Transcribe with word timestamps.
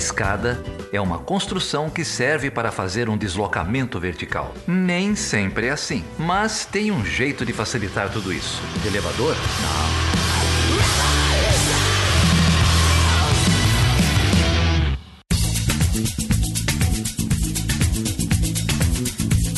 escada 0.00 0.58
é 0.90 0.98
uma 1.00 1.18
construção 1.18 1.90
que 1.90 2.04
serve 2.06 2.50
para 2.50 2.72
fazer 2.72 3.08
um 3.10 3.18
deslocamento 3.18 4.00
vertical. 4.00 4.54
Nem 4.66 5.14
sempre 5.14 5.66
é 5.66 5.70
assim, 5.70 6.02
mas 6.18 6.64
tem 6.64 6.90
um 6.90 7.04
jeito 7.04 7.44
de 7.44 7.52
facilitar 7.52 8.10
tudo 8.10 8.32
isso. 8.32 8.60
De 8.80 8.88
elevador? 8.88 9.36
Não. 9.36 10.10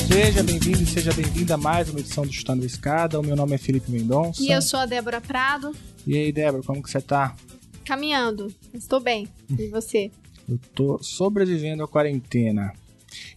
Seja 0.09 0.43
bem-vindo 0.43 0.83
e 0.83 0.87
seja 0.87 1.13
bem-vinda 1.13 1.55
a 1.55 1.57
mais 1.57 1.89
uma 1.89 2.01
edição 2.01 2.27
do 2.27 2.33
Chutando 2.33 2.63
a 2.63 2.67
Escada. 2.67 3.19
O 3.19 3.23
meu 3.23 3.35
nome 3.35 3.55
é 3.55 3.59
Felipe 3.59 3.91
Mendonça. 3.91 4.43
E 4.43 4.51
eu 4.51 4.61
sou 4.61 4.81
a 4.81 4.87
Débora 4.87 5.21
Prado, 5.21 5.75
E 6.07 6.17
aí, 6.17 6.33
Débora, 6.33 6.63
como 6.63 6.83
que 6.83 6.91
você 6.91 7.01
tá? 7.01 7.35
caminhando. 7.85 8.55
Estou 8.73 9.01
bem. 9.01 9.29
E 9.59 9.67
você? 9.69 10.11
Eu 10.53 10.59
tô 10.75 10.99
sobrevivendo 11.03 11.83
à 11.83 11.89
quarentena. 11.89 12.75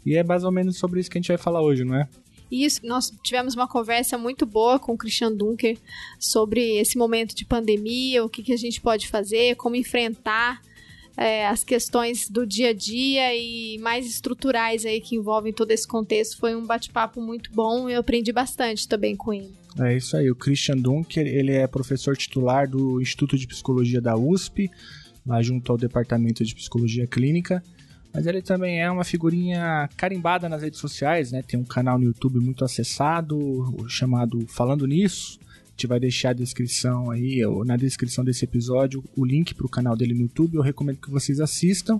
E 0.06 0.16
é 0.16 0.24
mais 0.24 0.44
ou 0.44 0.52
menos 0.52 0.78
sobre 0.78 1.00
isso 1.00 1.10
que 1.10 1.18
a 1.18 1.22
gente 1.22 1.30
vai 1.30 1.38
falar 1.38 1.62
hoje, 1.62 1.86
não 1.86 1.96
é? 1.96 2.10
Isso, 2.52 2.82
nós 2.84 3.12
tivemos 3.24 3.56
uma 3.56 3.68
conversa 3.68 4.18
muito 4.18 4.46
boa 4.46 4.78
com 4.78 4.94
o 4.94 4.98
Christian 4.98 5.32
Dunker 5.32 5.78
sobre 6.20 6.78
esse 6.78 6.98
momento 6.98 7.34
de 7.34 7.46
pandemia, 7.46 8.24
o 8.24 8.30
que, 8.30 8.44
que 8.44 8.54
a 8.54 8.58
gente 8.58 8.80
pode 8.82 9.08
fazer, 9.08 9.56
como 9.56 9.76
enfrentar 9.76 10.62
é, 11.18 11.48
as 11.48 11.64
questões 11.64 12.30
do 12.30 12.46
dia 12.46 12.70
a 12.70 12.74
dia 12.74 13.36
e 13.36 13.78
mais 13.80 14.06
estruturais 14.06 14.86
aí 14.86 15.00
que 15.00 15.16
envolvem 15.16 15.54
todo 15.54 15.72
esse 15.72 15.88
contexto. 15.88 16.38
Foi 16.38 16.54
um 16.54 16.66
bate-papo 16.66 17.22
muito 17.22 17.50
bom 17.52 17.90
e 17.90 17.94
eu 17.94 18.02
aprendi 18.02 18.32
bastante 18.32 18.88
também 18.88 19.16
com 19.16 19.34
ele. 19.34 19.54
É 19.80 19.96
isso 19.96 20.16
aí. 20.16 20.30
O 20.30 20.36
Christian 20.36 20.78
Dunker, 20.78 21.26
ele 21.26 21.52
é 21.52 21.66
professor 21.68 22.16
titular 22.16 22.70
do 22.70 23.02
Instituto 23.02 23.38
de 23.38 23.48
Psicologia 23.48 24.02
da 24.02 24.16
USP, 24.16 24.70
lá 25.26 25.42
junto 25.42 25.72
ao 25.72 25.78
Departamento 25.78 26.44
de 26.44 26.56
Psicologia 26.56 27.08
Clínica. 27.08 27.64
Mas 28.14 28.26
ele 28.28 28.42
também 28.42 28.82
é 28.82 28.90
uma 28.90 29.04
figurinha 29.04 29.90
carimbada 29.98 30.48
nas 30.48 30.62
redes 30.62 30.80
sociais, 30.80 31.34
né? 31.34 31.42
Tem 31.42 31.60
um 31.60 31.66
canal 31.66 32.00
no 32.00 32.06
YouTube 32.06 32.40
muito 32.40 32.64
acessado, 32.64 33.76
chamado 33.90 34.46
Falando 34.48 34.88
Nisso. 34.88 35.38
A 35.42 35.72
gente 35.72 35.88
vai 35.88 36.00
deixar 36.00 36.30
a 36.30 36.34
descrição 36.34 37.12
aí, 37.12 37.46
ou 37.46 37.66
na 37.66 37.76
descrição 37.76 38.24
desse 38.24 38.46
episódio, 38.46 39.04
o 39.18 39.26
link 39.26 39.54
para 39.54 39.66
o 39.66 39.70
canal 39.70 39.98
dele 39.98 40.14
no 40.14 40.22
YouTube. 40.22 40.56
Eu 40.56 40.62
recomendo 40.62 40.98
que 40.98 41.12
vocês 41.12 41.42
assistam. 41.42 42.00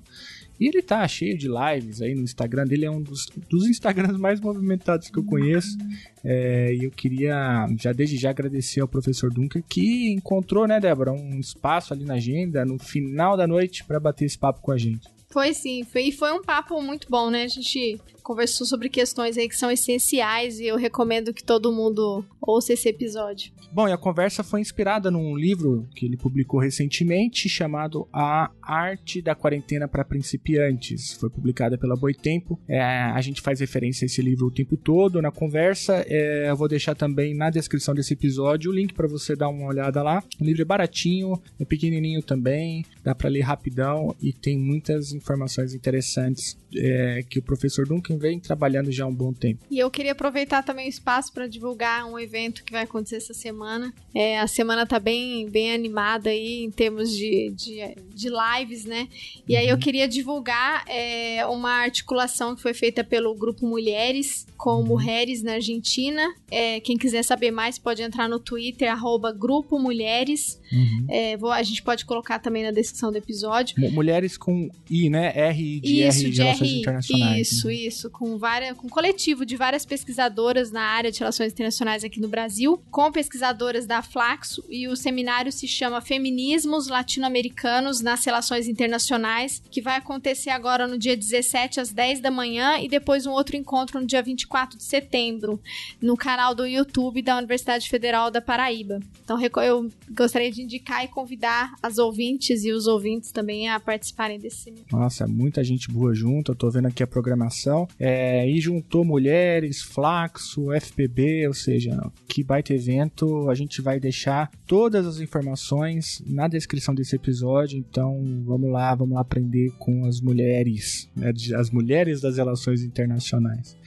E 0.60 0.68
ele 0.68 0.82
tá 0.82 1.06
cheio 1.08 1.38
de 1.38 1.48
lives 1.48 2.02
aí 2.02 2.16
no 2.16 2.22
Instagram 2.22 2.66
dele, 2.66 2.86
é 2.86 2.92
um 2.92 3.02
dos, 3.02 3.28
dos 3.50 3.68
Instagrams 3.68 4.18
mais 4.18 4.40
movimentados 4.40 5.10
que 5.10 5.18
eu 5.18 5.24
conheço. 5.24 5.78
É, 6.24 6.74
e 6.74 6.86
eu 6.86 6.92
queria 6.92 7.68
já 7.80 7.92
desde 7.92 8.18
já 8.18 8.30
agradecer 8.30 8.82
ao 8.82 8.88
professor 8.88 9.32
Dunker 9.32 9.64
que 9.68 10.12
encontrou, 10.12 10.68
né, 10.68 10.80
Débora, 10.80 11.12
um 11.12 11.40
espaço 11.40 11.94
ali 11.94 12.06
na 12.06 12.16
agenda 12.16 12.66
no 12.66 12.80
final 12.80 13.38
da 13.38 13.46
noite 13.46 13.84
para 13.84 14.00
bater 14.00 14.26
esse 14.26 14.38
papo 14.38 14.62
com 14.62 14.72
a 14.72 14.78
gente. 14.78 15.08
Foi 15.30 15.54
sim, 15.54 15.84
foi, 15.84 16.04
e 16.04 16.12
foi 16.12 16.32
um 16.32 16.42
papo 16.42 16.82
muito 16.82 17.08
bom, 17.10 17.30
né? 17.30 17.44
A 17.44 17.48
gente 17.48 18.00
conversou 18.26 18.66
sobre 18.66 18.90
questões 18.90 19.38
aí 19.38 19.48
que 19.48 19.56
são 19.56 19.70
essenciais 19.70 20.60
e 20.60 20.66
eu 20.66 20.78
recomendo 20.78 21.32
que 21.32 21.44
todo 21.44 21.72
mundo 21.72 22.26
ouça 22.42 22.74
esse 22.74 22.90
episódio. 22.90 23.54
Bom, 23.72 23.88
e 23.88 23.92
a 23.92 23.98
conversa 23.98 24.44
foi 24.44 24.62
inspirada 24.62 25.12
num 25.12 25.36
livro 25.36 25.88
que 25.96 26.08
ele 26.08 26.18
publicou 26.18 26.60
recentemente 26.60 27.48
chamado 27.48 28.08
A 28.12 28.50
Arte 28.64 29.22
da 29.22 29.36
Quarentena 29.36 29.88
para 29.88 30.04
Principiantes. 30.04 31.14
Foi 31.14 31.30
publicada 31.30 31.78
pela 31.78 31.96
Boitempo. 31.96 32.60
É, 32.68 32.82
a 32.82 33.22
gente 33.22 33.42
faz 33.42 33.60
referência 33.60 34.06
a 34.06 34.08
esse 34.08 34.24
livro 34.24 34.48
o 34.48 34.52
tempo 34.52 34.76
todo 34.76 35.22
na 35.22 35.30
conversa. 35.30 36.04
É, 36.08 36.50
eu 36.50 36.56
vou 36.56 36.68
deixar 36.68 36.96
também 36.96 37.36
na 37.36 37.52
descrição 37.52 37.94
desse 37.94 38.14
episódio 38.14 38.72
o 38.72 38.74
link 38.74 38.94
para 38.94 39.08
você 39.08 39.36
dar 39.36 39.50
uma 39.50 39.68
olhada 39.68 40.02
lá. 40.02 40.24
O 40.42 40.44
livro 40.44 40.64
é 40.64 40.66
baratinho, 40.66 41.40
é 41.60 41.66
pequenininho 41.66 42.24
também, 42.24 42.84
dá 43.04 43.14
para 43.14 43.30
ler 43.30 43.42
rapidão 43.42 44.16
e 44.20 44.34
tem 44.34 44.58
muitas 44.58 45.14
informações 45.14 45.76
interessantes 45.76 46.58
é, 46.76 47.24
que 47.30 47.40
o 47.40 47.44
professor 47.44 47.88
Duncan 47.88 48.15
vem 48.18 48.40
trabalhando 48.40 48.92
já 48.92 49.04
há 49.04 49.08
um 49.08 49.14
bom 49.14 49.34
tempo. 49.34 49.64
E 49.70 49.80
eu 49.80 49.90
queria 49.92 50.12
aproveitar 50.14 50.64
também 50.64 50.86
o 50.88 50.90
espaço 50.90 51.32
para 51.34 51.48
divulgar 51.48 52.06
um 52.06 52.18
evento 52.20 52.64
que 52.64 52.72
vai 52.72 52.84
acontecer 52.84 53.18
essa 53.18 53.34
semana. 53.34 53.94
É, 54.14 54.40
a 54.40 54.48
semana 54.48 54.86
tá 54.86 55.00
bem, 55.00 55.50
bem 55.50 55.74
animada 55.74 56.30
aí 56.30 56.64
em 56.64 56.72
termos 56.72 57.10
de, 57.16 57.52
de, 57.56 57.80
de 58.14 58.30
lives, 58.30 58.86
né? 58.86 59.08
E 59.48 59.56
aí 59.56 59.68
eu 59.68 59.78
queria 59.78 60.08
divulgar 60.08 60.84
é, 60.88 61.46
uma 61.48 61.72
articulação 61.84 62.56
que 62.56 62.62
foi 62.62 62.74
feita 62.74 63.04
pelo 63.04 63.34
Grupo 63.36 63.66
Mulheres 63.68 64.46
com 64.58 64.82
Mulheres 64.84 65.44
na 65.44 65.54
Argentina. 65.54 66.34
É, 66.50 66.80
quem 66.80 66.98
quiser 66.98 67.24
saber 67.24 67.52
mais 67.52 67.78
pode 67.78 68.02
entrar 68.02 68.28
no 68.30 68.40
Twitter, 68.40 68.90
arroba 68.92 69.32
Grupo 69.32 69.78
Mulheres. 69.80 70.60
Uhum. 70.72 71.06
É, 71.10 71.38
vou- 71.38 71.52
a 71.52 71.62
gente 71.62 71.84
pode 71.84 72.06
colocar 72.06 72.40
também 72.40 72.64
na 72.64 72.72
descrição 72.72 73.12
do 73.12 73.18
episódio. 73.18 73.76
Mu- 73.80 73.92
Mulheres 73.92 74.38
com 74.38 74.70
I, 74.90 75.10
né? 75.10 75.32
R 75.36 75.80
de 75.80 76.02
Isso, 76.04 76.20
R 76.22 76.26
de 76.30 76.32
de 76.36 76.42
Relações 76.42 76.70
RI. 76.72 76.80
Internacionais. 76.80 77.52
Isso, 77.52 77.70
isso. 77.72 78.05
Com, 78.10 78.38
várias, 78.38 78.78
com 78.78 78.88
um 78.88 78.90
coletivo 78.90 79.46
de 79.46 79.56
várias 79.56 79.86
pesquisadoras 79.86 80.72
na 80.72 80.82
área 80.82 81.12
de 81.12 81.20
relações 81.20 81.52
internacionais 81.52 82.04
aqui 82.04 82.20
no 82.20 82.28
Brasil, 82.28 82.82
com 82.92 83.12
pesquisadoras 83.12 83.86
da 83.86 84.02
Flaxo, 84.02 84.64
e 84.70 84.88
o 84.88 84.96
seminário 84.96 85.52
se 85.52 85.68
chama 85.68 86.02
Feminismos 86.02 86.88
Latino-Americanos 86.88 88.02
nas 88.02 88.24
Relações 88.26 88.68
Internacionais, 88.68 89.62
que 89.70 89.82
vai 89.82 89.98
acontecer 89.98 90.50
agora 90.50 90.88
no 90.88 90.98
dia 90.98 91.16
17 91.16 91.80
às 91.80 91.92
10 91.92 92.20
da 92.20 92.32
manhã 92.32 92.80
e 92.80 92.88
depois 92.88 93.26
um 93.26 93.32
outro 93.32 93.56
encontro 93.56 94.00
no 94.00 94.06
dia 94.06 94.22
24 94.22 94.78
de 94.78 94.84
setembro, 94.84 95.60
no 96.02 96.16
canal 96.16 96.54
do 96.54 96.66
YouTube 96.66 97.22
da 97.22 97.38
Universidade 97.38 97.90
Federal 97.90 98.30
da 98.30 98.42
Paraíba. 98.42 99.00
Então 99.24 99.40
eu 99.64 99.90
gostaria 100.12 100.52
de 100.52 100.62
indicar 100.62 101.04
e 101.04 101.08
convidar 101.08 101.74
as 101.82 101.98
ouvintes 101.98 102.64
e 102.64 102.72
os 102.72 102.88
ouvintes 102.88 103.32
também 103.32 103.70
a 103.70 103.80
participarem 103.80 104.40
desse. 104.40 104.74
Nossa, 104.92 105.28
muita 105.28 105.64
gente 105.64 105.92
boa 105.92 106.14
junto. 106.14 106.52
Eu 106.52 106.56
tô 106.56 106.70
vendo 106.70 106.88
aqui 106.88 107.04
a 107.04 107.08
programação. 107.08 107.88
É, 108.00 108.50
e 108.50 108.60
juntou 108.60 109.06
mulheres, 109.06 109.82
Flaxo, 109.82 110.72
FPB, 110.74 111.48
ou 111.48 111.54
seja, 111.54 111.98
que 112.28 112.44
baita 112.44 112.74
evento. 112.74 113.50
A 113.50 113.56
gente 113.56 113.82
vai 113.82 114.00
deixar 114.00 114.52
todas 114.68 115.06
as 115.08 115.20
informações 115.20 116.22
na 116.26 116.48
descrição 116.48 116.94
desse 116.94 117.16
episódio. 117.16 117.78
Então 117.80 118.22
vamos 118.46 118.70
lá, 118.72 118.94
vamos 118.96 119.16
lá 119.16 119.22
aprender 119.22 119.72
com 119.80 120.06
as 120.06 120.20
mulheres, 120.20 121.10
né, 121.16 121.32
as 121.58 121.70
mulheres 121.72 122.20
das 122.20 122.38
relações 122.38 122.84
internacionais. 122.84 123.78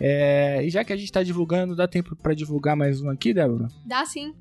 É, 0.00 0.64
e 0.64 0.70
já 0.70 0.82
que 0.82 0.92
a 0.92 0.96
gente 0.96 1.12
tá 1.12 1.22
divulgando, 1.22 1.76
dá 1.76 1.86
tempo 1.86 2.16
para 2.16 2.32
divulgar 2.32 2.74
mais 2.74 3.02
um 3.02 3.10
aqui, 3.10 3.34
Débora? 3.34 3.68
Dá 3.84 4.04
sim. 4.06 4.32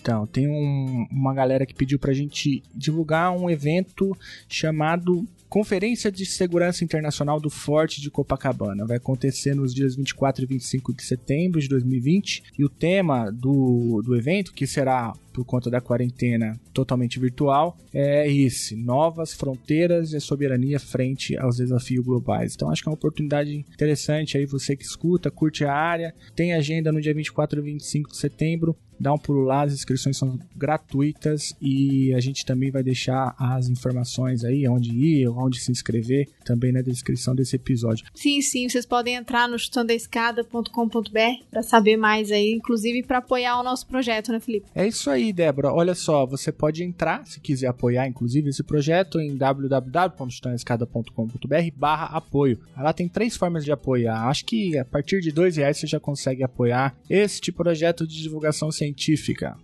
Então, 0.00 0.24
tem 0.24 0.46
um- 0.48 1.04
uma 1.10 1.34
galera 1.34 1.66
que 1.66 1.74
pediu 1.74 1.98
pra 1.98 2.12
gente 2.12 2.62
divulgar 2.72 3.36
um 3.36 3.50
evento 3.50 4.16
chamado 4.48 5.26
Conferência 5.54 6.10
de 6.10 6.26
Segurança 6.26 6.82
Internacional 6.82 7.38
do 7.38 7.48
Forte 7.48 8.00
de 8.00 8.10
Copacabana. 8.10 8.84
Vai 8.84 8.96
acontecer 8.96 9.54
nos 9.54 9.72
dias 9.72 9.94
24 9.94 10.42
e 10.42 10.46
25 10.48 10.92
de 10.92 11.04
setembro 11.04 11.60
de 11.60 11.68
2020. 11.68 12.42
E 12.58 12.64
o 12.64 12.68
tema 12.68 13.30
do, 13.30 14.02
do 14.04 14.16
evento, 14.16 14.52
que 14.52 14.66
será 14.66 15.12
por 15.32 15.44
conta 15.44 15.70
da 15.70 15.80
quarentena 15.80 16.58
totalmente 16.72 17.20
virtual, 17.20 17.78
é 17.92 18.28
esse: 18.28 18.74
Novas 18.74 19.32
Fronteiras 19.32 20.12
e 20.12 20.20
Soberania 20.20 20.80
frente 20.80 21.36
aos 21.36 21.58
desafios 21.58 22.04
globais. 22.04 22.54
Então, 22.56 22.68
acho 22.68 22.82
que 22.82 22.88
é 22.88 22.90
uma 22.90 22.96
oportunidade 22.96 23.64
interessante 23.72 24.36
aí, 24.36 24.46
você 24.46 24.76
que 24.76 24.84
escuta, 24.84 25.30
curte 25.30 25.64
a 25.64 25.72
área. 25.72 26.12
Tem 26.34 26.52
agenda 26.52 26.90
no 26.90 27.00
dia 27.00 27.14
24 27.14 27.60
e 27.60 27.62
25 27.62 28.10
de 28.10 28.16
setembro. 28.16 28.76
Dá 28.98 29.12
um 29.12 29.18
pulo 29.18 29.42
lá, 29.42 29.62
as 29.62 29.72
inscrições 29.72 30.16
são 30.16 30.38
gratuitas 30.56 31.54
e 31.60 32.12
a 32.14 32.20
gente 32.20 32.44
também 32.44 32.70
vai 32.70 32.82
deixar 32.82 33.34
as 33.38 33.68
informações 33.68 34.44
aí, 34.44 34.68
onde 34.68 34.90
ir, 34.90 35.28
onde 35.28 35.60
se 35.60 35.72
inscrever, 35.72 36.28
também 36.44 36.72
na 36.72 36.82
descrição 36.82 37.34
desse 37.34 37.56
episódio. 37.56 38.06
Sim, 38.14 38.40
sim, 38.40 38.68
vocês 38.68 38.86
podem 38.86 39.14
entrar 39.14 39.48
no 39.48 39.58
chutandoaescada.com.br 39.58 41.44
para 41.50 41.62
saber 41.62 41.96
mais 41.96 42.30
aí, 42.30 42.52
inclusive 42.52 43.02
para 43.02 43.18
apoiar 43.18 43.60
o 43.60 43.62
nosso 43.62 43.86
projeto, 43.86 44.32
né, 44.32 44.40
Felipe? 44.40 44.66
É 44.74 44.86
isso 44.86 45.08
aí, 45.10 45.32
Débora. 45.32 45.72
Olha 45.72 45.94
só, 45.94 46.26
você 46.26 46.52
pode 46.52 46.82
entrar, 46.82 47.26
se 47.26 47.40
quiser 47.40 47.68
apoiar, 47.68 48.06
inclusive, 48.06 48.50
esse 48.50 48.62
projeto 48.62 49.18
em 49.20 49.36
www.chutandoaescada.com.br 49.36 51.70
barra 51.76 52.06
apoio. 52.06 52.58
Lá 52.76 52.92
tem 52.92 53.08
três 53.08 53.36
formas 53.36 53.64
de 53.64 53.72
apoiar. 53.72 54.28
Acho 54.28 54.44
que 54.44 54.76
a 54.78 54.84
partir 54.84 55.20
de 55.20 55.32
dois 55.32 55.56
reais 55.56 55.78
você 55.78 55.86
já 55.86 56.00
consegue 56.00 56.42
apoiar 56.42 56.94
este 57.08 57.52
projeto 57.52 58.06
de 58.06 58.22
divulgação 58.22 58.70
científica. 58.70 58.83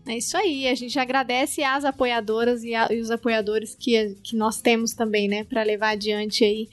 É 0.06 0.16
isso 0.16 0.36
aí, 0.36 0.66
a 0.68 0.74
gente 0.74 0.98
agradece 0.98 1.62
às 1.62 1.84
apoiadoras 1.84 2.62
e, 2.64 2.74
a- 2.74 2.88
e 2.90 3.00
os 3.00 3.10
apoiadores 3.10 3.74
que, 3.78 4.16
que 4.22 4.36
nós 4.36 4.60
temos 4.60 4.92
também, 4.94 5.28
né, 5.28 5.44
para 5.44 5.62
levar 5.62 5.90
adiante 5.90 6.44
aí 6.44 6.68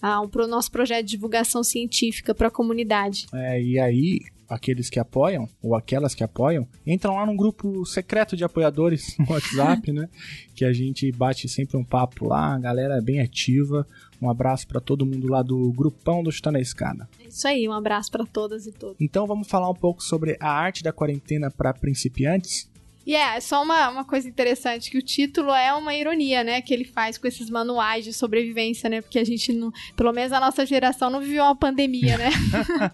ah, 0.00 0.20
um, 0.20 0.28
pro 0.28 0.46
nosso 0.46 0.70
projeto 0.70 1.04
de 1.06 1.12
divulgação 1.12 1.62
científica 1.62 2.34
para 2.34 2.48
a 2.48 2.50
comunidade. 2.50 3.26
É, 3.32 3.62
e 3.62 3.78
aí, 3.78 4.20
aqueles 4.48 4.90
que 4.90 4.98
apoiam, 5.00 5.48
ou 5.62 5.74
aquelas 5.74 6.14
que 6.14 6.22
apoiam, 6.22 6.66
entram 6.86 7.14
lá 7.16 7.24
num 7.24 7.36
grupo 7.36 7.84
secreto 7.86 8.36
de 8.36 8.44
apoiadores 8.44 9.16
no 9.18 9.30
WhatsApp, 9.32 9.92
né? 9.92 10.08
Que 10.54 10.64
a 10.64 10.72
gente 10.72 11.10
bate 11.12 11.48
sempre 11.48 11.76
um 11.76 11.84
papo 11.84 12.26
lá, 12.28 12.54
a 12.54 12.58
galera 12.58 12.98
é 12.98 13.00
bem 13.00 13.20
ativa. 13.20 13.86
Um 14.22 14.30
abraço 14.30 14.68
para 14.68 14.80
todo 14.80 15.04
mundo 15.04 15.26
lá 15.26 15.42
do 15.42 15.72
grupão 15.72 16.22
do 16.22 16.30
Chuta 16.30 16.52
na 16.52 16.60
Escada. 16.60 17.08
É 17.18 17.26
isso 17.26 17.48
aí, 17.48 17.68
um 17.68 17.72
abraço 17.72 18.08
para 18.08 18.24
todas 18.24 18.68
e 18.68 18.72
todos. 18.72 18.96
Então 19.00 19.26
vamos 19.26 19.48
falar 19.48 19.68
um 19.68 19.74
pouco 19.74 20.00
sobre 20.00 20.36
a 20.38 20.48
arte 20.48 20.84
da 20.84 20.92
quarentena 20.92 21.50
para 21.50 21.74
principiantes. 21.74 22.70
E 23.04 23.16
é, 23.16 23.40
só 23.40 23.64
uma, 23.64 23.88
uma 23.88 24.04
coisa 24.04 24.28
interessante, 24.28 24.88
que 24.88 24.96
o 24.96 25.02
título 25.02 25.50
é 25.50 25.74
uma 25.74 25.92
ironia, 25.92 26.44
né? 26.44 26.62
Que 26.62 26.72
ele 26.72 26.84
faz 26.84 27.18
com 27.18 27.26
esses 27.26 27.50
manuais 27.50 28.04
de 28.04 28.12
sobrevivência, 28.12 28.88
né? 28.88 29.00
Porque 29.00 29.18
a 29.18 29.24
gente, 29.24 29.52
não, 29.52 29.72
pelo 29.96 30.12
menos 30.12 30.32
a 30.32 30.38
nossa 30.38 30.64
geração, 30.64 31.10
não 31.10 31.20
viveu 31.20 31.42
uma 31.42 31.56
pandemia, 31.56 32.16
né? 32.16 32.30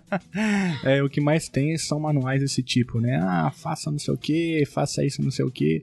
é, 0.83 1.03
o 1.03 1.11
que 1.11 1.21
mais 1.21 1.51
tem 1.51 1.77
são 1.77 2.01
manuais 2.01 2.41
desse 2.41 2.63
tipo, 2.63 3.01
né? 3.01 3.21
Ah, 3.23 3.51
faça 3.55 3.91
não 3.91 3.99
sei 3.99 4.15
o 4.15 4.17
que, 4.17 4.65
faça 4.65 5.05
isso 5.05 5.23
não 5.23 5.31
sei 5.31 5.45
o 5.45 5.51
que. 5.51 5.83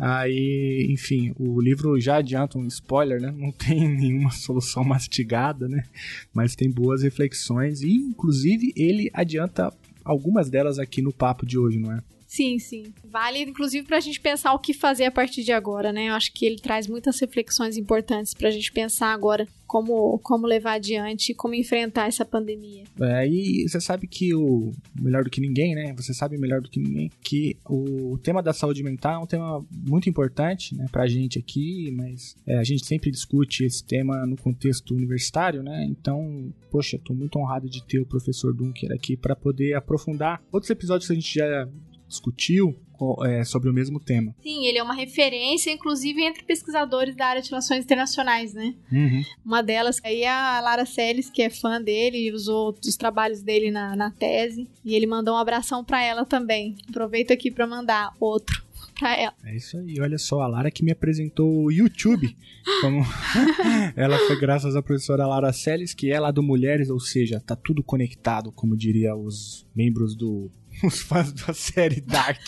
Aí, 0.00 0.86
enfim, 0.88 1.34
o 1.38 1.60
livro 1.60 2.00
já 2.00 2.16
adianta 2.16 2.58
um 2.58 2.66
spoiler, 2.66 3.20
né? 3.20 3.30
Não 3.36 3.52
tem 3.52 3.86
nenhuma 3.86 4.30
solução 4.30 4.82
mastigada, 4.82 5.68
né? 5.68 5.84
Mas 6.32 6.56
tem 6.56 6.70
boas 6.70 7.02
reflexões 7.02 7.82
e, 7.82 7.92
inclusive, 7.92 8.72
ele 8.74 9.10
adianta 9.12 9.70
algumas 10.02 10.48
delas 10.48 10.78
aqui 10.78 11.02
no 11.02 11.12
papo 11.12 11.44
de 11.44 11.58
hoje, 11.58 11.78
não 11.78 11.92
é? 11.92 12.00
Sim, 12.30 12.60
sim. 12.60 12.94
Vale, 13.04 13.40
inclusive, 13.40 13.84
para 13.84 13.96
a 13.96 14.00
gente 14.00 14.20
pensar 14.20 14.54
o 14.54 14.58
que 14.60 14.72
fazer 14.72 15.04
a 15.04 15.10
partir 15.10 15.42
de 15.42 15.50
agora, 15.50 15.92
né? 15.92 16.10
Eu 16.10 16.14
acho 16.14 16.32
que 16.32 16.46
ele 16.46 16.60
traz 16.60 16.86
muitas 16.86 17.18
reflexões 17.18 17.76
importantes 17.76 18.32
para 18.34 18.46
a 18.46 18.52
gente 18.52 18.70
pensar 18.70 19.08
agora 19.12 19.48
como, 19.70 20.18
como 20.18 20.48
levar 20.48 20.74
adiante 20.74 21.32
como 21.32 21.54
enfrentar 21.54 22.08
essa 22.08 22.24
pandemia. 22.24 22.82
É, 23.00 23.28
e 23.28 23.68
você 23.68 23.80
sabe 23.80 24.08
que 24.08 24.34
o 24.34 24.72
melhor 25.00 25.22
do 25.22 25.30
que 25.30 25.40
ninguém, 25.40 25.76
né? 25.76 25.92
Você 25.96 26.12
sabe 26.12 26.36
melhor 26.36 26.60
do 26.60 26.68
que 26.68 26.80
ninguém 26.80 27.08
que 27.20 27.56
o 27.68 28.18
tema 28.18 28.42
da 28.42 28.52
saúde 28.52 28.82
mental 28.82 29.20
é 29.20 29.24
um 29.24 29.26
tema 29.26 29.64
muito 29.72 30.08
importante, 30.08 30.74
né, 30.74 30.86
pra 30.90 31.06
gente 31.06 31.38
aqui, 31.38 31.92
mas 31.92 32.36
é, 32.46 32.58
a 32.58 32.64
gente 32.64 32.84
sempre 32.84 33.10
discute 33.10 33.64
esse 33.64 33.84
tema 33.84 34.26
no 34.26 34.36
contexto 34.36 34.92
universitário, 34.92 35.62
né? 35.62 35.84
Então, 35.88 36.52
poxa, 36.68 36.98
tô 36.98 37.14
muito 37.14 37.38
honrado 37.38 37.68
de 37.68 37.84
ter 37.84 38.00
o 38.00 38.06
professor 38.06 38.52
Dunker 38.52 38.90
aqui 38.92 39.16
para 39.16 39.36
poder 39.36 39.74
aprofundar 39.74 40.42
outros 40.50 40.70
episódios 40.70 41.06
que 41.06 41.12
a 41.12 41.16
gente 41.16 41.34
já 41.34 41.68
discutiu 42.10 42.76
é, 43.24 43.44
sobre 43.44 43.70
o 43.70 43.72
mesmo 43.72 43.98
tema. 43.98 44.34
Sim, 44.42 44.66
ele 44.66 44.78
é 44.78 44.82
uma 44.82 44.94
referência, 44.94 45.70
inclusive, 45.70 46.22
entre 46.22 46.42
pesquisadores 46.42 47.16
da 47.16 47.26
área 47.26 47.40
de 47.40 47.48
relações 47.48 47.84
internacionais, 47.84 48.52
né? 48.52 48.74
Uhum. 48.92 49.24
Uma 49.44 49.62
delas 49.62 49.98
aí 50.04 50.22
é 50.22 50.28
a 50.28 50.60
Lara 50.60 50.84
Seles, 50.84 51.30
que 51.30 51.42
é 51.42 51.48
fã 51.48 51.80
dele 51.80 52.18
e 52.18 52.32
usou 52.32 52.76
os 52.84 52.96
trabalhos 52.96 53.42
dele 53.42 53.70
na, 53.70 53.96
na 53.96 54.10
tese. 54.10 54.68
E 54.84 54.94
ele 54.94 55.06
mandou 55.06 55.34
um 55.34 55.38
abração 55.38 55.84
para 55.84 56.02
ela 56.02 56.24
também. 56.24 56.76
Aproveito 56.88 57.32
aqui 57.32 57.50
para 57.50 57.66
mandar 57.66 58.12
outro. 58.20 58.68
Pra 58.98 59.16
ela. 59.16 59.34
É 59.44 59.56
isso 59.56 59.78
aí, 59.78 59.98
olha 59.98 60.18
só, 60.18 60.42
a 60.42 60.46
Lara 60.46 60.70
que 60.70 60.84
me 60.84 60.92
apresentou 60.92 61.64
o 61.64 61.70
YouTube. 61.70 62.36
Como 62.82 63.02
ela 63.96 64.18
foi 64.26 64.38
graças 64.38 64.76
à 64.76 64.82
professora 64.82 65.26
Lara 65.26 65.52
Seles, 65.54 65.94
que 65.94 66.10
é 66.10 66.20
lá 66.20 66.30
do 66.30 66.42
Mulheres, 66.42 66.90
ou 66.90 67.00
seja, 67.00 67.40
tá 67.40 67.56
tudo 67.56 67.82
conectado, 67.82 68.52
como 68.52 68.76
diria 68.76 69.16
os 69.16 69.66
membros 69.74 70.14
do 70.14 70.50
os 70.84 71.00
fãs 71.00 71.32
da 71.32 71.52
série 71.52 72.00
Dark. 72.00 72.40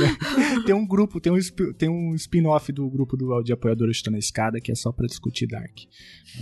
Né? 0.00 0.62
Tem 0.66 0.74
um 0.74 0.86
grupo, 0.86 1.20
tem 1.20 1.32
um, 1.32 1.38
tem 1.76 1.88
um 1.88 2.14
spin-off 2.14 2.72
do 2.72 2.88
grupo 2.88 3.16
do, 3.16 3.42
de 3.42 3.52
apoiadores 3.52 3.96
Estou 3.96 4.12
na 4.12 4.18
Escada 4.18 4.60
que 4.60 4.72
é 4.72 4.74
só 4.74 4.92
para 4.92 5.06
discutir 5.06 5.46
Dark. 5.46 5.78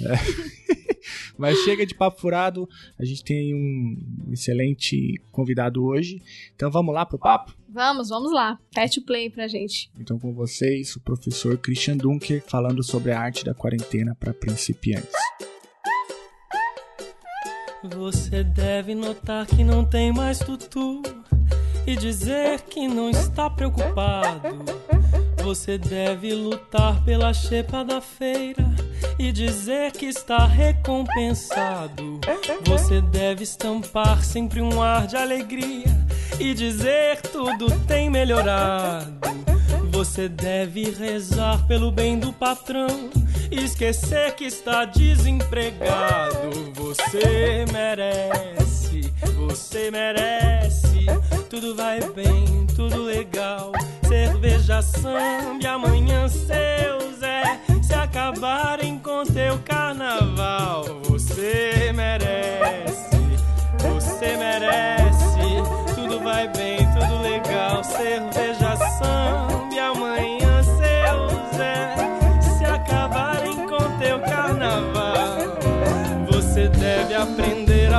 É. 0.02 0.76
Mas 1.38 1.58
chega 1.58 1.86
de 1.86 1.94
papo 1.94 2.20
furado, 2.20 2.68
a 2.98 3.04
gente 3.04 3.22
tem 3.22 3.54
um 3.54 4.32
excelente 4.32 5.20
convidado 5.30 5.84
hoje. 5.84 6.20
Então 6.54 6.70
vamos 6.70 6.94
lá 6.94 7.06
pro 7.06 7.18
papo? 7.18 7.54
Vamos, 7.68 8.08
vamos 8.08 8.32
lá. 8.32 8.58
Pet 8.74 8.98
o 8.98 9.04
play 9.04 9.30
pra 9.30 9.46
gente. 9.46 9.90
Então 9.98 10.18
com 10.18 10.32
vocês, 10.32 10.96
o 10.96 11.00
professor 11.00 11.58
Christian 11.58 11.96
Dunker 11.96 12.42
falando 12.46 12.82
sobre 12.82 13.12
a 13.12 13.20
arte 13.20 13.44
da 13.44 13.54
quarentena 13.54 14.16
para 14.18 14.34
principiantes. 14.34 15.12
Você 17.94 18.42
deve 18.42 18.94
notar 18.94 19.46
que 19.46 19.62
não 19.62 19.84
tem 19.84 20.12
mais 20.12 20.38
tutu 20.38 21.02
e 21.86 21.96
dizer 21.96 22.62
que 22.62 22.88
não 22.88 23.08
está 23.10 23.48
preocupado. 23.48 24.64
Você 25.42 25.78
deve 25.78 26.34
lutar 26.34 27.04
pela 27.04 27.32
chepa 27.32 27.84
da 27.84 28.00
feira 28.00 28.64
e 29.18 29.30
dizer 29.30 29.92
que 29.92 30.06
está 30.06 30.44
recompensado. 30.44 32.20
Você 32.64 33.00
deve 33.00 33.44
estampar 33.44 34.24
sempre 34.24 34.60
um 34.60 34.82
ar 34.82 35.06
de 35.06 35.16
alegria 35.16 35.86
e 36.40 36.52
dizer 36.52 37.20
tudo 37.22 37.66
tem 37.86 38.10
melhorado. 38.10 39.16
Você 39.96 40.28
deve 40.28 40.90
rezar 40.90 41.66
pelo 41.66 41.90
bem 41.90 42.18
do 42.18 42.32
patrão 42.32 43.10
e 43.50 43.64
esquecer 43.64 44.34
que 44.34 44.44
está 44.44 44.84
desempregado. 44.84 46.72
Você 46.74 47.64
merece, 47.72 49.12
você 49.34 49.90
merece 49.90 50.86
tudo 51.48 51.74
vai 51.74 52.00
bem, 52.10 52.66
tudo 52.74 53.02
legal. 53.02 53.72
Cerveja 54.06 54.82
samba, 54.82 55.68
amanhã 55.68 56.28
seu 56.28 57.14
Zé. 57.18 57.60
Se 57.82 57.94
acabarem 57.94 58.98
com 58.98 59.24
teu 59.24 59.58
carnaval, 59.64 60.84
você 61.04 61.92
merece, 61.94 63.16
você 63.78 64.36
merece. 64.36 65.94
Tudo 65.94 66.20
vai 66.20 66.48
bem, 66.48 66.78
tudo 66.92 67.22
legal. 67.22 67.82
Cerveja 67.82 68.65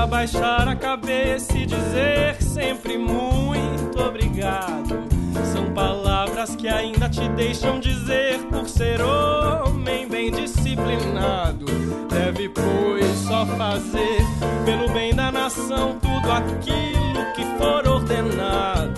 aprender 0.07 0.13
a 0.13 0.15
baixar 0.18 0.68
a 0.68 0.75
cabeça 0.75 1.57
e 1.57 1.65
dizer 1.65 2.42
sempre 2.42 2.98
muito 2.98 4.00
obrigado. 4.00 5.07
São 5.54 5.71
palavras 5.74 6.56
que 6.56 6.68
ainda 6.68 7.09
te 7.09 7.27
deixam 7.30 7.80
dizer 7.80 8.39
por 8.50 8.68
ser 8.68 9.01
homem 9.01 10.07
bem 10.07 10.31
disciplinado. 10.31 11.65
Deve, 12.09 12.50
pois, 12.50 13.06
só 13.27 13.45
fazer 13.45 14.21
pelo 14.65 14.89
bem 14.89 15.13
da 15.13 15.31
nação 15.31 15.98
tudo 16.00 16.31
aquilo 16.31 17.33
que 17.36 17.44
for 17.57 17.88
ordenado. 17.88 18.97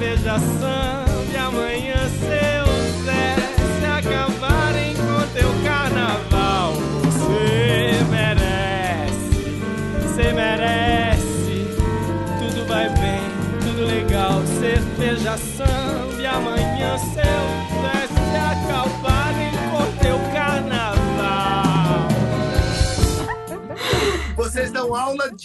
Cerveja 0.00 0.38
samba 0.38 1.04
e 1.30 1.36
amanhã 1.36 2.08
seu 2.08 2.64
Zé 3.04 3.36
se 3.78 3.84
acabarem 3.84 4.94
com 4.94 5.20
teu 5.34 5.50
carnaval. 5.62 6.72
Você 7.04 8.02
merece, 8.08 9.60
você 10.00 10.32
merece, 10.32 11.76
tudo 12.38 12.66
vai 12.66 12.88
bem, 12.88 13.20
tudo 13.60 13.84
legal, 13.84 14.42
cerveja 14.58 15.36
samba 15.36 16.22
e 16.22 16.26
amanhã 16.26 16.96
seu 16.96 17.42
Zé 17.82 18.06
se 18.08 18.36
acabarem 18.38 19.52
com 19.70 19.84
teu 20.02 20.18
carnaval. 20.32 22.08
Vocês 24.34 24.72
dão 24.72 24.94
aula 24.94 25.30
de. 25.34 25.39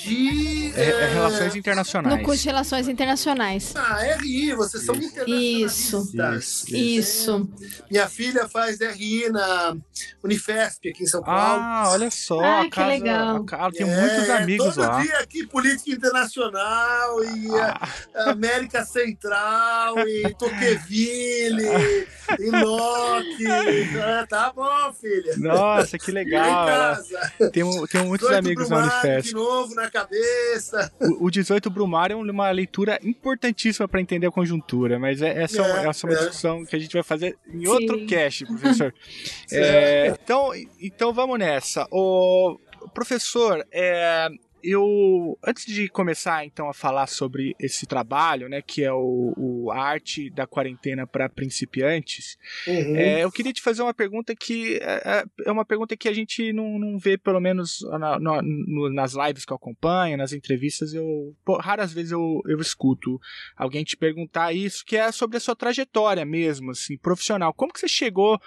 É, 0.75 0.81
é 0.89 1.07
Relações 1.13 1.55
Internacionais. 1.55 2.17
No 2.17 2.23
curso 2.23 2.41
de 2.43 2.47
Relações 2.49 2.87
Internacionais. 2.87 3.73
Ah, 3.75 3.97
RI, 4.19 4.53
vocês 4.53 4.85
são 4.85 4.95
Isso. 4.95 5.05
internacionalistas. 5.07 6.69
Isso. 6.69 6.75
Isso. 6.75 7.49
Minha 7.89 8.07
filha 8.07 8.47
faz 8.47 8.79
RI 8.79 9.29
na 9.29 9.75
Unifesp, 10.23 10.89
aqui 10.89 11.03
em 11.03 11.07
São 11.07 11.21
Paulo. 11.23 11.61
Ah, 11.63 11.85
olha 11.89 12.11
só. 12.11 12.39
Ah, 12.41 12.61
a 12.61 12.63
que 12.65 12.69
casa, 12.71 12.87
legal. 12.87 13.35
a 13.37 13.45
casa 13.45 13.71
tem 13.77 13.89
É, 13.89 13.99
muitos 14.01 14.29
amigos 14.29 14.75
todo 14.75 14.87
lá. 14.87 15.01
dia 15.01 15.17
aqui, 15.19 15.47
política 15.47 15.91
internacional, 15.91 17.23
e 17.23 17.47
Ah. 17.55 17.89
a- 18.15 18.29
América 18.31 18.83
Central, 18.85 19.99
e 19.99 20.33
Tocqueville, 20.37 21.63
e 22.39 22.49
Locke. 22.51 23.45
É, 23.47 24.25
tá 24.27 24.51
bom, 24.55 24.93
filha. 24.99 25.35
Nossa, 25.37 25.97
que 25.97 26.11
legal. 26.11 26.45
ela- 26.45 26.95
casa. 26.95 27.31
Tem, 27.51 27.63
tem 27.87 28.03
muitos 28.03 28.27
18 28.27 28.35
amigos 28.35 28.69
na 28.69 28.77
Unifesp. 28.79 29.29
de 29.29 29.33
novo 29.35 29.73
na 29.75 29.89
cabeça. 29.95 30.91
O, 30.99 31.25
o 31.25 31.31
18 31.31 31.69
Brumário 31.69 32.15
é 32.15 32.31
uma 32.31 32.51
leitura 32.51 32.99
importantíssima 33.03 33.87
para 33.87 34.01
entender 34.01 34.27
a 34.27 34.31
conjuntura, 34.31 34.99
mas 34.99 35.21
é, 35.21 35.41
essa, 35.43 35.61
é, 35.61 35.85
É, 35.85 35.87
essa 35.87 36.05
é 36.05 36.09
uma 36.09 36.15
é. 36.15 36.19
discussão 36.19 36.65
que 36.65 36.75
a 36.75 36.79
gente 36.79 36.93
vai 36.93 37.03
fazer 37.03 37.37
em 37.47 37.61
Sim. 37.61 37.67
outro 37.67 38.05
cast, 38.05 38.45
professor. 38.45 38.93
É, 39.51 40.07
então, 40.21 40.51
então 40.81 41.13
vamos 41.13 41.37
nessa. 41.39 41.87
O 41.91 42.57
professor, 42.93 43.65
é, 43.71 44.27
eu 44.65 45.37
antes 45.45 45.65
de 45.65 45.87
começar 45.87 46.45
então 46.45 46.69
a 46.69 46.73
falar 46.73 47.07
sobre 47.07 47.55
esse 47.59 47.85
trabalho, 47.85 48.49
né, 48.49 48.61
que 48.61 48.83
é 48.83 48.91
o, 48.91 49.33
o 49.37 49.71
a 49.71 49.77
arte 49.77 50.29
da 50.29 50.47
quarentena 50.47 51.05
para 51.05 51.29
principiantes, 51.29 52.37
uhum. 52.67 52.95
é, 52.95 53.23
eu 53.23 53.31
queria 53.31 53.53
te 53.53 53.61
fazer 53.61 53.81
uma 53.81 53.93
pergunta 53.93 54.35
que 54.35 54.77
é, 54.81 55.01
é, 55.05 55.25
é 55.45 55.51
uma 55.51 55.65
pergunta 55.65 55.95
que 55.95 56.09
a 56.09 56.13
gente 56.13 56.51
não, 56.53 56.79
não 56.79 56.97
vê 56.97 57.17
pelo 57.17 57.39
menos 57.39 57.79
na, 57.99 58.19
na, 58.19 58.41
no, 58.41 58.89
nas 58.91 59.13
lives 59.13 59.45
que 59.45 59.53
eu 59.53 59.57
acompanho, 59.57 60.17
nas 60.17 60.33
entrevistas 60.33 60.93
eu 60.93 61.35
pô, 61.43 61.57
raras 61.57 61.93
vezes 61.93 62.11
eu, 62.11 62.41
eu 62.47 62.59
escuto 62.59 63.19
alguém 63.55 63.83
te 63.83 63.95
perguntar 63.95 64.53
isso, 64.53 64.85
que 64.85 64.97
é 64.97 65.11
sobre 65.11 65.37
a 65.37 65.39
sua 65.39 65.55
trajetória 65.55 66.25
mesmo, 66.25 66.71
assim, 66.71 66.97
profissional. 66.97 67.53
Como 67.53 67.71
que 67.71 67.79
você 67.79 67.87
chegou 67.87 68.39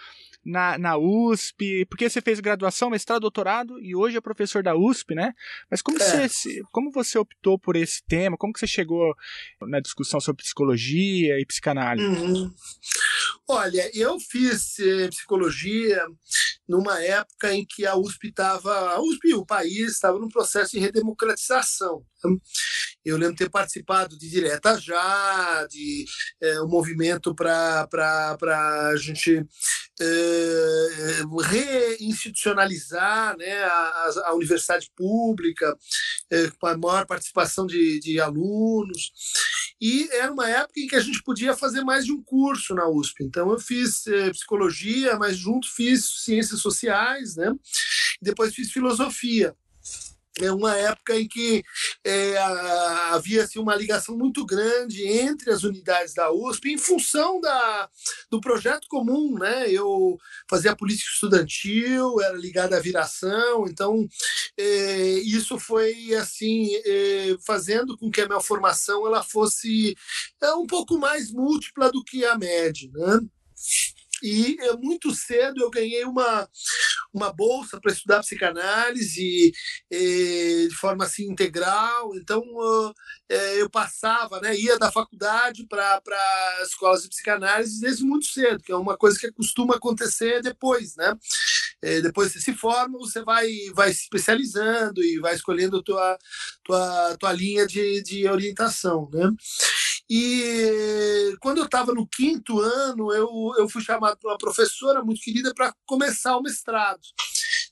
na, 0.49 0.79
na 0.79 0.97
USP, 0.97 1.85
porque 1.91 2.09
você 2.09 2.23
fez 2.23 2.41
graduação, 2.41 2.89
mestrado, 2.89 3.21
doutorado 3.21 3.79
e 3.81 3.95
hoje 3.95 4.17
é 4.17 4.21
professor 4.21 4.63
da 4.63 4.75
USP, 4.75 5.15
né? 5.15 5.35
Mas 5.71 5.83
como, 5.83 6.03
é. 6.03 6.29
você, 6.29 6.63
como 6.73 6.91
você 6.91 7.19
optou 7.19 7.59
por 7.59 7.77
esse 7.77 8.03
tema? 8.07 8.37
Como 8.39 8.53
que 8.53 8.59
você 8.59 8.67
chegou 8.67 9.15
na 9.61 9.79
discussão 9.79 10.19
sobre 10.19 10.43
psicologia 10.43 11.39
e 11.39 11.45
psicanálise? 11.45 12.07
Uhum. 12.07 12.51
Olha, 13.47 13.91
eu 13.95 14.19
fiz 14.19 14.79
eh, 14.79 15.09
psicologia 15.09 16.03
numa 16.67 17.03
época 17.03 17.53
em 17.53 17.67
que 17.67 17.85
a 17.85 17.97
USP 17.97 18.29
estava, 18.29 18.95
a 18.95 19.01
USP, 19.03 19.35
o 19.35 19.45
país, 19.45 19.93
estava 19.93 20.19
num 20.19 20.29
processo 20.29 20.73
de 20.73 20.79
redemocratização. 20.79 22.03
Eu 23.09 23.17
lembro 23.17 23.37
ter 23.37 23.49
participado 23.49 24.19
de 24.19 24.29
Direta 24.29 24.79
Já, 24.79 25.67
de 25.71 26.05
é, 26.41 26.61
um 26.61 26.69
movimento 26.69 27.35
para 27.35 27.89
a 28.43 28.97
gente 28.97 29.47
é, 30.01 31.23
reinstitucionalizar 31.45 33.37
né, 33.39 33.65
a, 33.65 34.13
a 34.27 34.35
universidade 34.35 34.91
pública, 34.95 35.75
é, 36.31 36.51
com 36.51 36.67
a 36.67 36.77
maior 36.77 37.07
participação 37.07 37.67
de, 37.67 37.99
de 38.01 38.21
alunos. 38.21 39.11
E 39.81 40.09
era 40.13 40.31
uma 40.33 40.49
época 40.49 40.81
em 40.81 40.87
que 40.87 40.97
a 40.97 41.01
gente 41.01 41.23
podia 41.23 41.57
fazer 41.57 41.83
mais 41.83 42.05
de 42.05 42.13
um 42.13 42.23
curso 42.23 42.75
na 42.75 42.89
USP. 42.89 43.25
Então 43.25 43.51
eu 43.51 43.59
fiz 43.61 44.07
eh, 44.09 44.31
psicologia, 44.31 45.17
mas 45.17 45.37
junto 45.37 45.73
fiz 45.73 46.25
ciências 46.25 46.61
sociais, 46.61 47.37
né? 47.37 47.55
Depois 48.21 48.53
fiz 48.53 48.73
filosofia 48.73 49.55
é 50.45 50.53
uma 50.53 50.77
época 50.77 51.19
em 51.19 51.27
que 51.27 51.63
é, 52.05 52.37
havia 53.11 53.45
assim, 53.45 53.59
uma 53.59 53.75
ligação 53.75 54.17
muito 54.17 54.45
grande 54.45 55.07
entre 55.07 55.51
as 55.51 55.65
unidades 55.65 56.15
da 56.15 56.31
USP 56.31 56.73
em 56.73 56.79
função 56.79 57.41
da, 57.41 57.89
do 58.31 58.41
projeto 58.41 58.87
comum. 58.89 59.39
Né? 59.39 59.71
Eu 59.71 60.19
fazia 60.49 60.77
política 60.77 61.11
estudantil, 61.13 62.21
era 62.21 62.37
ligado 62.37 62.75
à 62.75 62.81
viração, 62.81 63.67
então 63.67 64.07
é, 64.57 65.19
isso 65.21 65.59
foi 65.59 66.15
assim 66.15 66.71
é, 66.85 67.37
fazendo 67.47 67.97
com 67.97 68.11
que 68.11 68.21
a 68.21 68.27
minha 68.27 68.41
formação 68.41 69.07
ela 69.07 69.23
fosse 69.23 69.97
é, 70.43 70.53
um 70.55 70.67
pouco 70.67 70.99
mais 70.99 71.31
múltipla 71.31 71.91
do 71.91 72.03
que 72.05 72.25
a 72.25 72.37
média. 72.37 72.91
Né? 72.93 73.21
E 74.23 74.57
muito 74.81 75.15
cedo 75.15 75.63
eu 75.63 75.71
ganhei 75.71 76.05
uma, 76.05 76.49
uma 77.13 77.33
bolsa 77.33 77.81
para 77.81 77.93
estudar 77.93 78.21
psicanálise 78.21 79.53
de 79.91 80.75
forma 80.81 81.05
assim 81.05 81.31
integral. 81.31 82.15
Então 82.17 82.43
é, 83.29 83.61
eu 83.61 83.69
passava, 83.71 84.41
né, 84.41 84.57
ia 84.57 84.79
da 84.79 84.91
faculdade 84.91 85.67
para 85.67 86.63
escolas 86.63 87.03
de 87.03 87.09
psicanálise 87.09 87.81
desde 87.81 88.05
muito 88.05 88.27
cedo, 88.27 88.63
que 88.63 88.73
é 88.73 88.77
uma 88.77 88.97
coisa 88.97 89.19
que 89.19 89.33
costuma 89.33 89.77
acontecer 89.77 90.43
depois, 90.43 90.97
né? 90.97 91.15
Depois 92.03 92.33
você 92.33 92.41
se 92.41 92.53
forma, 92.55 92.99
você 92.99 93.23
vai, 93.23 93.49
vai 93.75 93.93
se 93.93 94.03
especializando 94.03 95.03
e 95.03 95.21
vai 95.21 95.35
escolhendo 95.35 95.79
a 95.79 95.83
tua, 95.83 96.19
tua, 96.65 97.17
tua 97.19 97.33
linha 97.33 97.67
de, 97.67 98.03
de 98.03 98.29
orientação, 98.29 99.09
né? 99.13 99.31
E 100.11 101.37
quando 101.41 101.59
eu 101.59 101.65
estava 101.65 101.93
no 101.93 102.07
quinto 102.07 102.61
ano, 102.61 103.13
eu, 103.13 103.53
eu 103.59 103.69
fui 103.69 103.83
chamado 103.83 104.17
por 104.19 104.31
uma 104.31 104.39
professora 104.39 105.03
muito 105.03 105.21
querida 105.21 105.53
para 105.55 105.75
começar 105.87 106.37
o 106.37 106.43
mestrado. 106.43 107.01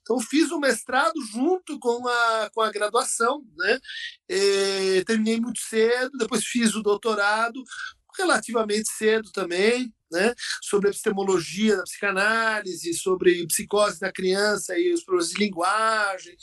Então, 0.02 0.20
fiz 0.20 0.52
o 0.52 0.60
mestrado 0.60 1.14
junto 1.32 1.80
com 1.80 2.06
a, 2.06 2.50
com 2.54 2.60
a 2.60 2.70
graduação, 2.70 3.42
né? 3.56 3.80
E, 4.28 5.02
terminei 5.04 5.40
muito 5.40 5.58
cedo, 5.60 6.16
depois 6.16 6.44
fiz 6.44 6.74
o 6.76 6.82
doutorado 6.82 7.60
relativamente 8.16 8.88
cedo 8.92 9.30
também, 9.32 9.92
né? 10.12 10.32
Sobre 10.62 10.90
epistemologia 10.90 11.76
da 11.76 11.82
psicanálise, 11.82 12.94
sobre 12.94 13.46
psicose 13.46 13.98
da 13.98 14.12
criança 14.12 14.78
e 14.78 14.92
os 14.92 15.02
problemas 15.02 15.30
de 15.30 15.38
linguagem. 15.38 16.36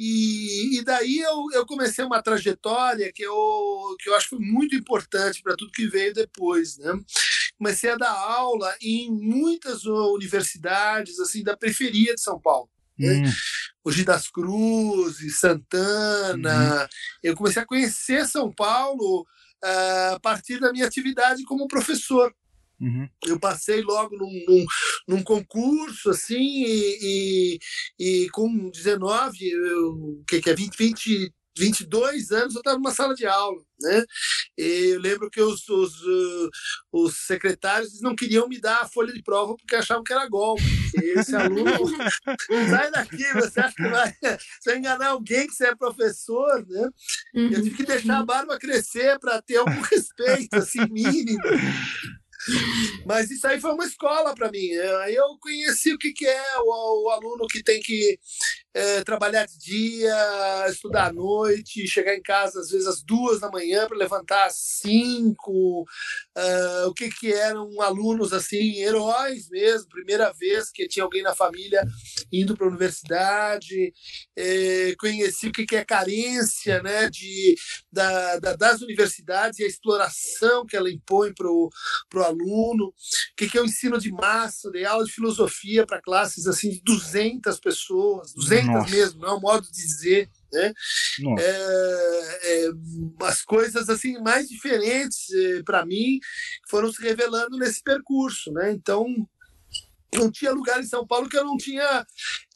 E, 0.00 0.78
e 0.78 0.84
daí 0.84 1.18
eu, 1.18 1.48
eu 1.52 1.66
comecei 1.66 2.04
uma 2.04 2.22
trajetória 2.22 3.12
que 3.12 3.24
eu, 3.24 3.96
que 3.98 4.08
eu 4.08 4.14
acho 4.14 4.28
que 4.28 4.36
foi 4.36 4.44
muito 4.46 4.76
importante 4.76 5.42
para 5.42 5.56
tudo 5.56 5.72
que 5.72 5.88
veio 5.88 6.14
depois. 6.14 6.78
Né? 6.78 7.00
Comecei 7.58 7.90
a 7.90 7.96
dar 7.96 8.12
aula 8.12 8.72
em 8.80 9.10
muitas 9.10 9.84
universidades 9.86 11.18
assim 11.18 11.42
da 11.42 11.56
periferia 11.56 12.14
de 12.14 12.20
São 12.20 12.40
Paulo. 12.40 12.70
Né? 12.96 13.24
Hum. 13.26 13.32
Mogi 13.84 14.04
das 14.04 14.28
Cruzes, 14.28 15.40
Santana. 15.40 16.82
Uhum. 16.82 16.88
Eu 17.20 17.34
comecei 17.34 17.60
a 17.60 17.66
conhecer 17.66 18.24
São 18.28 18.52
Paulo 18.52 19.22
uh, 19.64 20.14
a 20.14 20.20
partir 20.20 20.60
da 20.60 20.70
minha 20.70 20.86
atividade 20.86 21.42
como 21.42 21.66
professor. 21.66 22.32
Uhum. 22.80 23.08
Eu 23.26 23.40
passei 23.40 23.82
logo 23.82 24.16
num, 24.16 24.44
num, 24.46 24.64
num 25.08 25.22
concurso, 25.22 26.10
assim, 26.10 26.64
e, 26.64 27.58
e, 27.98 28.24
e, 28.24 28.30
com 28.30 28.70
19, 28.70 29.36
o 29.56 30.24
que, 30.26 30.40
que 30.40 30.50
é 30.50 30.54
20, 30.54 30.76
20, 30.76 31.32
22 31.58 32.30
anos, 32.30 32.54
eu 32.54 32.60
estava 32.60 32.76
numa 32.76 32.92
sala 32.92 33.14
de 33.14 33.26
aula. 33.26 33.60
Né? 33.80 34.04
E 34.56 34.90
eu 34.94 35.00
lembro 35.00 35.30
que 35.30 35.40
os, 35.40 35.68
os, 35.68 36.02
uh, 36.02 36.50
os 36.92 37.26
secretários 37.26 38.00
não 38.00 38.14
queriam 38.14 38.48
me 38.48 38.60
dar 38.60 38.82
a 38.82 38.88
folha 38.88 39.12
de 39.12 39.22
prova 39.22 39.56
porque 39.56 39.76
achavam 39.76 40.02
que 40.02 40.12
era 40.12 40.28
golpe. 40.28 40.62
Esse 41.16 41.34
aluno 41.36 41.70
sai 42.70 42.90
daqui, 42.90 43.24
você 43.34 43.60
acha 43.60 43.74
que 43.74 43.88
vai, 43.88 44.12
vai 44.64 44.78
enganar 44.78 45.08
alguém 45.08 45.46
que 45.46 45.54
você 45.54 45.66
é 45.66 45.76
professor, 45.76 46.66
né? 46.66 46.90
Uhum. 47.34 47.50
Eu 47.52 47.62
tive 47.62 47.76
que 47.76 47.84
deixar 47.84 48.18
a 48.18 48.24
barba 48.24 48.58
crescer 48.58 49.18
para 49.18 49.40
ter 49.42 49.56
algum 49.56 49.80
respeito, 49.82 50.56
assim, 50.56 50.84
mínimo. 50.90 51.42
Mas 53.06 53.30
isso 53.30 53.46
aí 53.46 53.60
foi 53.60 53.72
uma 53.72 53.84
escola 53.84 54.34
para 54.34 54.50
mim. 54.50 54.70
Aí 55.02 55.14
eu 55.14 55.36
conheci 55.40 55.92
o 55.92 55.98
que, 55.98 56.12
que 56.12 56.26
é 56.26 56.58
o, 56.58 57.06
o 57.06 57.10
aluno 57.10 57.46
que 57.46 57.62
tem 57.62 57.80
que 57.80 58.18
é, 58.78 59.02
trabalhar 59.02 59.44
de 59.44 59.58
dia, 59.58 60.14
estudar 60.68 61.06
à 61.06 61.12
noite, 61.12 61.88
chegar 61.88 62.14
em 62.14 62.22
casa 62.22 62.60
às 62.60 62.70
vezes 62.70 62.86
às 62.86 63.02
duas 63.02 63.40
da 63.40 63.50
manhã 63.50 63.88
para 63.88 63.96
levantar 63.96 64.46
às 64.46 64.54
cinco. 64.54 65.82
Uh, 65.82 66.86
o 66.86 66.94
que, 66.94 67.08
que 67.08 67.32
eram 67.32 67.80
alunos 67.80 68.32
assim, 68.32 68.78
heróis 68.78 69.48
mesmo, 69.50 69.88
primeira 69.88 70.32
vez 70.32 70.70
que 70.70 70.86
tinha 70.86 71.02
alguém 71.02 71.22
na 71.24 71.34
família 71.34 71.84
indo 72.32 72.56
para 72.56 72.66
a 72.66 72.68
universidade. 72.68 73.92
É, 74.36 74.94
conheci 74.96 75.48
o 75.48 75.52
que, 75.52 75.66
que 75.66 75.74
é 75.74 75.84
carência 75.84 76.80
né, 76.80 77.10
de, 77.10 77.56
da, 77.90 78.38
da, 78.38 78.54
das 78.54 78.80
universidades 78.80 79.58
e 79.58 79.64
a 79.64 79.66
exploração 79.66 80.64
que 80.64 80.76
ela 80.76 80.88
impõe 80.88 81.34
para 81.34 81.50
o 81.50 81.70
aluno. 82.24 82.84
O 82.86 82.94
que, 83.36 83.48
que 83.48 83.58
é 83.58 83.60
o 83.60 83.66
ensino 83.66 83.98
de 83.98 84.12
massa, 84.12 84.70
dei 84.70 84.84
aula 84.84 85.04
de 85.04 85.10
filosofia 85.10 85.84
para 85.84 86.00
classes 86.00 86.46
assim, 86.46 86.70
de 86.70 86.80
200 86.84 87.58
pessoas, 87.58 88.32
200 88.34 88.67
nossa. 88.72 88.90
mesmo, 88.90 89.20
não 89.20 89.28
é 89.28 89.34
um 89.34 89.40
modo 89.40 89.66
de 89.66 89.72
dizer. 89.72 90.28
Né? 90.50 90.72
É, 91.38 92.38
é, 92.42 92.70
as 93.22 93.42
coisas 93.42 93.90
assim 93.90 94.18
mais 94.20 94.48
diferentes 94.48 95.30
é, 95.30 95.62
para 95.62 95.84
mim 95.84 96.18
foram 96.70 96.90
se 96.90 97.02
revelando 97.02 97.58
nesse 97.58 97.82
percurso, 97.82 98.50
né? 98.52 98.72
Então 98.72 99.28
não 100.14 100.30
tinha 100.30 100.52
lugar 100.52 100.80
em 100.80 100.86
São 100.86 101.06
Paulo 101.06 101.28
que 101.28 101.36
eu 101.36 101.44
não 101.44 101.56
tinha, 101.56 102.06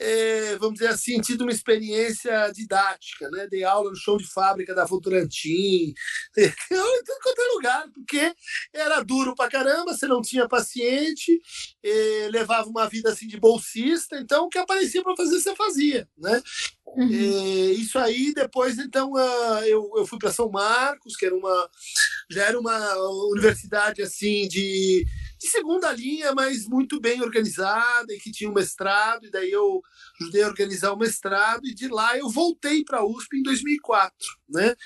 é, 0.01 0.57
vamos 0.57 0.75
dizer 0.75 0.89
assim, 0.89 1.21
tido 1.21 1.43
uma 1.43 1.53
experiência 1.53 2.51
didática, 2.53 3.31
né? 3.31 3.47
Dei 3.51 3.65
aula 3.65 3.91
no 3.91 3.97
show 3.97 4.17
de 4.17 4.27
fábrica 4.27 4.75
da 4.75 4.85
Votorantim, 4.85 5.93
em 6.37 7.05
tudo 7.05 7.19
quanto 7.23 7.41
é 7.41 7.55
lugar, 7.55 7.89
porque 7.95 8.35
era 8.73 9.03
duro 9.03 9.35
pra 9.35 9.51
caramba, 9.51 9.93
você 9.93 10.07
não 10.07 10.23
tinha 10.23 10.49
paciente, 10.49 11.41
é, 11.83 12.29
levava 12.31 12.69
uma 12.69 12.89
vida 12.89 13.11
assim 13.11 13.27
de 13.27 13.39
bolsista, 13.39 14.19
então 14.19 14.47
o 14.47 14.49
que 14.49 14.59
aparecia 14.59 15.03
para 15.03 15.17
fazer, 15.17 15.41
você 15.41 15.55
fazia, 15.55 16.09
né? 16.17 16.43
Uhum. 16.87 17.09
É, 17.09 17.73
isso 17.73 17.99
aí, 17.99 18.33
depois, 18.35 18.79
então, 18.79 19.13
uh, 19.13 19.65
eu, 19.65 19.91
eu 19.97 20.07
fui 20.07 20.19
para 20.19 20.33
São 20.33 20.51
Marcos, 20.51 21.17
que 21.17 21.25
era 21.25 21.35
uma, 21.35 21.71
já 22.31 22.45
era 22.45 22.59
uma 22.59 22.97
universidade 23.31 24.03
assim 24.03 24.47
de 24.47 25.07
de 25.43 25.49
segunda 25.49 25.93
linha, 25.93 26.33
mas 26.35 26.67
muito 26.69 27.01
bem 27.01 27.21
organizada 27.21 28.13
e 28.13 28.19
que 28.19 28.31
tinha 28.31 28.49
um 28.49 28.55
mestrado, 28.55 29.27
e 29.27 29.31
daí 29.31 29.51
eu 29.51 29.83
ajudei 30.21 30.43
a 30.45 30.49
organizar 30.49 30.93
o 30.93 30.99
mestrado, 30.99 31.67
e 31.67 31.75
de 31.75 31.89
lá 31.89 32.17
eu 32.17 32.29
voltei 32.29 32.85
para 32.85 32.99
a 32.99 33.05
USP 33.05 33.39
em 33.39 33.43
2004, 33.43 34.15
né? 34.49 34.77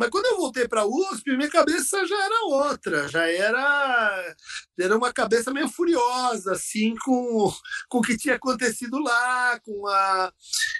Mas 0.00 0.08
quando 0.08 0.26
eu 0.26 0.38
voltei 0.38 0.66
para 0.66 0.80
a 0.80 0.86
USP, 0.86 1.36
minha 1.36 1.50
cabeça 1.50 2.06
já 2.06 2.24
era 2.24 2.44
outra, 2.46 3.06
já 3.06 3.26
era, 3.30 4.36
era 4.78 4.96
uma 4.96 5.12
cabeça 5.12 5.52
meio 5.52 5.68
furiosa, 5.68 6.52
assim, 6.52 6.94
com, 7.04 7.52
com 7.86 7.98
o 7.98 8.02
que 8.02 8.16
tinha 8.16 8.36
acontecido 8.36 8.98
lá, 8.98 9.60
com 9.60 9.86
a, 9.86 10.32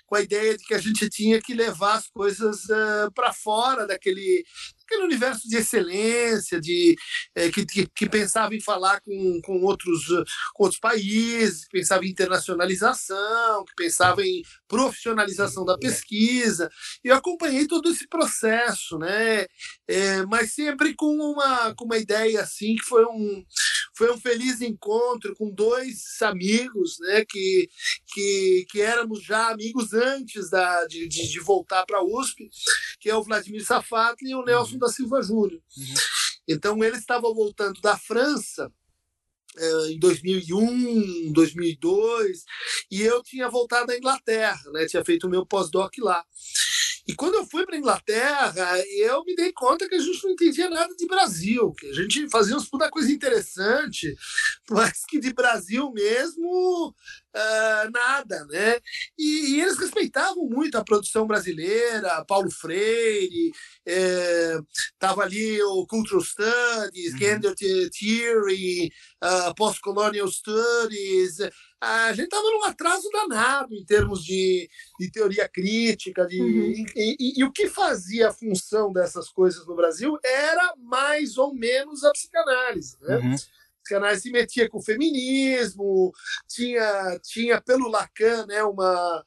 com 0.06 0.14
a 0.14 0.22
ideia 0.22 0.56
de 0.56 0.64
que 0.64 0.72
a 0.72 0.78
gente 0.78 1.10
tinha 1.10 1.38
que 1.38 1.52
levar 1.52 1.96
as 1.96 2.08
coisas 2.08 2.64
uh, 2.64 3.12
para 3.14 3.30
fora 3.30 3.86
daquele, 3.86 4.42
aquele 4.90 5.04
universo 5.04 5.48
de 5.48 5.56
excelência, 5.56 6.60
de 6.60 6.96
é, 7.34 7.48
que, 7.50 7.64
que, 7.64 7.86
que, 7.94 8.08
pensava 8.08 8.54
em 8.54 8.60
falar 8.60 9.00
com, 9.00 9.40
com, 9.44 9.62
outros, 9.62 10.06
com 10.54 10.64
outros 10.64 10.80
países, 10.80 11.64
que 11.64 11.78
pensava 11.78 12.04
em 12.04 12.10
internacionalização, 12.10 13.64
que 13.64 13.74
pensava 13.76 14.26
em 14.26 14.42
profissionalização 14.66 15.64
da 15.64 15.78
pesquisa. 15.78 16.68
Eu 17.04 17.14
acompanhei 17.14 17.66
todo 17.68 17.88
esse 17.88 18.08
processo, 18.08 18.98
né? 18.98 19.46
É, 19.88 20.26
mas 20.26 20.54
sempre 20.54 20.94
com 20.94 21.14
uma, 21.14 21.74
com 21.74 21.84
uma 21.84 21.98
ideia 21.98 22.42
assim 22.42 22.74
que 22.74 22.84
foi 22.84 23.04
um, 23.04 23.44
foi 24.00 24.10
um 24.10 24.18
feliz 24.18 24.62
encontro 24.62 25.36
com 25.36 25.50
dois 25.50 26.22
amigos, 26.22 26.98
né? 27.00 27.22
Que, 27.22 27.68
que, 28.06 28.66
que 28.70 28.80
éramos 28.80 29.22
já 29.22 29.50
amigos 29.50 29.92
antes 29.92 30.48
da, 30.48 30.86
de, 30.86 31.06
de, 31.06 31.28
de 31.28 31.40
voltar 31.40 31.84
para 31.84 31.98
a 31.98 32.02
USP, 32.02 32.48
que 32.98 33.10
é 33.10 33.14
o 33.14 33.22
Vladimir 33.22 33.62
Safatli 33.62 34.30
e 34.30 34.34
o 34.34 34.42
Nelson 34.42 34.78
da 34.78 34.88
Silva 34.88 35.20
Júnior. 35.20 35.60
Uhum. 35.76 35.94
Então, 36.48 36.82
ele 36.82 36.96
estava 36.96 37.30
voltando 37.30 37.78
da 37.82 37.94
França 37.94 38.72
eh, 39.58 39.90
em 39.90 39.98
2001, 39.98 41.30
2002, 41.34 42.44
e 42.90 43.02
eu 43.02 43.22
tinha 43.22 43.50
voltado 43.50 43.88
da 43.88 43.98
Inglaterra, 43.98 44.62
né? 44.72 44.86
tinha 44.86 45.04
feito 45.04 45.26
o 45.26 45.30
meu 45.30 45.44
pós-doc 45.44 45.92
lá. 45.98 46.24
E 47.06 47.14
quando 47.14 47.34
eu 47.34 47.46
fui 47.46 47.64
para 47.64 47.76
a 47.76 47.78
Inglaterra, 47.78 48.78
eu 48.96 49.24
me 49.24 49.34
dei 49.34 49.52
conta 49.52 49.88
que 49.88 49.94
a 49.94 49.98
gente 49.98 50.22
não 50.24 50.32
entendia 50.32 50.68
nada 50.68 50.94
de 50.94 51.06
Brasil, 51.06 51.72
que 51.72 51.86
a 51.86 51.92
gente 51.92 52.28
fazia 52.28 52.56
uns 52.56 52.68
puta 52.68 52.90
coisa 52.90 53.10
interessante, 53.10 54.14
mas 54.70 55.04
que 55.08 55.18
de 55.18 55.32
Brasil 55.32 55.90
mesmo 55.92 56.94
uh, 57.34 57.90
nada, 57.92 58.44
né? 58.46 58.78
E, 59.18 59.54
e, 59.54 59.60
eles 59.60 59.78
respeitavam 59.78 60.46
muito 60.46 60.76
a 60.76 60.84
produção 60.84 61.26
brasileira, 61.26 62.24
Paulo 62.26 62.50
Freire, 62.50 63.52
estava 63.86 65.22
é, 65.22 65.24
ali 65.24 65.62
o 65.62 65.86
Cultural 65.86 66.22
Studies, 66.22 67.12
uhum. 67.12 67.18
Gender 67.18 67.54
Theory, 67.56 68.92
uh, 69.22 69.54
Post-Colonial 69.54 70.28
Studies, 70.28 71.38
a 71.80 72.12
gente 72.12 72.24
estava 72.24 72.42
num 72.42 72.64
atraso 72.64 73.08
danado 73.10 73.74
em 73.74 73.84
termos 73.84 74.22
de, 74.22 74.68
de 74.98 75.10
teoria 75.10 75.48
crítica. 75.48 76.26
De, 76.26 76.40
uhum. 76.40 76.72
e, 76.94 77.16
e, 77.18 77.40
e, 77.40 77.44
o 77.44 77.50
que 77.50 77.68
fazia 77.68 78.28
a 78.28 78.32
função 78.32 78.92
dessas 78.92 79.30
coisas 79.30 79.66
no 79.66 79.74
Brasil 79.74 80.18
era 80.22 80.74
mais 80.76 81.38
ou 81.38 81.54
menos 81.54 82.04
a 82.04 82.12
psicanálise. 82.12 82.98
Né? 83.00 83.16
Uhum. 83.16 83.34
A 83.34 83.82
psicanálise 83.82 84.22
se 84.22 84.30
metia 84.30 84.68
com 84.68 84.78
o 84.78 84.82
feminismo, 84.82 86.12
tinha, 86.46 87.18
tinha 87.24 87.60
pelo 87.62 87.88
Lacan 87.88 88.44
né, 88.46 88.62
uma, 88.62 89.24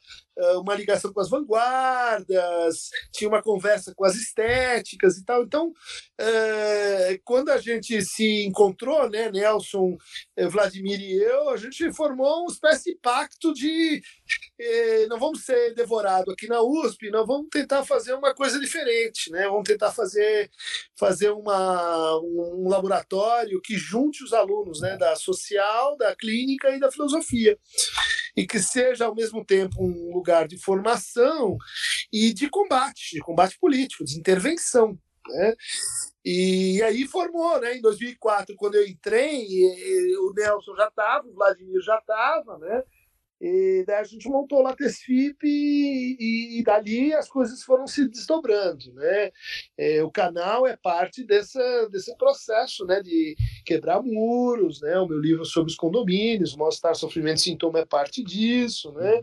uma 0.58 0.76
ligação 0.76 1.14
com 1.14 1.20
as 1.20 1.30
vanguardas, 1.30 2.90
tinha 3.14 3.30
uma 3.30 3.42
conversa 3.42 3.94
com 3.96 4.06
as 4.06 4.16
estéticas 4.16 5.18
e 5.18 5.26
tal. 5.26 5.44
Então, 5.44 5.72
é, 6.20 7.20
quando 7.24 7.50
a 7.50 7.58
gente 7.58 8.02
se 8.02 8.46
encontrou, 8.46 9.10
né, 9.10 9.32
Nelson, 9.32 9.98
eh, 10.36 10.48
Vladimir 10.48 11.00
e 11.00 11.22
eu, 11.22 11.50
a 11.50 11.58
gente 11.58 11.92
formou 11.94 12.42
uma 12.42 12.52
espécie 12.52 12.92
de 12.92 13.00
pacto 13.00 13.54
de 13.54 14.02
não 15.10 15.20
vamos 15.20 15.44
ser 15.44 15.74
devorado 15.74 16.32
aqui 16.32 16.48
na 16.48 16.62
USP, 16.62 17.10
não 17.10 17.26
vamos 17.26 17.48
tentar 17.52 17.84
fazer 17.84 18.14
uma 18.14 18.34
coisa 18.34 18.60
diferente, 18.60 19.30
né? 19.32 19.46
Vamos 19.48 19.68
tentar 19.68 19.92
fazer 19.92 20.50
fazer 20.98 21.32
uma, 21.32 22.18
um 22.20 22.68
laboratório 22.70 23.62
que 23.62 23.76
junte 23.76 24.24
os 24.24 24.34
alunos, 24.34 24.80
né, 24.80 24.96
da 24.98 25.16
social, 25.16 25.98
da 25.98 26.16
clínica 26.16 26.70
e 26.70 26.80
da 26.80 26.92
filosofia 26.92 27.58
e 28.36 28.46
que 28.46 28.60
seja 28.60 29.06
ao 29.06 29.16
mesmo 29.16 29.46
tempo 29.46 29.84
um 29.84 30.14
lugar 30.14 30.48
de 30.48 30.58
formação 30.58 31.58
e 32.12 32.34
de 32.34 32.50
combate, 32.50 33.16
de 33.16 33.20
combate 33.20 33.58
político, 33.60 34.04
de 34.04 34.18
intervenção. 34.18 34.98
Né? 35.28 35.56
E 36.26 36.82
aí 36.84 37.08
formou, 37.08 37.60
né? 37.60 37.78
Em 37.78 37.82
2004, 37.82 38.56
quando 38.58 38.76
eu 38.76 38.86
entrei, 38.86 39.48
o 40.20 40.34
Nelson 40.34 40.76
já 40.76 40.88
estava, 40.88 41.28
o 41.28 41.34
Vladimir 41.34 41.82
já 41.82 41.98
estava, 41.98 42.58
né? 42.58 42.84
E 43.46 43.84
daí 43.86 43.98
a 43.98 44.04
gente 44.06 44.30
montou 44.30 44.60
o 44.60 44.62
Latesfip 44.62 45.36
e, 45.44 46.16
e, 46.18 46.60
e, 46.60 46.64
dali 46.64 47.14
as 47.14 47.28
coisas 47.28 47.62
foram 47.62 47.86
se 47.86 48.08
desdobrando, 48.08 48.94
né? 48.94 49.32
É, 49.78 50.02
o 50.02 50.10
canal 50.10 50.66
é 50.66 50.78
parte 50.78 51.26
dessa, 51.26 51.90
desse 51.92 52.16
processo, 52.16 52.86
né? 52.86 53.02
De 53.02 53.36
quebrar 53.66 54.02
muros, 54.02 54.80
né? 54.80 54.98
O 54.98 55.10
meu 55.10 55.20
livro 55.20 55.44
sobre 55.44 55.70
os 55.70 55.76
condomínios, 55.76 56.56
Mostrar 56.56 56.94
Sofrimento 56.94 57.40
e 57.40 57.42
Sintoma 57.42 57.80
é 57.80 57.86
parte 57.86 58.24
disso, 58.24 58.94
né? 58.94 59.16
Uhum. 59.16 59.22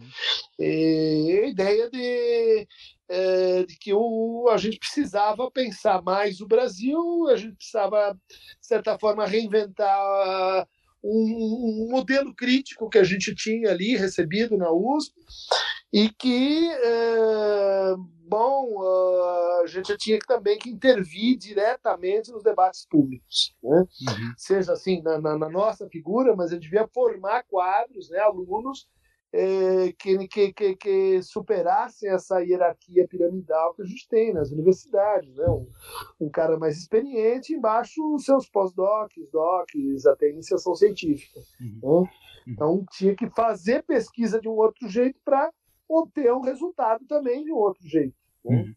E 0.59 1.41
a 1.43 1.49
ideia 1.49 1.89
de, 1.89 2.69
é, 3.09 3.65
de 3.65 3.79
que 3.79 3.95
o, 3.95 4.51
a 4.51 4.59
gente 4.59 4.79
precisava 4.79 5.51
pensar 5.51 6.03
mais 6.03 6.43
o 6.43 6.47
Brasil, 6.47 7.27
a 7.27 7.37
gente 7.37 7.57
precisava, 7.57 8.13
de 8.29 8.67
certa 8.67 8.99
forma, 8.99 9.25
reinventar 9.25 10.69
um, 11.03 11.87
um, 11.87 11.89
modelo 11.91 12.35
crítico 12.35 12.89
que 12.89 12.99
a 12.99 13.05
gente 13.05 13.35
tinha 13.35 13.71
ali 13.71 13.97
recebido 13.97 14.57
na 14.57 14.71
USP 14.71 15.15
e 15.93 16.09
que, 16.11 16.71
é, 16.71 17.95
bom, 18.29 18.83
a 19.63 19.67
gente 19.67 19.97
tinha 19.97 20.19
também 20.21 20.59
que 20.59 20.71
intervir 20.71 21.37
diretamente 21.37 22.31
nos 22.31 22.43
debates 22.43 22.87
públicos, 22.87 23.55
né? 23.63 23.79
uhum. 23.81 24.33
seja 24.37 24.73
assim 24.73 25.03
na, 25.03 25.19
na, 25.19 25.39
na, 25.39 25.49
nossa 25.49 25.89
figura, 25.89 26.37
mas 26.37 26.51
a 26.51 26.55
gente 26.55 26.65
devia 26.65 26.87
formar 26.89 27.45
quadros, 27.45 28.11
né, 28.11 28.19
alunos 28.21 28.89
é, 29.33 29.93
que, 29.93 30.27
que, 30.27 30.53
que, 30.53 30.77
que, 30.77 31.23
superassem 31.23 32.11
essa 32.11 32.41
hierarquia 32.41 33.07
piramidal 33.07 33.75
que 33.75 33.83
a 33.83 33.85
gente 33.85 34.09
tem 34.09 34.33
nas 34.33 34.51
universidades. 34.51 35.35
Né? 35.37 35.47
Um, 35.49 35.67
um 36.21 36.29
cara 36.29 36.59
mais 36.59 36.79
experiente, 36.79 37.53
embaixo 37.53 38.03
os 38.15 38.25
seus 38.25 38.49
pós-docs, 38.49 39.31
docs, 39.31 40.07
até 40.07 40.31
iniciação 40.31 40.75
científica. 40.75 41.41
Uhum. 41.61 41.67
Né? 41.67 41.81
Uhum. 41.83 42.07
Então 42.49 42.85
tinha 42.91 43.15
que 43.15 43.29
fazer 43.31 43.85
pesquisa 43.85 44.41
de 44.41 44.49
um 44.49 44.57
outro 44.57 44.89
jeito 44.89 45.21
para 45.25 45.51
obter 45.89 46.33
um 46.33 46.41
resultado 46.41 47.05
também 47.07 47.45
de 47.45 47.53
um 47.53 47.57
outro 47.57 47.87
jeito. 47.87 48.17
Né? 48.45 48.57
Uhum. 48.57 48.75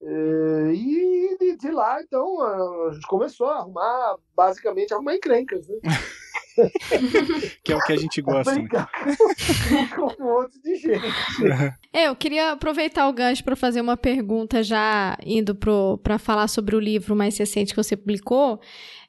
É, 0.00 0.72
e 0.74 1.36
de, 1.38 1.56
de, 1.56 1.70
lá, 1.70 2.00
então, 2.00 2.40
a 2.40 2.92
gente 2.92 3.06
começou 3.08 3.48
a 3.48 3.58
arrumar, 3.58 4.16
basicamente, 4.34 4.94
arrumar 4.94 5.16
encrencas. 5.16 5.68
Né? 5.68 5.76
que 7.64 7.72
é 7.72 7.76
o 7.76 7.80
que 7.80 7.92
a 7.92 7.96
gente 7.96 8.20
gosta. 8.20 8.54
Com 9.94 10.22
um 10.22 10.26
monte 10.26 10.60
de 10.62 10.76
gente. 10.76 11.06
É, 11.92 12.08
eu 12.08 12.16
queria 12.16 12.52
aproveitar 12.52 13.08
o 13.08 13.12
gancho 13.12 13.44
para 13.44 13.56
fazer 13.56 13.80
uma 13.80 13.96
pergunta 13.96 14.62
já 14.62 15.16
indo 15.24 15.54
para 16.02 16.18
falar 16.18 16.48
sobre 16.48 16.76
o 16.76 16.80
livro 16.80 17.16
mais 17.16 17.36
recente 17.36 17.72
que 17.72 17.82
você 17.82 17.96
publicou 17.96 18.60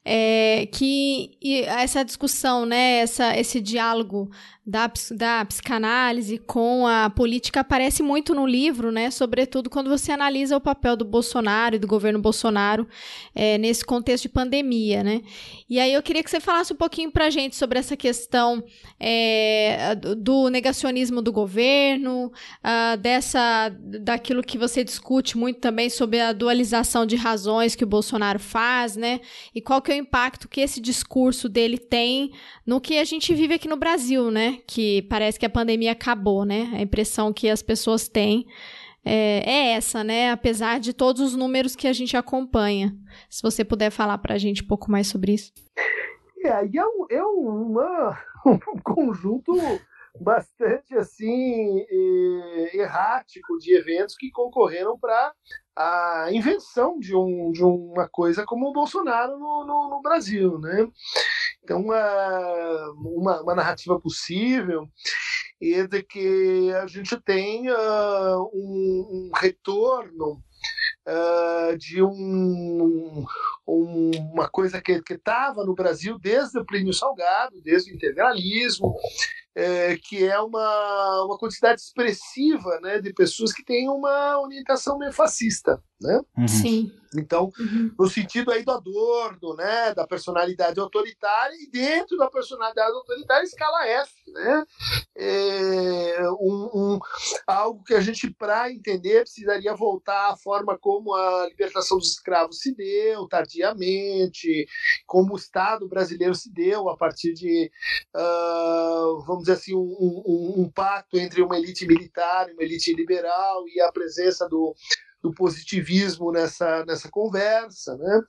é, 0.05 0.67
que 0.71 1.37
essa 1.67 2.03
discussão, 2.03 2.65
né, 2.65 2.99
essa, 2.99 3.37
esse 3.37 3.59
diálogo 3.59 4.29
da, 4.69 4.91
da 5.11 5.43
psicanálise 5.45 6.37
com 6.37 6.85
a 6.85 7.09
política 7.09 7.61
aparece 7.61 8.03
muito 8.03 8.35
no 8.35 8.45
livro, 8.45 8.91
né, 8.91 9.09
sobretudo 9.09 9.69
quando 9.69 9.89
você 9.89 10.11
analisa 10.11 10.55
o 10.55 10.61
papel 10.61 10.95
do 10.95 11.03
Bolsonaro 11.03 11.75
e 11.75 11.79
do 11.79 11.87
governo 11.87 12.19
Bolsonaro 12.19 12.87
é, 13.33 13.57
nesse 13.57 13.83
contexto 13.83 14.23
de 14.23 14.29
pandemia, 14.29 15.03
né. 15.03 15.21
E 15.67 15.79
aí 15.79 15.91
eu 15.91 16.03
queria 16.03 16.23
que 16.23 16.29
você 16.29 16.39
falasse 16.39 16.71
um 16.71 16.75
pouquinho 16.75 17.11
para 17.11 17.25
a 17.25 17.29
gente 17.31 17.55
sobre 17.55 17.79
essa 17.79 17.97
questão 17.97 18.63
é, 18.99 19.95
do 19.95 20.49
negacionismo 20.49 21.19
do 21.19 21.31
governo, 21.31 22.27
uh, 22.27 22.97
dessa, 22.97 23.69
daquilo 23.69 24.43
que 24.43 24.57
você 24.57 24.83
discute 24.83 25.35
muito 25.35 25.59
também 25.59 25.89
sobre 25.89 26.19
a 26.19 26.31
dualização 26.31 27.07
de 27.07 27.15
razões 27.15 27.75
que 27.75 27.83
o 27.83 27.87
Bolsonaro 27.87 28.39
faz, 28.39 28.95
né, 28.95 29.19
e 29.53 29.61
qual 29.61 29.81
que 29.81 29.91
é 29.91 29.95
o 29.95 29.97
impacto 29.97 30.47
que 30.47 30.61
esse 30.61 30.79
discurso 30.79 31.49
dele 31.49 31.79
tem 31.79 32.31
no 32.67 32.79
que 32.79 32.99
a 32.99 33.03
gente 33.03 33.33
vive 33.33 33.55
aqui 33.55 33.67
no 33.67 33.75
Brasil, 33.75 34.29
né? 34.29 34.58
Que 34.67 35.01
parece 35.03 35.39
que 35.39 35.45
a 35.45 35.49
pandemia 35.49 35.91
acabou, 35.91 36.45
né? 36.45 36.71
A 36.73 36.81
impressão 36.81 37.33
que 37.33 37.49
as 37.49 37.61
pessoas 37.61 38.07
têm 38.07 38.45
é, 39.03 39.43
é 39.45 39.71
essa, 39.73 40.03
né? 40.03 40.31
Apesar 40.31 40.79
de 40.79 40.93
todos 40.93 41.21
os 41.21 41.35
números 41.35 41.75
que 41.75 41.87
a 41.87 41.93
gente 41.93 42.15
acompanha. 42.15 42.95
Se 43.29 43.41
você 43.41 43.63
puder 43.63 43.89
falar 43.89 44.17
para 44.17 44.35
a 44.35 44.37
gente 44.37 44.63
um 44.63 44.67
pouco 44.67 44.91
mais 44.91 45.07
sobre 45.07 45.33
isso. 45.33 45.51
É, 46.43 46.49
é, 46.49 46.85
um, 46.85 47.05
é 47.09 47.23
uma, 47.23 48.19
um 48.45 48.79
conjunto 48.83 49.53
bastante 50.19 50.95
assim 50.95 51.85
errático 52.73 53.57
de 53.57 53.75
eventos 53.75 54.15
que 54.15 54.29
concorreram 54.31 54.97
para 54.97 55.33
a 55.75 56.27
invenção 56.31 56.99
de, 56.99 57.15
um, 57.15 57.51
de 57.51 57.63
uma 57.63 58.07
coisa 58.09 58.45
como 58.45 58.67
o 58.67 58.73
Bolsonaro 58.73 59.37
no, 59.37 59.65
no, 59.65 59.89
no 59.89 60.01
Brasil. 60.01 60.59
Né? 60.59 60.87
Então, 61.69 61.83
uma, 61.83 63.41
uma 63.43 63.53
narrativa 63.53 63.99
possível 63.99 64.89
é 65.61 65.85
de 65.85 66.01
que 66.01 66.73
a 66.73 66.87
gente 66.87 67.15
tem 67.21 67.69
uh, 67.69 68.49
um, 68.51 69.07
um, 69.11 69.31
retorno 69.35 70.43
uh, 71.07 71.77
de 71.77 72.01
um, 72.01 73.23
um, 73.67 74.11
uma 74.33 74.49
coisa 74.49 74.81
que 74.81 74.99
estava 75.07 75.63
no 75.63 75.75
Brasil 75.75 76.17
desde 76.17 76.57
o 76.57 76.65
Plínio 76.65 76.91
Salgado, 76.91 77.61
desde 77.61 77.91
o 77.91 77.95
integralismo, 77.95 78.95
é, 79.55 79.97
que 79.97 80.25
é 80.25 80.39
uma, 80.39 81.23
uma 81.25 81.37
quantidade 81.37 81.81
expressiva 81.81 82.79
né, 82.81 82.99
de 82.99 83.13
pessoas 83.13 83.51
que 83.53 83.63
têm 83.63 83.89
uma 83.89 84.39
orientação 84.39 84.97
meio 84.97 85.13
fascista. 85.13 85.81
Né? 86.01 86.21
Uhum. 86.37 86.47
Sim. 86.47 86.91
Então, 87.15 87.51
uhum. 87.59 87.91
no 87.97 88.07
sentido 88.07 88.51
aí 88.51 88.63
do 88.63 88.71
Adorno, 88.71 89.55
né, 89.55 89.93
da 89.95 90.05
personalidade 90.05 90.79
autoritária, 90.79 91.55
e 91.55 91.69
dentro 91.69 92.17
da 92.17 92.29
personalidade 92.29 92.91
autoritária, 92.91 93.43
escala 93.43 93.85
F, 93.87 94.11
né? 94.27 94.63
É 95.17 96.21
um, 96.39 96.69
um, 96.73 96.99
algo 97.47 97.83
que 97.83 97.95
a 97.95 97.99
gente, 97.99 98.31
para 98.31 98.71
entender, 98.71 99.21
precisaria 99.21 99.75
voltar 99.75 100.31
à 100.31 100.37
forma 100.37 100.77
como 100.77 101.13
a 101.15 101.47
libertação 101.47 101.97
dos 101.97 102.11
escravos 102.11 102.59
se 102.59 102.75
deu, 102.75 103.27
tardiamente, 103.27 104.67
como 105.07 105.33
o 105.33 105.37
Estado 105.37 105.89
brasileiro 105.89 106.35
se 106.35 106.53
deu 106.53 106.89
a 106.89 106.95
partir 106.95 107.33
de, 107.33 107.71
uh, 108.15 109.19
vamos 109.25 109.38
dizer 109.39 109.53
assim, 109.53 109.75
um, 109.75 109.79
um, 109.79 110.53
um 110.61 110.69
pacto 110.69 111.17
entre 111.17 111.41
uma 111.41 111.57
elite 111.57 111.85
militar 111.85 112.49
e 112.49 112.53
uma 112.53 112.63
elite 112.63 112.93
liberal 112.93 113.67
e 113.67 113.81
a 113.81 113.91
presença 113.91 114.47
do 114.47 114.75
do 115.21 115.33
positivismo 115.33 116.31
nessa, 116.31 116.85
nessa 116.85 117.09
conversa, 117.09 117.97
né? 117.97 118.21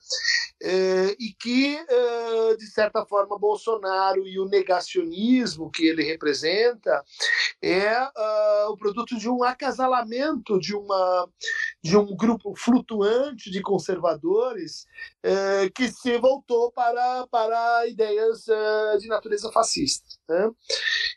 É, 0.63 1.15
e 1.19 1.33
que, 1.39 1.75
é, 1.75 2.55
de 2.55 2.67
certa 2.67 3.05
forma, 3.05 3.39
Bolsonaro 3.39 4.27
e 4.27 4.39
o 4.39 4.45
negacionismo 4.45 5.71
que 5.71 5.87
ele 5.87 6.03
representa 6.03 7.03
é 7.61 7.99
uh, 8.03 8.71
o 8.71 8.77
produto 8.77 9.17
de 9.17 9.27
um 9.27 9.43
acasalamento 9.43 10.59
de, 10.59 10.75
uma, 10.75 11.29
de 11.81 11.97
um 11.97 12.15
grupo 12.15 12.53
flutuante 12.55 13.49
de 13.49 13.61
conservadores 13.61 14.85
é, 15.23 15.69
que 15.73 15.87
se 15.87 16.17
voltou 16.19 16.71
para, 16.71 17.25
para 17.27 17.87
ideias 17.87 18.45
uh, 18.47 18.99
de 18.99 19.07
natureza 19.07 19.51
fascista. 19.51 20.07
Né? 20.27 20.51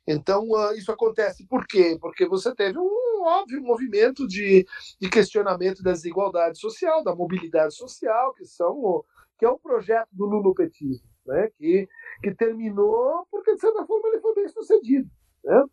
Então, 0.07 0.49
uh, 0.51 0.75
isso 0.75 0.91
acontece 0.93 1.47
por 1.47 1.67
quê? 1.67 1.97
Porque 2.01 2.27
você 2.27 2.55
teve 2.55 2.79
um 2.79 3.23
óbvio 3.23 3.63
movimento 3.63 4.27
de, 4.27 4.67
de 5.01 5.09
questionamento 5.09 5.83
da 5.83 5.93
desigualdade 5.93 6.59
social, 6.59 7.03
da 7.03 7.15
mobilidade 7.15 7.75
social, 7.75 8.35
que 8.35 8.45
são 8.45 9.05
que 9.39 9.45
é 9.45 9.49
o 9.49 9.59
projeto 9.59 10.09
do 10.13 10.27
lulopetismo, 10.27 11.09
né? 11.27 11.51
que, 11.57 11.89
que 12.23 12.35
terminou 12.35 13.27
porque, 13.31 13.55
de 13.55 13.61
certa 13.61 13.85
forma, 13.85 14.09
ele 14.09 14.21
foi 14.21 14.35
bem 14.35 14.49
sucedido. 14.49 15.11
Né? 15.43 15.65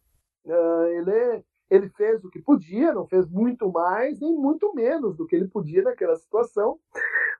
Uh, 0.45 0.85
ele, 0.87 1.43
ele 1.71 1.89
fez 1.95 2.21
o 2.25 2.29
que 2.29 2.41
podia, 2.41 2.93
não 2.93 3.07
fez 3.07 3.29
muito 3.29 3.71
mais, 3.71 4.19
nem 4.19 4.35
muito 4.35 4.73
menos 4.73 5.15
do 5.15 5.25
que 5.25 5.37
ele 5.37 5.47
podia 5.47 5.81
naquela 5.81 6.17
situação, 6.17 6.77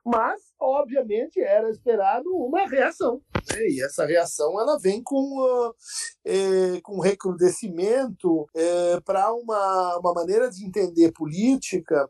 mas, 0.02 0.40
obviamente, 0.58 1.38
era 1.38 1.68
esperado 1.68 2.34
uma 2.34 2.66
reação. 2.66 3.20
Né? 3.52 3.68
E 3.68 3.84
essa 3.84 4.06
reação 4.06 4.58
ela 4.58 4.78
vem 4.78 5.02
com, 5.02 5.38
uh, 5.38 6.82
com 6.82 6.98
recrudescimento 6.98 8.46
eh, 8.56 9.00
para 9.04 9.32
uma, 9.34 9.98
uma 9.98 10.14
maneira 10.14 10.50
de 10.50 10.64
entender 10.64 11.12
política 11.12 12.08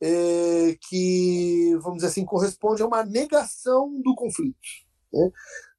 eh, 0.00 0.76
que, 0.88 1.74
vamos 1.80 1.96
dizer 1.96 2.08
assim, 2.08 2.24
corresponde 2.26 2.82
a 2.82 2.86
uma 2.86 3.02
negação 3.02 3.98
do 4.02 4.14
conflito. 4.14 4.58
Né? 5.10 5.30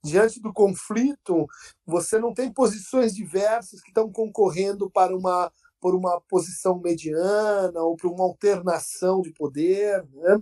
Diante 0.03 0.41
do 0.41 0.51
conflito, 0.51 1.45
você 1.85 2.17
não 2.19 2.33
tem 2.33 2.51
posições 2.51 3.13
diversas 3.13 3.79
que 3.79 3.89
estão 3.89 4.11
concorrendo 4.11 4.89
para 4.89 5.15
uma 5.15 5.51
por 5.83 5.93
uma 5.93 6.21
posição 6.29 6.79
mediana 6.79 7.81
ou 7.81 7.97
por 7.97 8.09
uma 8.09 8.23
alternação 8.23 9.21
de 9.21 9.33
poder. 9.33 10.01
Né? 10.13 10.39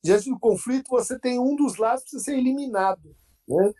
Diante 0.00 0.30
do 0.30 0.38
conflito, 0.38 0.88
você 0.88 1.18
tem 1.18 1.36
um 1.36 1.56
dos 1.56 1.78
lados 1.78 2.04
que 2.04 2.10
precisa 2.10 2.26
ser 2.26 2.38
eliminado. 2.38 3.12
Né? 3.48 3.74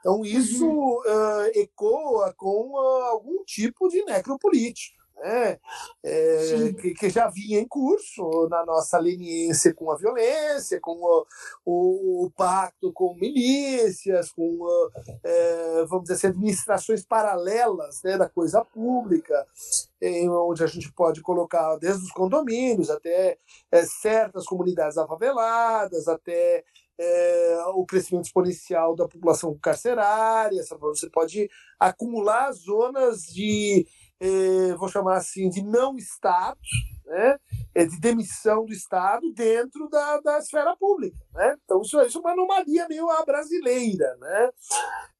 Então, 0.00 0.24
isso 0.24 0.68
uh, 0.68 1.50
ecoa 1.54 2.34
com 2.36 2.72
uh, 2.72 3.04
algum 3.04 3.44
tipo 3.44 3.88
de 3.88 4.04
necropolítica 4.04 4.95
né? 5.16 5.58
É, 6.04 6.72
que, 6.80 6.94
que, 6.94 7.10
já 7.10 7.28
vinha 7.28 7.60
em 7.60 7.66
curso 7.66 8.48
na 8.48 8.64
nossa 8.64 8.98
leniência 8.98 9.74
com 9.74 9.90
a 9.90 9.96
violência, 9.96 10.78
com 10.80 10.92
o, 10.92 11.26
o, 11.64 12.26
o 12.26 12.30
pacto 12.30 12.92
com 12.92 13.14
milícias, 13.14 14.30
com, 14.30 14.58
é, 15.24 15.84
vamos 15.86 16.04
dizer 16.04 16.14
assim, 16.14 16.26
administrações 16.28 17.04
paralelas 17.04 18.02
né, 18.04 18.16
da 18.16 18.28
coisa 18.28 18.64
pública, 18.64 19.46
em, 20.00 20.28
onde 20.28 20.62
a 20.62 20.66
gente 20.66 20.92
pode 20.92 21.20
colocar 21.22 21.76
desde 21.76 22.04
os 22.04 22.12
condomínios 22.12 22.90
até 22.90 23.38
é, 23.70 23.82
certas 23.84 24.44
comunidades 24.44 24.98
afaveladas, 24.98 26.08
até 26.08 26.64
é, 26.98 27.58
o 27.74 27.84
crescimento 27.84 28.26
exponencial 28.26 28.94
da 28.94 29.06
população 29.08 29.56
carcerária, 29.58 30.62
você 30.80 31.10
pode 31.10 31.50
acumular 31.78 32.50
zonas 32.52 33.22
de 33.22 33.86
eh, 34.20 34.74
vou 34.76 34.88
chamar 34.88 35.16
assim, 35.16 35.48
de 35.48 35.62
não 35.62 35.96
Estado, 35.96 36.58
né? 37.06 37.38
É 37.74 37.84
de 37.84 38.00
demissão 38.00 38.64
do 38.64 38.72
Estado 38.72 39.32
dentro 39.32 39.88
da, 39.88 40.20
da 40.20 40.38
esfera 40.38 40.74
pública. 40.76 41.16
Né? 41.32 41.56
Então, 41.64 41.80
isso, 41.82 42.00
isso 42.02 42.18
é 42.18 42.20
uma 42.20 42.32
anomalia 42.32 42.88
meio 42.88 43.06
brasileira. 43.24 44.16
Né? 44.18 44.50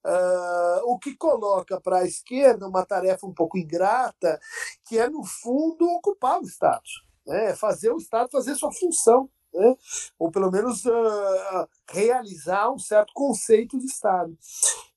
Uh, 0.04 0.92
o 0.92 0.98
que 0.98 1.14
coloca 1.16 1.80
para 1.80 1.98
a 1.98 2.04
esquerda 2.04 2.66
uma 2.66 2.84
tarefa 2.84 3.26
um 3.26 3.34
pouco 3.34 3.58
ingrata, 3.58 4.40
que 4.86 4.98
é, 4.98 5.08
no 5.08 5.24
fundo, 5.24 5.86
ocupar 5.90 6.40
o 6.40 6.44
Estado. 6.44 6.82
Né? 7.26 7.54
Fazer 7.54 7.90
o 7.90 7.98
Estado 7.98 8.30
fazer 8.30 8.54
sua 8.54 8.72
função 8.72 9.30
né? 9.56 9.74
ou 10.18 10.30
pelo 10.30 10.50
menos 10.50 10.84
uh, 10.84 11.68
realizar 11.90 12.70
um 12.70 12.78
certo 12.78 13.12
conceito 13.14 13.78
de 13.78 13.86
Estado. 13.86 14.36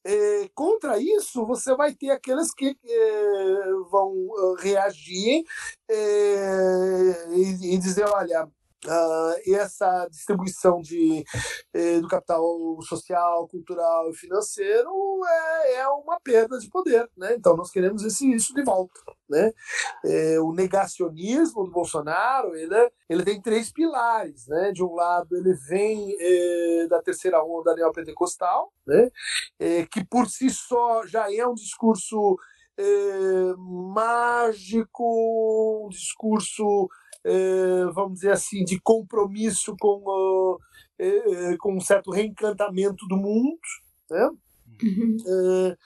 É, 0.03 0.49
contra 0.55 0.97
isso, 0.97 1.45
você 1.45 1.75
vai 1.75 1.93
ter 1.93 2.09
aqueles 2.09 2.53
que 2.53 2.77
é, 2.83 3.63
vão 3.91 4.11
uh, 4.11 4.55
reagir 4.57 5.43
é, 5.89 7.27
e, 7.31 7.75
e 7.75 7.77
dizer: 7.77 8.05
olha, 8.05 8.49
Uh, 8.85 9.53
essa 9.55 10.07
distribuição 10.09 10.81
de, 10.81 11.25
eh, 11.73 11.99
do 11.99 12.07
capital 12.07 12.41
social, 12.81 13.45
cultural 13.49 14.09
e 14.09 14.15
financeiro 14.15 14.89
é, 15.27 15.75
é, 15.79 15.87
uma 15.89 16.17
perda 16.21 16.57
de 16.57 16.69
poder. 16.69 17.09
Né? 17.17 17.35
Então, 17.35 17.57
nós 17.57 17.69
queremos 17.71 18.03
esse, 18.03 18.31
isso 18.31 18.53
de 18.53 18.63
volta. 18.63 19.01
Né? 19.29 19.51
É, 20.05 20.39
o 20.39 20.53
negacionismo 20.53 21.65
do 21.65 21.71
Bolsonaro 21.71 22.55
ele, 22.55 22.73
é, 22.73 22.89
ele 23.09 23.25
tem 23.25 23.41
três 23.41 23.69
pilares. 23.69 24.47
Né? 24.47 24.71
De 24.71 24.81
um 24.81 24.93
lado, 24.93 25.35
ele 25.35 25.53
vem 25.67 26.15
é, 26.17 26.87
da 26.87 27.01
terceira 27.01 27.43
onda 27.43 27.75
neopentecostal, 27.75 28.71
né? 28.87 29.09
É, 29.59 29.85
que 29.85 30.05
por 30.05 30.27
si 30.27 30.49
só 30.49 31.05
já 31.05 31.31
é 31.33 31.45
um 31.45 31.53
discurso 31.53 32.37
é, 32.79 33.53
mágico, 33.57 35.03
um 35.85 35.89
discurso 35.89 36.87
eh, 36.87 37.08
vamos 37.93 38.15
dizer 38.15 38.31
assim, 38.31 38.63
de 38.63 38.79
compromisso 38.79 39.75
com, 39.79 40.57
eh, 40.97 41.57
com 41.59 41.75
um 41.75 41.81
certo 41.81 42.11
reencantamento 42.11 43.07
do 43.07 43.17
mundo. 43.17 43.59
Né? 44.09 44.29
Uhum. 44.81 45.17
Eh, 45.27 45.77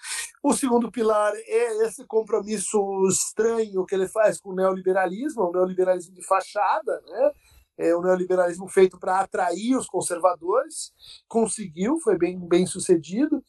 o 0.44 0.54
segundo 0.54 0.92
pilar 0.92 1.34
é 1.36 1.86
esse 1.86 2.06
compromisso 2.06 2.80
estranho 3.08 3.86
que 3.86 3.96
ele 3.96 4.08
faz 4.08 4.40
com 4.40 4.50
o 4.50 4.56
neoliberalismo, 4.56 5.44
o 5.44 5.52
neoliberalismo 5.52 6.14
de 6.14 6.26
fachada, 6.26 7.02
né? 7.08 7.32
é 7.78 7.96
o 7.96 8.02
neoliberalismo 8.02 8.68
feito 8.68 9.00
para 9.00 9.20
atrair 9.20 9.76
os 9.76 9.88
conservadores, 9.88 10.94
conseguiu, 11.28 12.00
foi 12.00 12.18
bem, 12.18 12.40
bem 12.40 12.66
sucedido. 12.66 13.44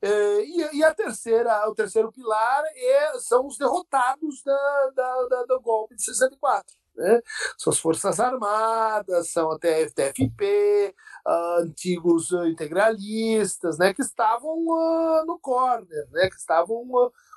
É, 0.00 0.44
e, 0.44 0.76
e, 0.78 0.84
a 0.84 0.94
terceira, 0.94 1.68
o 1.68 1.74
terceiro 1.74 2.10
pilar 2.12 2.62
é, 2.74 3.18
são 3.18 3.46
os 3.46 3.58
derrotados 3.58 4.42
da, 4.42 4.90
da, 4.94 5.26
da, 5.28 5.44
do 5.44 5.60
golpe 5.60 5.96
de 5.96 6.02
64 6.02 6.78
né? 6.98 7.20
São 7.56 7.72
as 7.72 7.78
Forças 7.78 8.18
Armadas, 8.20 9.30
são 9.30 9.50
até 9.52 9.82
a 9.82 9.88
FTFP, 9.88 10.94
uh, 11.26 11.62
antigos 11.62 12.30
uh, 12.32 12.46
integralistas, 12.46 13.78
né? 13.78 13.94
Que 13.94 14.02
estavam 14.02 14.58
uh, 14.66 15.24
no 15.24 15.38
corner, 15.38 16.08
né? 16.10 16.28
Que 16.28 16.36
estavam 16.36 16.84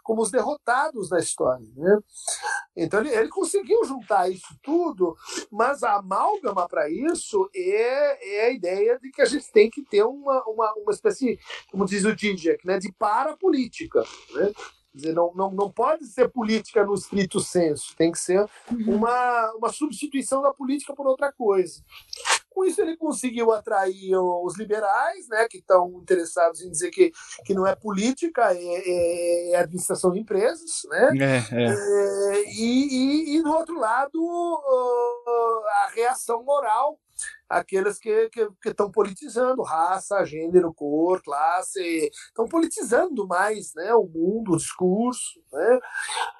como 0.03 0.23
os 0.23 0.31
derrotados 0.31 1.09
da 1.09 1.19
história, 1.19 1.65
né? 1.75 1.99
Então 2.75 3.01
ele, 3.01 3.09
ele 3.09 3.29
conseguiu 3.29 3.83
juntar 3.85 4.29
isso 4.29 4.57
tudo, 4.63 5.15
mas 5.51 5.83
a 5.83 5.97
amálgama 5.97 6.67
para 6.67 6.89
isso 6.89 7.49
é, 7.55 8.39
é 8.39 8.45
a 8.47 8.51
ideia 8.51 8.99
de 8.99 9.11
que 9.11 9.21
a 9.21 9.25
gente 9.25 9.51
tem 9.51 9.69
que 9.69 9.83
ter 9.83 10.03
uma, 10.03 10.43
uma, 10.47 10.73
uma 10.73 10.91
espécie, 10.91 11.39
como 11.69 11.85
diz 11.85 12.03
o 12.03 12.17
Zizek, 12.17 12.65
né? 12.65 12.79
De 12.79 12.91
parapolítica, 12.91 14.03
né? 14.33 14.51
Dizer, 14.93 15.13
não, 15.13 15.33
não, 15.33 15.51
não 15.51 15.71
pode 15.71 16.05
ser 16.05 16.29
política 16.29 16.85
no 16.85 16.93
estrito 16.93 17.39
senso, 17.39 17.95
tem 17.95 18.11
que 18.11 18.19
ser 18.19 18.41
uhum. 18.71 18.95
uma, 18.95 19.53
uma 19.53 19.69
substituição 19.71 20.41
da 20.41 20.53
política 20.53 20.93
por 20.93 21.07
outra 21.07 21.31
coisa. 21.31 21.81
Com 22.49 22.65
isso, 22.65 22.81
ele 22.81 22.97
conseguiu 22.97 23.53
atrair 23.53 24.13
os 24.17 24.57
liberais, 24.57 25.27
né, 25.29 25.47
que 25.49 25.59
estão 25.59 25.89
interessados 26.01 26.61
em 26.61 26.69
dizer 26.69 26.91
que, 26.91 27.11
que 27.45 27.53
não 27.53 27.65
é 27.65 27.73
política, 27.75 28.53
é, 28.53 28.57
é, 28.57 29.51
é 29.51 29.55
administração 29.55 30.11
de 30.11 30.19
empresas. 30.19 30.81
Né? 30.89 31.09
É, 31.17 31.55
é. 31.55 31.65
é 31.65 32.43
e, 32.51 32.87
e, 32.91 33.37
e, 33.37 33.41
do 33.41 33.51
outro 33.51 33.79
lado, 33.79 34.19
a 35.85 35.91
reação 35.95 36.43
moral 36.43 36.99
aqueles 37.49 37.99
que 37.99 38.29
estão 38.65 38.89
politizando 38.91 39.61
raça, 39.61 40.23
gênero, 40.25 40.73
cor, 40.73 41.21
classe, 41.21 42.09
estão 42.27 42.47
politizando 42.47 43.27
mais 43.27 43.73
né, 43.75 43.93
o 43.93 44.05
mundo, 44.05 44.53
o 44.53 44.57
discurso. 44.57 45.41
Né? 45.51 45.79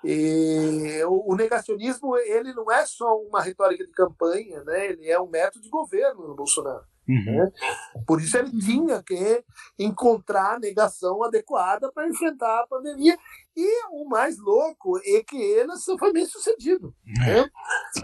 E 0.04 1.04
o, 1.06 1.34
o, 1.34 1.36
negacionismo 1.36 2.17
ele 2.17 2.54
não 2.54 2.72
é 2.72 2.86
só 2.86 3.17
uma 3.17 3.41
retórica 3.41 3.86
de 3.86 3.91
campanha, 3.91 4.63
né? 4.63 4.88
ele 4.88 5.10
é 5.10 5.20
um 5.20 5.30
método 5.30 5.63
de 5.63 5.70
governo 5.70 6.28
no 6.28 6.36
Bolsonaro. 6.36 6.86
Uhum. 7.08 7.26
Né? 7.26 7.52
Por 8.06 8.22
isso 8.22 8.38
ele 8.38 8.52
tinha 8.60 9.02
que 9.04 9.44
encontrar 9.78 10.56
a 10.56 10.60
negação 10.60 11.24
adequada 11.24 11.91
para 11.91 12.08
enfrentar 12.08 12.62
a 12.62 12.67
pandemia. 12.67 13.17
E 13.56 13.86
o 13.91 14.08
mais 14.08 14.38
louco 14.38 14.98
é 15.00 15.22
que 15.24 15.36
ele 15.36 15.72
foi 16.00 16.13
bem 16.13 16.26
sucedido. 16.26 16.96
Né? 17.06 17.39
É. 17.39 17.50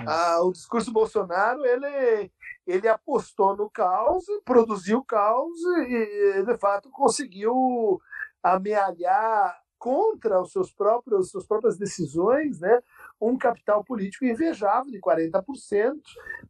Ah, 0.05 0.41
o 0.43 0.51
discurso 0.51 0.91
Bolsonaro 0.91 1.65
ele 1.65 2.31
ele 2.67 2.87
apostou 2.87 3.55
no 3.55 3.69
caos, 3.69 4.25
produziu 4.43 5.03
caos 5.03 5.57
e, 5.87 6.43
de 6.43 6.57
fato, 6.57 6.89
conseguiu 6.91 7.99
amealhar 8.43 9.57
contra 9.77 10.41
os 10.41 10.51
seus 10.51 10.71
próprios 10.73 11.29
suas 11.29 11.45
próprias 11.45 11.77
decisões, 11.77 12.59
né, 12.59 12.81
um 13.21 13.37
capital 13.37 13.83
político 13.83 14.25
invejável 14.25 14.91
de 14.91 14.99
40%, 14.99 16.01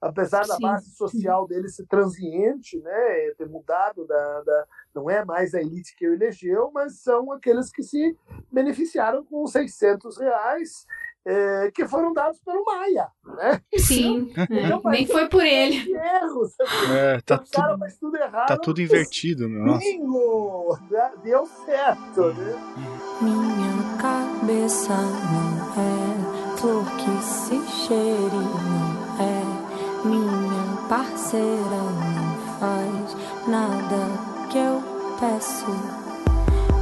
apesar 0.01 0.47
da 0.47 0.58
base 0.58 0.91
social 0.95 1.45
dele 1.45 1.67
ser 1.67 1.86
transiente, 1.88 2.80
né, 2.80 3.32
ter 3.38 3.47
mudado 3.47 4.08
da, 4.08 4.41
da, 4.41 4.65
não 4.95 5.10
é 5.10 5.25
mais 5.25 5.53
a 5.53 5.62
elite 5.62 5.95
que 5.95 6.08
o 6.08 6.13
elegeu, 6.13 6.71
mas 6.73 7.01
são 7.01 7.32
aqueles 7.32 7.69
que 7.69 7.84
se 7.84 8.17
beneficiaram 8.51 9.23
com 9.25 9.45
600 9.45 10.17
reais 10.17 10.86
é, 11.25 11.71
que 11.73 11.88
foram 11.88 12.13
dados 12.13 12.39
pelo 12.39 12.63
Maia, 12.63 13.08
né? 13.36 13.62
Sim, 13.77 14.32
então, 14.49 14.82
é, 14.86 14.89
nem 14.89 15.06
foi 15.06 15.27
por 15.27 15.45
ele. 15.45 15.93
Erros, 15.93 16.53
é, 16.91 17.19
tá, 17.21 17.38
tudo, 17.38 17.80
tudo 17.99 18.17
errado, 18.17 18.47
tá 18.47 18.58
tudo 18.58 18.82
invertido, 18.82 19.49
meu. 19.49 19.77
Bingo! 19.77 20.77
Deu 21.23 21.45
certo, 21.65 22.34
né? 22.34 22.56
Minha 23.21 23.97
cabeça 23.97 24.93
não 24.93 25.84
é 25.84 26.58
flor 26.58 26.86
que 26.97 27.23
se 27.23 27.62
cheire, 27.67 28.36
não 28.36 29.17
é 29.19 30.08
minha 30.08 30.88
parceira, 30.88 31.82
não 32.15 32.38
faz 32.60 33.47
nada 33.47 34.47
que 34.49 34.58
eu 34.58 34.82
peço. 35.19 35.65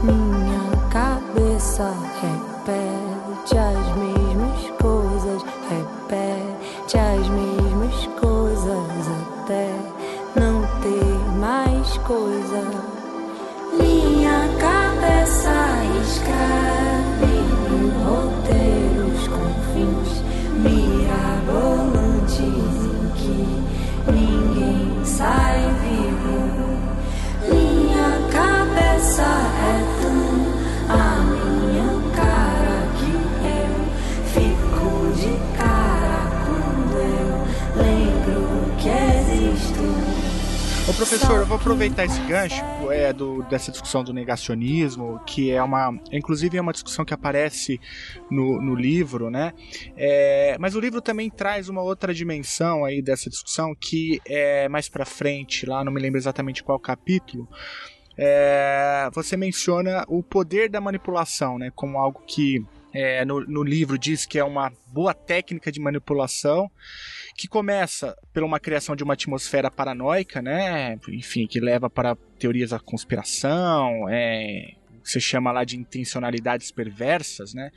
Minha 0.03 0.89
cabeça 0.91 1.91
repete 2.21 3.57
as 3.57 3.84
professor, 40.95 41.39
eu 41.39 41.45
vou 41.45 41.57
aproveitar 41.57 42.05
esse 42.05 42.19
gancho 42.21 42.63
é, 42.89 43.11
do, 43.11 43.43
dessa 43.43 43.69
discussão 43.69 44.01
do 44.01 44.13
negacionismo, 44.13 45.19
que 45.25 45.51
é 45.51 45.61
uma. 45.61 45.93
Inclusive 46.11 46.57
é 46.57 46.61
uma 46.61 46.71
discussão 46.71 47.03
que 47.03 47.13
aparece 47.13 47.81
no, 48.31 48.61
no 48.61 48.73
livro, 48.73 49.29
né? 49.29 49.53
É, 49.97 50.55
mas 50.57 50.73
o 50.73 50.79
livro 50.79 51.01
também 51.01 51.29
traz 51.29 51.67
uma 51.67 51.81
outra 51.81 52.13
dimensão 52.13 52.85
aí 52.85 53.01
dessa 53.01 53.29
discussão 53.29 53.75
que 53.75 54.21
é 54.25 54.69
mais 54.69 54.87
pra 54.87 55.05
frente, 55.05 55.65
lá 55.65 55.83
não 55.83 55.91
me 55.91 55.99
lembro 55.99 56.17
exatamente 56.17 56.63
qual 56.63 56.79
capítulo. 56.79 57.47
É, 58.17 59.09
você 59.13 59.35
menciona 59.35 60.05
o 60.07 60.23
poder 60.23 60.69
da 60.69 60.79
manipulação, 60.79 61.59
né? 61.59 61.71
Como 61.75 61.97
algo 61.97 62.23
que 62.25 62.63
é, 62.95 63.25
no, 63.25 63.41
no 63.41 63.63
livro 63.63 63.97
diz 63.97 64.25
que 64.25 64.39
é 64.39 64.43
uma 64.43 64.71
boa 64.87 65.13
técnica 65.13 65.71
de 65.71 65.79
manipulação 65.79 66.69
que 67.35 67.47
começa 67.47 68.15
pela 68.33 68.45
uma 68.45 68.59
criação 68.59 68.95
de 68.95 69.03
uma 69.03 69.13
atmosfera 69.13 69.69
paranoica, 69.69 70.41
né? 70.41 70.97
Enfim, 71.09 71.45
que 71.45 71.59
leva 71.59 71.89
para 71.89 72.15
teorias 72.39 72.69
da 72.69 72.79
conspiração, 72.79 74.07
é, 74.09 74.75
você 75.03 75.19
chama 75.19 75.51
lá 75.51 75.63
de 75.63 75.77
intencionalidades 75.77 76.71
perversas, 76.71 77.53
né? 77.53 77.71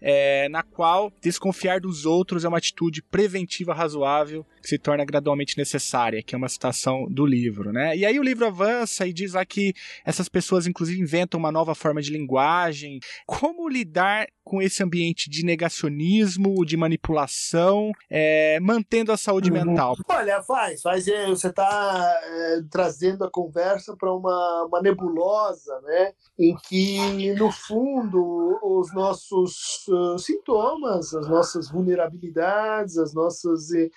É, 0.00 0.48
na 0.48 0.62
qual 0.62 1.12
desconfiar 1.20 1.80
dos 1.80 2.06
outros 2.06 2.44
é 2.44 2.48
uma 2.48 2.58
atitude 2.58 3.02
preventiva 3.02 3.74
razoável 3.74 4.46
que 4.64 4.70
se 4.70 4.78
torna 4.78 5.04
gradualmente 5.04 5.58
necessária, 5.58 6.22
que 6.22 6.34
é 6.34 6.38
uma 6.38 6.48
citação 6.48 7.06
do 7.10 7.26
livro, 7.26 7.70
né? 7.70 7.94
E 7.94 8.06
aí 8.06 8.18
o 8.18 8.22
livro 8.22 8.46
avança 8.46 9.06
e 9.06 9.12
diz 9.12 9.34
lá 9.34 9.44
que 9.44 9.74
essas 10.06 10.26
pessoas 10.26 10.66
inclusive 10.66 10.98
inventam 10.98 11.38
uma 11.38 11.52
nova 11.52 11.74
forma 11.74 12.00
de 12.00 12.10
linguagem. 12.10 12.98
Como 13.26 13.68
lidar 13.68 14.26
com 14.42 14.60
esse 14.60 14.82
ambiente 14.82 15.28
de 15.28 15.44
negacionismo, 15.44 16.64
de 16.64 16.76
manipulação, 16.76 17.90
é, 18.10 18.58
mantendo 18.60 19.10
a 19.10 19.16
saúde 19.16 19.50
uhum. 19.50 19.64
mental? 19.64 19.96
Olha, 20.08 20.42
faz, 20.42 20.82
faz. 20.82 21.08
É, 21.08 21.26
você 21.26 21.48
está 21.48 22.20
é, 22.22 22.62
trazendo 22.70 23.24
a 23.24 23.30
conversa 23.30 23.96
para 23.96 24.12
uma, 24.12 24.66
uma 24.68 24.82
nebulosa, 24.82 25.80
né? 25.82 26.12
Em 26.38 26.54
que, 26.68 27.34
no 27.34 27.50
fundo, 27.50 28.58
os 28.62 28.92
nossos 28.94 29.86
uh, 29.88 30.18
sintomas, 30.18 31.14
as 31.14 31.28
nossas 31.28 31.70
vulnerabilidades, 31.70 32.98
as 32.98 33.14
nossas 33.14 33.70
uh, 33.70 33.90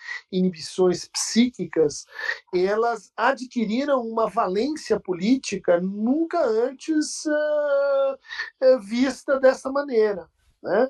inibições 0.58 1.08
psíquicas, 1.08 2.06
elas 2.54 3.12
adquiriram 3.16 4.02
uma 4.02 4.28
valência 4.30 5.00
política 5.00 5.80
nunca 5.80 6.44
antes 6.44 7.26
uh, 7.26 8.80
vista 8.80 9.40
dessa 9.40 9.72
maneira 9.72 10.28
né? 10.62 10.88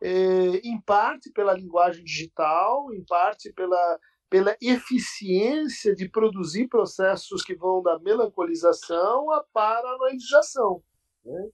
É, 0.00 0.56
em 0.64 0.80
parte 0.80 1.30
pela 1.30 1.52
linguagem 1.52 2.02
digital, 2.02 2.92
em 2.92 3.04
parte 3.04 3.52
pela, 3.52 4.00
pela 4.28 4.56
eficiência 4.60 5.94
de 5.94 6.08
produzir 6.08 6.66
processos 6.66 7.44
que 7.44 7.54
vão 7.54 7.80
da 7.80 7.98
melancolização 8.00 9.30
à 9.30 9.44
paranoidização. 9.52 10.82
Né? 11.24 11.48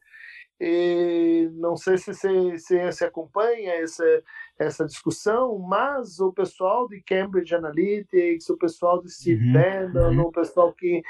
E 0.61 1.51
não 1.53 1.77
sei 1.77 1.99
se 1.99 2.13
você 2.15 3.05
acompanha 3.05 3.75
essa, 3.75 4.05
essa 4.59 4.85
discussão, 4.85 5.57
mas 5.59 6.19
o 6.19 6.33
pessoal 6.33 6.89
de 6.89 7.01
Cambridge 7.03 7.55
Analytics, 7.55 8.51
o 8.51 8.57
pessoal 8.57 9.01
de 9.01 9.09
Steve 9.09 9.47
uhum, 9.47 9.53
Bannon, 9.53 10.23
uhum. 10.23 10.29
o 10.29 10.33
pessoal 10.33 10.73
que, 10.73 11.03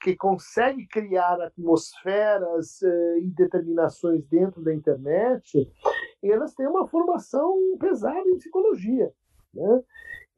que 0.00 0.14
consegue 0.14 0.86
criar 0.86 1.40
atmosferas 1.40 2.80
eh, 2.82 3.18
e 3.22 3.30
determinações 3.30 4.24
dentro 4.26 4.62
da 4.62 4.72
internet, 4.72 5.68
elas 6.22 6.54
têm 6.54 6.66
uma 6.68 6.86
formação 6.86 7.58
pesada 7.80 8.28
em 8.28 8.36
psicologia. 8.36 9.12
Né? 9.52 9.82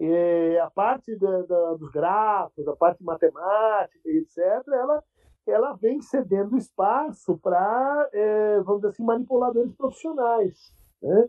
E 0.01 0.59
a 0.59 0.71
parte 0.71 1.15
da, 1.17 1.43
da, 1.43 1.75
dos 1.75 1.91
grafos, 1.91 2.67
a 2.67 2.75
parte 2.75 3.05
matemática, 3.05 4.09
etc., 4.09 4.39
ela 4.69 5.05
ela 5.47 5.75
vem 5.75 6.01
cedendo 6.01 6.57
espaço 6.57 7.37
para, 7.37 8.09
é, 8.15 8.61
vamos 8.61 8.81
dizer 8.81 8.89
assim, 8.95 9.05
manipuladores 9.05 9.75
profissionais. 9.75 10.73
Né? 11.05 11.29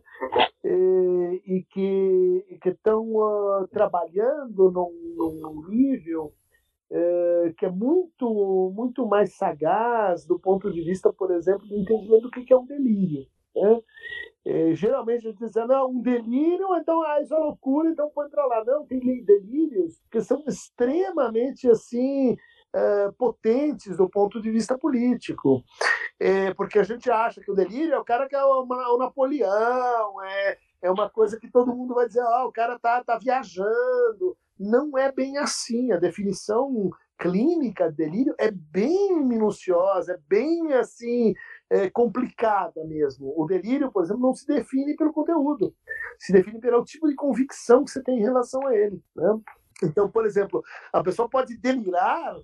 E, 0.64 1.66
que 1.70 2.70
estão 2.70 3.04
uh, 3.14 3.64
ah, 3.64 3.68
trabalhando 3.70 4.72
num, 4.72 5.16
num 5.18 5.70
nível 5.70 6.34
é, 6.90 7.54
que 7.58 7.66
é 7.66 7.70
muito, 7.70 8.72
muito 8.74 9.06
mais 9.06 9.36
sagaz 9.36 10.26
do 10.26 10.40
ponto 10.40 10.72
de 10.72 10.82
vista, 10.82 11.12
por 11.12 11.32
exemplo, 11.32 11.68
do 11.68 11.78
entendimento 11.78 12.22
do 12.22 12.32
que 12.32 12.54
é 12.54 12.58
um 12.58 12.66
delírio. 12.66 13.28
Né? 13.56 13.82
É, 14.46 14.74
geralmente 14.76 15.28
a 15.28 15.32
gente 15.32 15.40
diz, 15.40 15.56
não, 15.56 15.90
um 15.90 16.02
delírio, 16.02 16.68
então 16.78 17.02
ah, 17.04 17.22
isso 17.22 17.34
é 17.34 17.38
loucura, 17.38 17.90
então 17.90 18.10
pode 18.10 18.30
entrar 18.30 18.46
lá. 18.46 18.64
Não, 18.64 18.86
tem 18.86 19.00
delírios 19.24 20.02
que 20.10 20.22
são 20.22 20.44
extremamente 20.48 21.70
assim 21.70 22.38
é, 22.76 23.12
potentes 23.18 23.96
do 23.96 24.10
ponto 24.10 24.42
de 24.42 24.52
vista 24.52 24.78
político. 24.78 25.64
É, 26.20 26.54
porque 26.54 26.78
a 26.78 26.84
gente 26.84 27.10
acha 27.10 27.40
que 27.42 27.50
o 27.50 27.56
delírio 27.56 27.94
é 27.94 28.00
o 28.00 28.04
cara 28.04 28.28
que 28.28 28.36
é 28.36 28.44
o 28.44 28.98
Napoleão, 28.98 30.22
é, 30.24 30.58
é 30.82 30.92
uma 30.92 31.10
coisa 31.10 31.40
que 31.40 31.50
todo 31.50 31.76
mundo 31.76 31.96
vai 31.96 32.08
dizer, 32.08 32.22
ah, 32.22 32.46
o 32.46 32.52
cara 32.52 32.78
tá, 32.78 33.04
tá 33.04 33.18
viajando. 33.18 34.38
Não 34.60 34.98
é 34.98 35.12
bem 35.12 35.38
assim. 35.38 35.92
A 35.92 35.98
definição 35.98 36.90
clínica 37.18 37.90
de 37.90 37.98
delírio 37.98 38.36
é 38.38 38.52
bem 38.52 39.24
minuciosa, 39.24 40.14
é 40.14 40.20
bem 40.28 40.74
assim 40.74 41.34
é, 41.70 41.90
complicada 41.90 42.84
mesmo. 42.86 43.34
O 43.38 43.46
delírio, 43.46 43.92
por 43.92 44.04
exemplo, 44.04 44.22
não 44.22 44.34
se 44.34 44.46
define 44.46 44.96
pelo 44.96 45.14
conteúdo, 45.14 45.74
se 46.20 46.34
define 46.34 46.60
pelo 46.60 46.84
tipo 46.84 47.08
de 47.08 47.16
convicção 47.16 47.86
que 47.86 47.92
você 47.92 48.04
tem 48.04 48.20
em 48.20 48.24
relação 48.24 48.66
a 48.68 48.76
ele. 48.76 49.02
Né? 49.16 49.40
Então, 49.84 50.10
por 50.10 50.26
exemplo, 50.26 50.64
a 50.94 51.04
pessoa 51.04 51.30
pode 51.30 51.58
delirar 51.58 52.36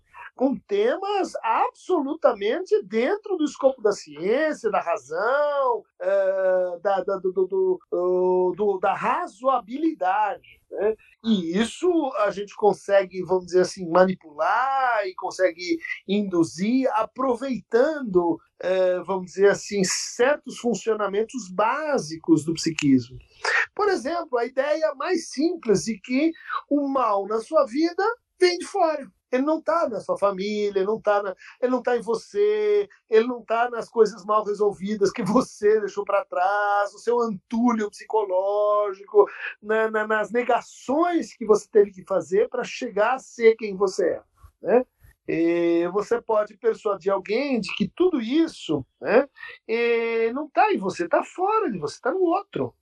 com 0.41 0.57
temas 0.57 1.33
absolutamente 1.43 2.81
dentro 2.81 3.37
do 3.37 3.43
escopo 3.43 3.79
da 3.79 3.91
ciência, 3.91 4.71
da 4.71 4.81
razão, 4.81 5.83
é, 6.01 6.79
da, 6.81 7.03
da, 7.03 7.17
do, 7.17 7.31
do, 7.31 7.79
do, 8.57 8.79
da 8.81 8.91
razoabilidade. 8.91 10.59
Né? 10.71 10.95
E 11.23 11.55
isso 11.55 11.87
a 12.21 12.31
gente 12.31 12.55
consegue, 12.55 13.21
vamos 13.21 13.45
dizer 13.45 13.61
assim, 13.61 13.87
manipular 13.87 15.05
e 15.05 15.13
consegue 15.13 15.77
induzir 16.07 16.89
aproveitando, 16.93 18.39
é, 18.59 18.99
vamos 19.01 19.27
dizer 19.27 19.49
assim, 19.49 19.83
certos 19.85 20.57
funcionamentos 20.57 21.51
básicos 21.53 22.43
do 22.43 22.55
psiquismo. 22.55 23.19
Por 23.75 23.89
exemplo, 23.89 24.39
a 24.39 24.45
ideia 24.47 24.95
mais 24.95 25.29
simples 25.29 25.83
de 25.83 25.99
que 25.99 26.31
o 26.67 26.87
mal 26.87 27.27
na 27.27 27.39
sua 27.41 27.63
vida 27.67 28.03
vem 28.39 28.57
de 28.57 28.65
fora. 28.65 29.07
Ele 29.31 29.43
não 29.43 29.59
está 29.59 29.87
na 29.87 29.99
sua 29.99 30.17
família, 30.17 30.79
ele 30.79 30.85
não 30.85 30.97
está 30.97 31.21
tá 31.83 31.97
em 31.97 32.01
você, 32.01 32.89
ele 33.09 33.27
não 33.27 33.39
está 33.39 33.69
nas 33.69 33.89
coisas 33.89 34.25
mal 34.25 34.43
resolvidas 34.43 35.11
que 35.11 35.23
você 35.23 35.79
deixou 35.81 36.03
para 36.03 36.25
trás, 36.25 36.93
no 36.93 36.99
seu 36.99 37.19
antulho 37.19 37.89
psicológico, 37.89 39.25
na, 39.61 39.89
na, 39.89 40.07
nas 40.07 40.31
negações 40.31 41.33
que 41.35 41.45
você 41.45 41.67
teve 41.71 41.91
que 41.91 42.03
fazer 42.03 42.49
para 42.49 42.63
chegar 42.63 43.15
a 43.15 43.19
ser 43.19 43.55
quem 43.55 43.75
você 43.75 44.05
é. 44.05 44.23
Né? 44.61 44.85
E 45.27 45.87
você 45.93 46.21
pode 46.21 46.57
persuadir 46.57 47.11
alguém 47.11 47.59
de 47.59 47.73
que 47.75 47.87
tudo 47.87 48.19
isso 48.19 48.85
né, 48.99 49.29
não 50.33 50.47
está 50.47 50.73
em 50.73 50.77
você, 50.77 51.05
está 51.05 51.23
fora 51.23 51.71
de 51.71 51.77
você, 51.77 51.95
está 51.95 52.11
no 52.11 52.21
outro. 52.21 52.75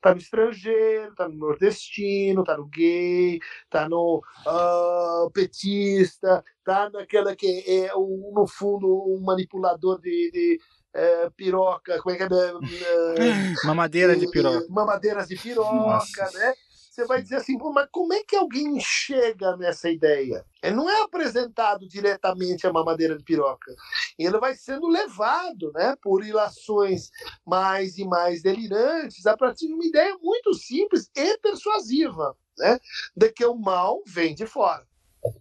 Tá 0.00 0.12
no 0.12 0.20
estrangeiro, 0.20 1.14
tá 1.14 1.28
no 1.28 1.36
nordestino, 1.36 2.44
tá 2.44 2.56
no 2.56 2.66
gay, 2.66 3.38
tá 3.68 3.88
no 3.88 4.22
uh, 4.46 5.30
petista, 5.30 6.44
tá 6.64 6.90
naquela 6.90 7.34
que 7.34 7.64
é, 7.66 7.94
um, 7.96 8.32
no 8.34 8.46
fundo, 8.46 8.86
um 8.86 9.20
manipulador 9.20 10.00
de, 10.00 10.30
de 10.32 10.60
é, 10.94 11.30
piroca, 11.36 12.00
como 12.02 12.14
é 12.14 12.18
que 12.18 12.24
é? 12.24 12.26
Uh, 12.26 12.60
mamadeira 13.64 14.16
de 14.16 14.30
piroca. 14.30 14.66
Mamadeiras 14.68 15.28
de 15.28 15.36
piroca, 15.36 15.72
Nossa. 15.72 16.38
né? 16.38 16.54
Você 16.98 17.06
vai 17.06 17.22
dizer 17.22 17.36
assim, 17.36 17.56
mas 17.72 17.88
como 17.92 18.12
é 18.12 18.24
que 18.24 18.34
alguém 18.34 18.80
chega 18.80 19.56
nessa 19.56 19.88
ideia? 19.88 20.44
Ele 20.60 20.74
não 20.74 20.90
é 20.90 21.02
apresentado 21.02 21.86
diretamente 21.86 22.66
a 22.66 22.72
mamadeira 22.72 23.16
de 23.16 23.22
piroca. 23.22 23.72
Ele 24.18 24.38
vai 24.38 24.56
sendo 24.56 24.88
levado 24.88 25.70
né, 25.72 25.94
por 26.02 26.24
ilações 26.24 27.10
mais 27.46 27.98
e 27.98 28.04
mais 28.04 28.42
delirantes 28.42 29.26
a 29.26 29.36
partir 29.36 29.68
de 29.68 29.74
uma 29.74 29.84
ideia 29.84 30.16
muito 30.20 30.52
simples 30.54 31.08
e 31.16 31.38
persuasiva, 31.38 32.36
né, 32.58 32.80
de 33.16 33.30
que 33.30 33.44
o 33.44 33.54
mal 33.54 34.02
vem 34.04 34.34
de 34.34 34.46
fora. 34.46 34.84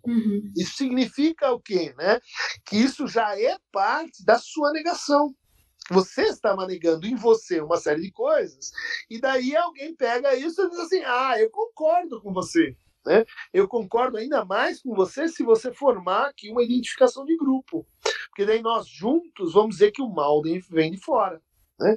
Uhum. 0.06 0.52
Isso 0.56 0.76
significa 0.76 1.52
o 1.52 1.60
quê? 1.60 1.94
Né? 1.98 2.20
Que 2.66 2.78
isso 2.78 3.08
já 3.08 3.40
é 3.40 3.58
parte 3.72 4.24
da 4.24 4.38
sua 4.38 4.72
negação. 4.72 5.34
Você 5.90 6.24
está 6.24 6.56
manegando 6.56 7.08
em 7.08 7.16
você 7.16 7.62
uma 7.62 7.78
série 7.78 8.02
de 8.02 8.12
coisas, 8.12 8.72
e 9.10 9.20
daí 9.20 9.56
alguém 9.56 9.96
pega 9.96 10.36
isso 10.36 10.62
e 10.62 10.70
diz 10.70 10.80
assim: 10.80 11.02
ah, 11.06 11.40
eu 11.40 11.50
concordo 11.50 12.22
com 12.22 12.34
você. 12.34 12.76
Né? 13.06 13.24
Eu 13.54 13.70
concordo 13.70 14.18
ainda 14.18 14.44
mais 14.44 14.82
com 14.82 14.94
você 14.94 15.30
se 15.30 15.42
você 15.42 15.74
formar 15.74 16.28
aqui 16.28 16.52
uma 16.52 16.62
identificação 16.62 17.24
de 17.24 17.38
grupo. 17.38 17.88
Porque 18.28 18.46
daí 18.46 18.62
nós 18.62 18.88
juntos 18.88 19.54
vamos 19.54 19.78
dizer 19.78 19.92
que 19.92 20.02
o 20.02 20.10
mal 20.10 20.42
vem 20.42 20.92
de 20.92 20.98
fora. 20.98 21.42
Né? 21.80 21.96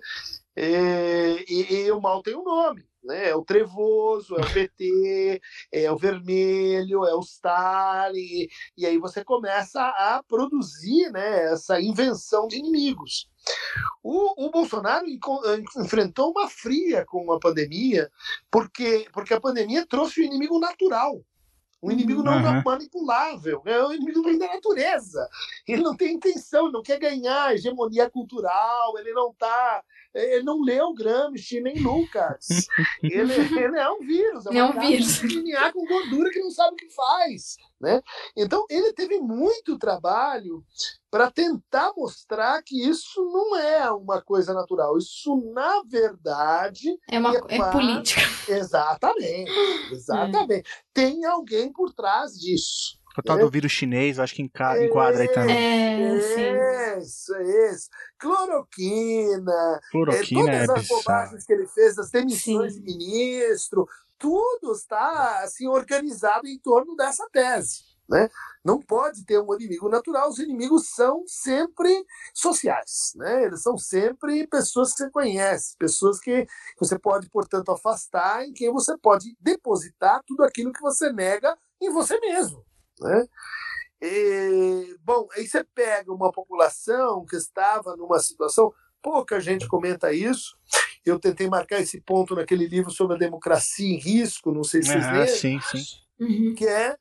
É, 0.55 1.44
e, 1.48 1.87
e, 1.87 1.90
o 1.90 2.00
mal 2.00 2.22
tem 2.22 2.37
um 2.37 2.44
nome. 2.44 2.85
Né? 3.02 3.30
É 3.30 3.34
o 3.34 3.44
trevoso, 3.44 4.36
é 4.36 4.40
o 4.40 4.52
PT, 4.52 5.40
é 5.72 5.90
o 5.90 5.96
vermelho, 5.96 7.04
é 7.04 7.14
o 7.14 7.20
Stalin, 7.20 8.46
e 8.76 8.86
aí 8.86 8.98
você 8.98 9.24
começa 9.24 9.80
a 9.80 10.22
produzir 10.28 11.10
né, 11.10 11.52
essa 11.52 11.80
invenção 11.80 12.46
de 12.46 12.56
inimigos. 12.56 13.28
O, 14.02 14.46
o 14.46 14.50
Bolsonaro 14.50 15.06
enfrentou 15.78 16.30
uma 16.30 16.48
fria 16.48 17.04
com 17.06 17.32
a 17.32 17.38
pandemia, 17.38 18.10
porque, 18.50 19.06
porque 19.12 19.34
a 19.34 19.40
pandemia 19.40 19.86
trouxe 19.86 20.20
o 20.20 20.24
inimigo 20.24 20.58
natural. 20.58 21.22
Um 21.82 21.90
inimigo 21.90 22.22
não 22.22 22.34
uhum. 22.34 22.62
manipulável, 22.62 23.62
é 23.64 23.86
um 23.86 23.92
inimigo 23.92 24.22
da 24.38 24.48
natureza. 24.48 25.26
Ele 25.66 25.82
não 25.82 25.96
tem 25.96 26.14
intenção, 26.14 26.64
ele 26.64 26.74
não 26.74 26.82
quer 26.82 26.98
ganhar 26.98 27.54
hegemonia 27.54 28.10
cultural, 28.10 28.98
ele 28.98 29.12
não 29.12 29.32
tá. 29.32 29.82
Ele 30.14 30.42
não 30.42 30.61
leu 30.61 30.92
Gramsci 30.92 31.61
nem 31.61 31.79
Lucas. 31.81 32.46
ele, 33.03 33.33
ele 33.33 33.79
é 33.79 33.90
um 33.90 34.01
vírus, 34.01 34.46
é, 34.46 34.57
é 34.57 34.64
um 34.64 34.79
vírus. 34.79 35.20
DNA 35.20 35.73
com 35.73 35.87
gordura 35.87 36.31
que 36.31 36.40
não 36.40 36.51
sabe 36.51 36.75
o 36.75 36.77
que 36.77 36.90
faz. 36.90 37.57
Né? 37.81 38.03
Então, 38.37 38.66
ele 38.68 38.92
teve 38.92 39.18
muito 39.20 39.79
trabalho 39.79 40.64
para 41.11 41.31
tentar 41.31 41.92
mostrar 41.96 42.62
que 42.62 42.88
isso 42.88 43.25
não 43.33 43.57
é 43.57 43.90
uma 43.90 44.20
coisa 44.20 44.53
natural. 44.53 44.99
Isso, 44.99 45.35
na 45.55 45.83
verdade. 45.87 46.96
É, 47.11 47.18
uma, 47.18 47.35
é, 47.35 47.40
é 47.49 47.70
política. 47.73 48.20
Exatamente. 48.49 49.51
Exatamente. 49.90 50.68
É. 50.68 50.83
Tem 50.92 51.25
alguém 51.25 51.73
por 51.73 51.92
trás 51.94 52.33
disso. 52.33 52.99
O 53.18 53.23
tal 53.23 53.38
é. 53.38 53.40
do 53.40 53.51
vírus 53.51 53.73
chinês, 53.73 54.18
acho 54.18 54.35
que 54.35 54.42
enquadra 54.42 55.23
aí 55.23 55.29
também. 55.29 55.57
É. 55.57 56.99
Isso, 56.99 57.35
isso. 57.37 57.90
Cloroquina. 58.18 59.81
Cloroquina 59.90 60.51
é, 60.51 60.66
todas 60.66 60.77
é 60.77 60.81
as 60.81 60.88
bobagens 60.88 61.44
que 61.44 61.53
ele 61.53 61.66
fez, 61.66 61.99
as 61.99 62.11
demissões 62.11 62.75
sim. 62.75 62.81
de 62.81 62.87
ministro, 62.87 63.88
tudo 64.18 64.73
está 64.73 65.42
assim 65.42 65.66
organizado 65.66 66.46
em 66.46 66.59
torno 66.59 66.94
dessa 66.94 67.29
tese. 67.31 67.90
Né? 68.09 68.29
Não 68.64 68.81
pode 68.81 69.25
ter 69.25 69.40
um 69.40 69.55
inimigo 69.55 69.88
natural, 69.88 70.29
os 70.29 70.40
inimigos 70.40 70.88
são 70.90 71.23
sempre 71.29 72.05
sociais, 72.35 73.12
né? 73.14 73.44
eles 73.44 73.62
são 73.62 73.79
sempre 73.79 74.49
pessoas 74.49 74.92
que 74.92 74.99
você 74.99 75.11
conhece, 75.11 75.77
pessoas 75.77 76.18
que 76.18 76.44
você 76.77 76.99
pode, 76.99 77.31
portanto, 77.31 77.70
afastar, 77.70 78.44
em 78.44 78.53
quem 78.53 78.73
você 78.73 78.99
pode 78.99 79.37
depositar 79.40 80.20
tudo 80.27 80.42
aquilo 80.42 80.73
que 80.73 80.81
você 80.81 81.12
nega 81.12 81.57
em 81.81 81.88
você 81.90 82.18
mesmo. 82.18 82.64
Né? 83.00 83.26
E, 84.02 84.96
bom, 85.02 85.28
aí 85.32 85.46
você 85.46 85.62
pega 85.64 86.12
uma 86.12 86.32
população 86.32 87.24
que 87.26 87.36
estava 87.36 87.96
numa 87.96 88.18
situação, 88.18 88.72
pouca 89.02 89.40
gente 89.40 89.68
comenta 89.68 90.12
isso, 90.12 90.56
eu 91.04 91.18
tentei 91.18 91.48
marcar 91.48 91.80
esse 91.80 92.00
ponto 92.00 92.34
naquele 92.34 92.66
livro 92.66 92.90
sobre 92.90 93.16
a 93.16 93.18
democracia 93.18 93.88
em 93.88 93.98
risco, 93.98 94.52
não 94.52 94.64
sei 94.64 94.82
se 94.82 94.88
vocês 94.88 95.04
leram. 95.12 95.26
Sim, 95.26 95.60
sim. 95.60 95.82
Uhum. 96.20 96.54
Que 96.54 96.66
é, 96.66 96.96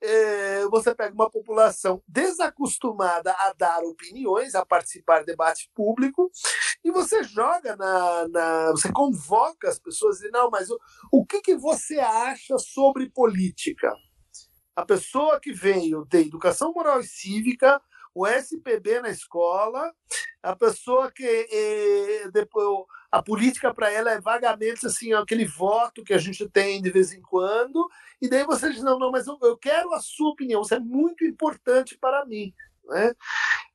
é, 0.00 0.64
você 0.68 0.94
pega 0.94 1.14
uma 1.14 1.30
população 1.30 2.02
desacostumada 2.08 3.30
a 3.32 3.52
dar 3.52 3.84
opiniões, 3.84 4.54
a 4.54 4.64
participar 4.64 5.20
de 5.20 5.26
debate 5.26 5.70
público, 5.74 6.30
e 6.82 6.90
você 6.90 7.22
joga 7.22 7.76
na. 7.76 8.28
na 8.28 8.70
você 8.70 8.90
convoca 8.90 9.68
as 9.68 9.78
pessoas 9.78 10.22
e 10.22 10.30
não, 10.30 10.50
mas 10.50 10.70
o, 10.70 10.78
o 11.12 11.26
que, 11.26 11.42
que 11.42 11.54
você 11.54 11.98
acha 11.98 12.56
sobre 12.56 13.10
política? 13.10 13.92
A 14.74 14.84
pessoa 14.84 15.38
que 15.40 15.52
veio 15.52 16.04
de 16.04 16.20
educação 16.20 16.72
moral 16.72 17.00
e 17.00 17.04
cívica, 17.04 17.80
o 18.14 18.26
SPB 18.26 19.00
na 19.00 19.10
escola, 19.10 19.92
a 20.42 20.56
pessoa 20.56 21.10
que 21.10 21.24
eh, 21.24 22.30
depois 22.32 22.86
a 23.10 23.22
política 23.22 23.74
para 23.74 23.90
ela 23.90 24.10
é 24.12 24.20
vagamente 24.20 24.86
assim, 24.86 25.12
aquele 25.12 25.44
voto 25.44 26.02
que 26.02 26.14
a 26.14 26.18
gente 26.18 26.48
tem 26.48 26.80
de 26.80 26.90
vez 26.90 27.12
em 27.12 27.20
quando, 27.20 27.86
e 28.20 28.28
daí 28.28 28.44
você 28.44 28.70
diz, 28.70 28.82
não, 28.82 28.98
não, 28.98 29.10
mas 29.10 29.26
eu, 29.26 29.38
eu 29.42 29.56
quero 29.56 29.92
a 29.92 30.00
sua 30.00 30.30
opinião, 30.30 30.62
isso 30.62 30.74
é 30.74 30.80
muito 30.80 31.24
importante 31.24 31.96
para 31.98 32.24
mim. 32.24 32.54
Né? 32.86 33.14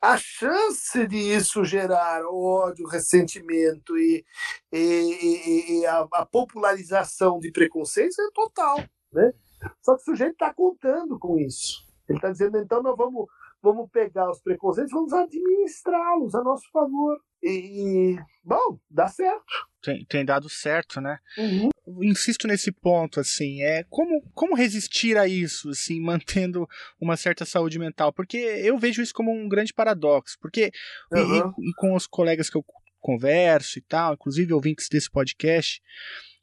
A 0.02 0.18
chance 0.18 1.08
de 1.08 1.18
isso 1.18 1.64
gerar 1.64 2.24
ódio, 2.26 2.88
ressentimento 2.88 3.98
e, 3.98 4.26
e, 4.72 4.78
e, 4.78 5.80
e 5.80 5.86
a, 5.86 6.08
a, 6.14 6.26
popularização 6.26 7.40
de 7.40 7.52
preconceitos 7.52 8.18
é 8.20 8.30
total. 8.34 8.84
Né? 9.12 9.34
Só 9.82 9.96
que 9.96 10.02
o 10.02 10.06
sujeito 10.06 10.34
está 10.34 10.54
contando 10.54 11.18
com 11.20 11.38
isso. 11.38 11.86
Ele 12.08 12.18
está 12.18 12.32
dizendo, 12.32 12.58
então 12.58 12.82
nós 12.82 12.96
vamos, 12.96 13.26
vamos 13.62 13.90
pegar 13.92 14.30
os 14.30 14.42
preconceitos, 14.42 14.92
vamos 14.92 15.14
administrá-los 15.14 16.34
a 16.36 16.44
nosso 16.44 16.70
favor. 16.72 17.20
E, 17.44 18.16
bom, 18.44 18.80
dá 18.90 19.08
certo. 19.08 19.46
Tem, 19.82 20.06
tem 20.06 20.26
dado 20.26 20.50
certo, 20.50 21.00
né? 21.00 21.20
Uhum. 21.38 21.70
Insisto 22.04 22.48
nesse 22.48 22.72
ponto, 22.72 23.20
assim, 23.20 23.62
é 23.62 23.84
como, 23.90 24.22
como 24.34 24.56
resistir 24.56 25.18
a 25.18 25.28
isso, 25.28 25.70
assim, 25.70 26.00
mantendo 26.02 26.68
uma 27.00 27.16
certa 27.16 27.46
saúde 27.46 27.78
mental? 27.78 28.12
Porque 28.12 28.38
eu 28.38 28.78
vejo 28.78 29.02
isso 29.02 29.14
como 29.14 29.32
um 29.32 29.48
grande 29.48 29.74
paradoxo, 29.74 30.38
porque 30.42 30.72
uhum. 31.12 31.54
e, 31.60 31.70
e 31.70 31.74
com 31.76 31.94
os 31.94 32.08
colegas 32.08 32.50
que 32.50 32.58
eu 32.58 32.66
converso 33.00 33.80
e 33.80 33.82
tal, 33.82 34.16
inclusive 34.16 34.54
ouvintes 34.54 34.90
desse 34.90 35.10
podcast, 35.10 35.82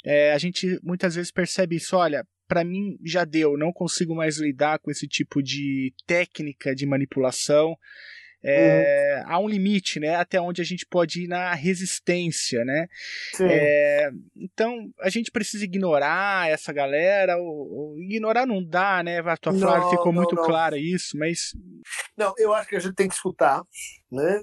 é, 0.05 0.33
a 0.33 0.38
gente 0.38 0.79
muitas 0.83 1.14
vezes 1.14 1.31
percebe 1.31 1.77
isso, 1.77 1.96
olha, 1.96 2.27
para 2.46 2.64
mim 2.64 2.98
já 3.04 3.24
deu, 3.24 3.57
não 3.57 3.72
consigo 3.72 4.14
mais 4.14 4.38
lidar 4.38 4.78
com 4.78 4.90
esse 4.90 5.07
tipo 5.09 5.42
de 5.42 5.92
técnica 6.06 6.75
de 6.75 6.87
manipulação 6.87 7.77
É, 8.46 9.23
uhum. 9.25 9.33
Há 9.33 9.38
um 9.38 9.48
limite, 9.48 9.98
né? 9.98 10.16
Até 10.16 10.38
onde 10.38 10.60
a 10.60 10.64
gente 10.64 10.85
pode 10.85 11.25
ir 11.25 11.29
na 11.29 11.54
resistência, 11.54 12.62
né? 12.62 12.87
É, 13.40 14.10
então, 14.37 14.90
a 15.00 15.08
gente 15.08 15.31
precisa 15.31 15.64
ignorar 15.64 16.50
essa 16.50 16.71
galera, 16.71 17.38
ou, 17.38 17.73
ou, 17.73 17.98
ignorar 17.98 18.44
não 18.44 18.62
dá, 18.62 19.02
né? 19.02 19.21
A 19.21 19.37
tua 19.38 19.54
frase 19.54 19.88
ficou 19.88 20.12
não, 20.12 20.21
muito 20.21 20.35
não. 20.35 20.44
clara 20.44 20.77
isso, 20.77 21.16
mas... 21.16 21.52
Não, 22.18 22.35
eu 22.37 22.52
acho 22.52 22.68
que 22.68 22.77
a 22.77 22.81
gente 22.81 22.94
tem 22.94 23.08
que 23.08 23.14
escutar, 23.14 23.62
né? 24.12 24.42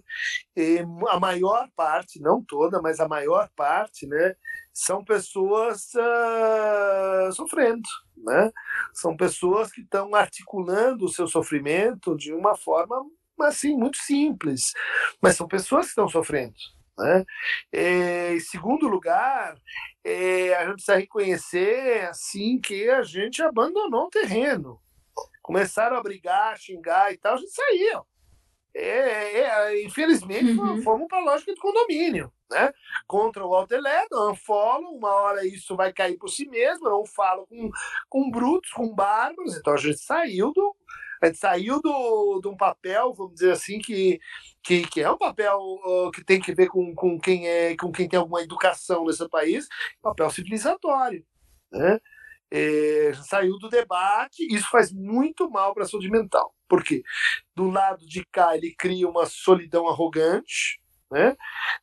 E 0.57 0.80
a 1.09 1.19
maior 1.19 1.69
parte, 1.75 2.19
não 2.19 2.43
toda, 2.43 2.82
mas 2.82 2.99
a 2.99 3.07
maior 3.07 3.49
parte, 3.55 4.07
né? 4.07 4.34
São 4.74 5.03
pessoas 5.03 5.89
uh, 5.95 7.32
sofrendo, 7.34 7.88
né? 8.17 8.51
São 8.93 9.15
pessoas 9.15 9.72
que 9.72 9.82
estão 9.82 10.15
articulando 10.15 11.05
o 11.05 11.09
seu 11.09 11.28
sofrimento 11.28 12.15
de 12.15 12.34
uma 12.34 12.55
forma 12.55 13.03
assim 13.41 13.76
muito 13.76 13.97
simples, 13.97 14.74
mas 15.22 15.36
são 15.36 15.47
pessoas 15.47 15.86
que 15.86 15.91
estão 15.91 16.07
sofrendo. 16.07 16.55
Né? 16.97 17.26
É, 17.72 18.34
em 18.36 18.39
segundo 18.39 18.88
lugar, 18.88 19.55
é, 20.03 20.53
a 20.55 20.65
gente 20.65 20.74
precisa 20.74 20.97
reconhecer 20.97 22.07
assim 22.07 22.59
que 22.59 22.89
a 22.89 23.01
gente 23.01 23.41
abandonou 23.41 24.05
o 24.05 24.09
terreno. 24.09 24.80
Começaram 25.41 25.97
a 25.97 26.03
brigar, 26.03 26.57
xingar 26.59 27.11
e 27.11 27.17
tal, 27.17 27.34
a 27.34 27.38
gente 27.38 27.51
saiu. 27.51 28.05
É, 28.74 29.39
é, 29.39 29.84
infelizmente, 29.84 30.51
uhum. 30.51 30.82
fomos 30.82 31.07
para 31.07 31.19
a 31.19 31.26
lógica 31.26 31.53
de 31.53 31.59
condomínio. 31.59 32.32
Né? 32.49 32.74
Contra 33.07 33.45
o 33.45 33.53
Alteledo, 33.53 34.30
unfollow, 34.30 34.95
uma 34.95 35.09
hora 35.09 35.45
isso 35.45 35.76
vai 35.76 35.91
cair 35.91 36.17
por 36.17 36.30
si 36.30 36.47
mesmo, 36.47 36.89
não 36.89 37.05
falo 37.05 37.45
com, 37.47 37.69
com 38.09 38.32
brutos, 38.32 38.72
com 38.72 38.93
bárbaros, 38.93 39.55
então 39.55 39.74
a 39.74 39.78
gente 39.78 39.99
saiu 39.99 40.51
do. 40.53 40.76
A 41.22 41.28
gente 41.28 41.38
saiu 41.38 41.80
do, 41.80 42.39
de 42.41 42.47
um 42.47 42.57
papel, 42.57 43.13
vamos 43.13 43.36
dizer 43.36 43.51
assim, 43.51 43.78
que, 43.78 44.19
que, 44.63 44.88
que 44.88 45.01
é 45.01 45.11
um 45.11 45.19
papel 45.19 45.55
uh, 45.59 46.09
que 46.09 46.26
tem 46.26 46.41
que 46.41 46.51
ver 46.51 46.67
com, 46.67 46.95
com, 46.95 47.19
quem 47.19 47.47
é, 47.47 47.78
com 47.78 47.91
quem 47.91 48.09
tem 48.09 48.17
alguma 48.17 48.41
educação 48.41 49.05
nesse 49.05 49.30
país, 49.30 49.67
papel 50.01 50.32
civilizatório. 50.32 51.24
Né? 51.72 51.99
É, 52.51 53.13
saiu 53.23 53.57
do 53.57 53.69
debate, 53.69 54.45
isso 54.53 54.69
faz 54.69 54.91
muito 54.91 55.49
mal 55.49 55.73
para 55.73 55.83
a 55.83 55.87
saúde 55.87 56.09
mental. 56.09 56.53
Por 56.67 56.83
quê? 56.83 57.01
Do 57.55 57.69
lado 57.69 58.05
de 58.05 58.25
cá, 58.25 58.55
ele 58.57 58.75
cria 58.77 59.07
uma 59.07 59.25
solidão 59.25 59.87
arrogante, 59.87 60.81
né? 61.09 61.35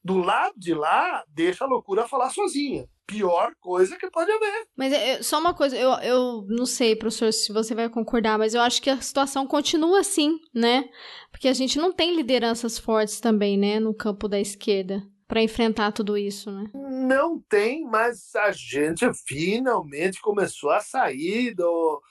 Do 0.04 0.18
lado 0.18 0.54
de 0.58 0.74
lá, 0.74 1.24
deixa 1.28 1.64
a 1.64 1.68
loucura 1.68 2.06
falar 2.06 2.30
sozinha. 2.30 2.86
Pior 3.06 3.54
coisa 3.58 3.96
que 3.96 4.10
pode 4.10 4.30
haver. 4.30 4.66
Mas 4.76 4.92
é, 4.92 5.22
só 5.22 5.38
uma 5.38 5.54
coisa, 5.54 5.74
eu, 5.76 5.92
eu 6.00 6.46
não 6.48 6.66
sei, 6.66 6.94
professor, 6.94 7.32
se 7.32 7.50
você 7.50 7.74
vai 7.74 7.88
concordar, 7.88 8.38
mas 8.38 8.54
eu 8.54 8.60
acho 8.60 8.82
que 8.82 8.90
a 8.90 9.00
situação 9.00 9.46
continua 9.46 10.00
assim, 10.00 10.38
né? 10.54 10.84
Porque 11.30 11.48
a 11.48 11.54
gente 11.54 11.78
não 11.78 11.90
tem 11.90 12.14
lideranças 12.14 12.78
fortes 12.78 13.20
também, 13.20 13.56
né, 13.56 13.80
no 13.80 13.94
campo 13.94 14.28
da 14.28 14.38
esquerda 14.38 15.02
para 15.28 15.42
enfrentar 15.42 15.92
tudo 15.92 16.16
isso, 16.16 16.50
né? 16.50 16.70
Não 16.74 17.38
tem, 17.38 17.84
mas 17.84 18.34
a 18.34 18.50
gente 18.50 19.04
finalmente 19.26 20.20
começou 20.22 20.70
a 20.70 20.80
sair 20.80 21.54
do, 21.54 22.02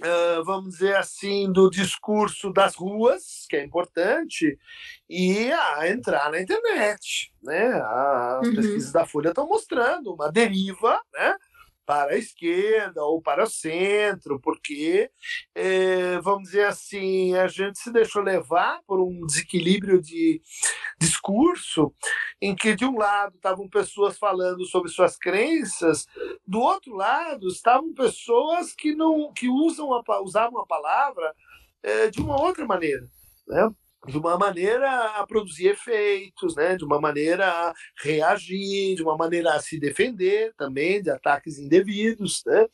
uh, 0.00 0.44
vamos 0.44 0.70
dizer 0.70 0.96
assim, 0.96 1.50
do 1.52 1.70
discurso 1.70 2.52
das 2.52 2.74
ruas, 2.74 3.46
que 3.48 3.56
é 3.56 3.64
importante, 3.64 4.58
e 5.08 5.52
a 5.52 5.88
entrar 5.88 6.32
na 6.32 6.40
internet, 6.40 7.32
né? 7.40 7.80
As 7.80 8.48
uhum. 8.48 8.54
pesquisas 8.56 8.92
da 8.92 9.06
Folha 9.06 9.28
estão 9.28 9.46
mostrando 9.46 10.12
uma 10.12 10.30
deriva, 10.30 11.00
né? 11.14 11.36
Para 11.90 12.12
a 12.12 12.18
esquerda 12.18 13.02
ou 13.02 13.20
para 13.20 13.42
o 13.42 13.50
centro, 13.50 14.38
porque, 14.38 15.10
é, 15.52 16.20
vamos 16.20 16.44
dizer 16.44 16.66
assim, 16.66 17.34
a 17.34 17.48
gente 17.48 17.80
se 17.80 17.92
deixou 17.92 18.22
levar 18.22 18.80
por 18.86 19.00
um 19.00 19.26
desequilíbrio 19.26 20.00
de 20.00 20.40
discurso, 21.00 21.92
em 22.40 22.54
que, 22.54 22.76
de 22.76 22.84
um 22.84 22.96
lado, 22.96 23.34
estavam 23.34 23.68
pessoas 23.68 24.16
falando 24.16 24.64
sobre 24.66 24.88
suas 24.88 25.18
crenças, 25.18 26.06
do 26.46 26.60
outro 26.60 26.94
lado, 26.94 27.48
estavam 27.48 27.92
pessoas 27.92 28.72
que, 28.72 28.94
não, 28.94 29.32
que 29.32 29.48
usam 29.48 29.92
a, 29.92 30.22
usavam 30.22 30.60
a 30.60 30.66
palavra 30.66 31.34
é, 31.82 32.08
de 32.08 32.20
uma 32.20 32.40
outra 32.40 32.64
maneira. 32.64 33.04
Né? 33.48 33.68
De 34.06 34.16
uma 34.16 34.38
maneira 34.38 35.18
a 35.18 35.26
produzir 35.26 35.68
efeitos, 35.68 36.56
né? 36.56 36.76
de 36.76 36.84
uma 36.84 37.00
maneira 37.00 37.46
a 37.46 37.74
reagir, 38.02 38.96
de 38.96 39.02
uma 39.02 39.16
maneira 39.16 39.54
a 39.54 39.60
se 39.60 39.78
defender 39.78 40.54
também 40.56 41.02
de 41.02 41.10
ataques 41.10 41.58
indevidos. 41.58 42.42
Né? 42.46 42.66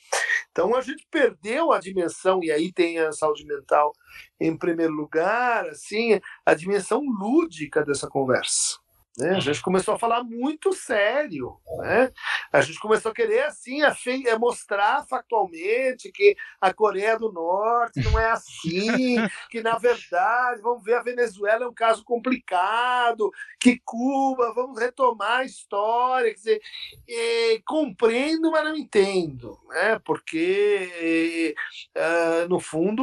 Então 0.51 0.75
a 0.75 0.81
gente 0.81 1.07
perdeu 1.11 1.73
a 1.73 1.81
dimensão, 1.81 2.43
e 2.43 2.51
aí 2.51 2.73
tem 2.73 2.99
a 2.99 3.13
saúde 3.13 3.45
mental 3.45 3.93
em 4.41 4.57
primeiro 4.57 4.93
lugar, 4.93 5.67
assim, 5.69 6.21
a 6.45 6.55
dimensão 6.55 7.03
lúdica 7.03 7.85
dessa 7.85 8.09
conversa. 8.09 8.79
Né? 9.17 9.37
A 9.37 9.41
gente 9.41 9.63
começou 9.63 9.95
a 9.95 9.99
falar 9.99 10.23
muito 10.23 10.73
sério. 10.75 11.57
Né? 11.79 12.13
A 12.53 12.61
gente 12.61 12.79
começou 12.79 13.13
a 13.13 13.15
querer 13.15 13.45
assim 13.45 13.83
a 13.83 13.95
fe... 13.95 14.27
É 14.29 14.39
mostrar 14.39 15.07
factualmente 15.09 16.13
que 16.13 16.37
a 16.61 16.73
Coreia 16.73 17.19
do 17.19 17.33
Norte 17.33 18.01
não 18.03 18.19
é 18.19 18.31
assim, 18.31 19.17
que 19.51 19.63
na 19.63 19.79
verdade, 19.79 20.61
vamos 20.61 20.85
ver, 20.85 20.95
a 20.95 21.03
Venezuela 21.03 21.65
é 21.65 21.69
um 21.69 21.75
caso 21.75 22.05
complicado, 22.05 23.31
que 23.59 23.81
Cuba, 23.85 24.53
vamos 24.55 24.79
retomar 24.79 25.41
a 25.41 25.45
história. 25.45 26.31
Quer 26.31 26.37
dizer, 26.37 26.61
é, 27.09 27.61
compreendo, 27.65 28.51
mas 28.51 28.65
não 28.65 28.77
entendo. 28.77 29.59
Né? 29.69 29.99
Porque, 30.05 31.55
é, 31.95 32.47
no 32.49 32.61
fundo, 32.61 33.03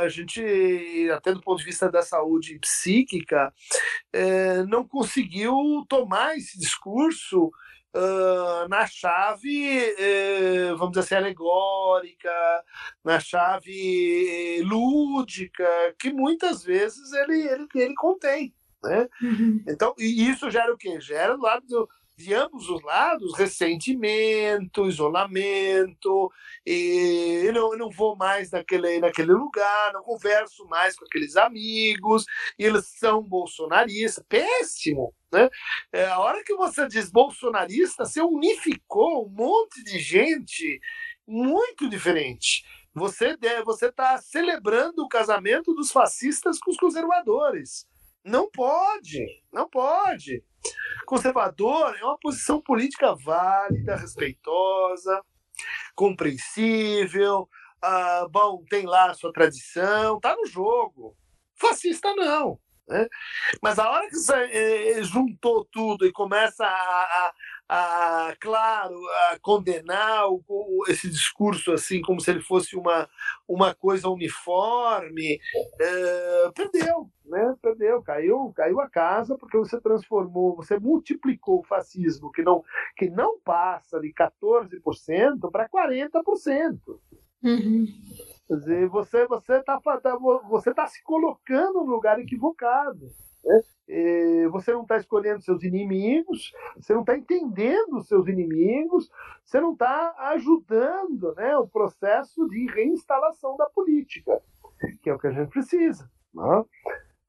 a 0.00 0.08
gente, 0.08 1.10
até 1.12 1.32
do 1.32 1.40
ponto 1.40 1.58
de 1.58 1.64
vista 1.64 1.90
da 1.90 2.02
saúde 2.02 2.58
psíquica, 2.60 3.52
é, 4.12 4.62
não 4.64 4.86
consegue 4.86 5.07
conseguiu 5.08 5.86
tomar 5.88 6.36
esse 6.36 6.58
discurso 6.58 7.46
uh, 7.46 8.68
na 8.68 8.86
chave, 8.86 9.94
uh, 9.94 10.76
vamos 10.76 10.92
dizer 10.92 11.00
assim, 11.00 11.14
alegórica, 11.14 12.30
na 13.02 13.18
chave 13.18 14.62
lúdica, 14.62 15.66
que 15.98 16.12
muitas 16.12 16.62
vezes 16.62 17.10
ele, 17.12 17.40
ele, 17.48 17.66
ele 17.74 17.94
contém. 17.94 18.54
Né? 18.84 19.08
Uhum. 19.22 19.64
Então, 19.66 19.94
e 19.98 20.30
isso 20.30 20.50
gera 20.50 20.72
o 20.72 20.76
quê? 20.76 21.00
Gera 21.00 21.36
do 21.36 21.42
lado 21.42 21.66
do, 21.66 21.88
de 22.18 22.34
ambos 22.34 22.68
os 22.68 22.82
lados 22.82 23.38
ressentimento, 23.38 24.88
isolamento, 24.88 26.32
e 26.66 27.42
eu 27.44 27.52
não, 27.52 27.72
eu 27.72 27.78
não 27.78 27.90
vou 27.90 28.16
mais 28.16 28.50
naquele, 28.50 28.98
naquele 28.98 29.32
lugar, 29.32 29.92
não 29.92 30.02
converso 30.02 30.66
mais 30.66 30.96
com 30.96 31.04
aqueles 31.04 31.36
amigos, 31.36 32.24
eles 32.58 32.86
são 32.98 33.22
bolsonaristas, 33.22 34.24
péssimo. 34.28 35.14
Né? 35.32 35.48
É, 35.92 36.06
a 36.06 36.18
hora 36.18 36.42
que 36.42 36.54
você 36.56 36.88
diz 36.88 37.08
bolsonarista, 37.08 38.04
você 38.04 38.20
unificou 38.20 39.24
um 39.24 39.30
monte 39.30 39.84
de 39.84 40.00
gente 40.00 40.80
muito 41.24 41.88
diferente. 41.88 42.64
Você 42.94 43.36
você 43.64 43.86
está 43.86 44.18
celebrando 44.18 45.04
o 45.04 45.08
casamento 45.08 45.72
dos 45.72 45.92
fascistas 45.92 46.58
com 46.58 46.72
os 46.72 46.76
conservadores. 46.76 47.86
Não 48.24 48.50
pode, 48.50 49.24
não 49.52 49.68
pode. 49.68 50.42
Conservador 51.06 51.96
é 51.98 52.04
uma 52.04 52.18
posição 52.18 52.60
política 52.60 53.14
válida, 53.14 53.96
respeitosa, 53.96 55.22
compreensível. 55.94 57.48
Ah, 57.80 58.26
bom, 58.30 58.62
tem 58.68 58.86
lá 58.86 59.10
a 59.10 59.14
sua 59.14 59.32
tradição, 59.32 60.20
tá 60.20 60.36
no 60.36 60.46
jogo. 60.46 61.16
Fascista 61.54 62.14
não. 62.14 62.58
Né? 62.88 63.06
Mas 63.62 63.78
a 63.78 63.90
hora 63.90 64.08
que 64.08 64.16
você 64.16 64.34
eh, 64.34 65.02
juntou 65.02 65.64
tudo 65.66 66.06
e 66.06 66.12
começa 66.12 66.64
a, 66.64 66.68
a, 66.70 67.32
a 67.68 68.34
claro, 68.40 68.98
a 69.30 69.38
condenar 69.40 70.26
o, 70.28 70.42
o, 70.48 70.84
esse 70.88 71.08
discurso 71.08 71.72
assim 71.72 72.00
como 72.00 72.18
se 72.20 72.30
ele 72.30 72.40
fosse 72.40 72.74
uma, 72.74 73.08
uma 73.46 73.74
coisa 73.74 74.08
uniforme, 74.08 75.38
é, 75.78 76.50
perdeu, 76.54 77.10
né? 77.26 77.54
Perdeu, 77.60 78.02
caiu, 78.02 78.52
caiu 78.56 78.80
a 78.80 78.88
casa 78.88 79.36
porque 79.36 79.58
você 79.58 79.78
transformou, 79.80 80.56
você 80.56 80.78
multiplicou 80.78 81.60
o 81.60 81.64
fascismo 81.64 82.32
que 82.32 82.42
não 82.42 82.64
que 82.96 83.10
não 83.10 83.38
passa 83.40 84.00
de 84.00 84.12
14% 84.14 85.50
para 85.50 85.68
40%. 85.68 86.78
Uhum. 87.44 87.86
Quer 88.46 88.56
dizer, 88.56 88.88
você 88.88 89.26
você 89.26 89.56
está 89.58 89.78
tá, 89.78 90.16
você 90.48 90.72
tá 90.72 90.86
se 90.86 91.02
colocando 91.02 91.84
no 91.84 91.90
lugar 91.90 92.18
equivocado. 92.18 93.12
Né? 93.48 93.60
você 94.50 94.72
não 94.72 94.82
está 94.82 94.98
escolhendo 94.98 95.40
seus 95.40 95.62
inimigos, 95.62 96.52
você 96.76 96.92
não 96.92 97.00
está 97.00 97.16
entendendo 97.16 97.96
os 97.96 98.06
seus 98.06 98.28
inimigos, 98.28 99.10
você 99.42 99.60
não 99.60 99.72
está 99.72 100.14
ajudando 100.32 101.34
né, 101.34 101.56
o 101.56 101.66
processo 101.66 102.46
de 102.48 102.66
reinstalação 102.66 103.56
da 103.56 103.66
política, 103.70 104.42
que 105.02 105.08
é 105.08 105.14
o 105.14 105.18
que 105.18 105.26
a 105.26 105.32
gente 105.32 105.48
precisa. 105.48 106.10
Né? 106.34 106.64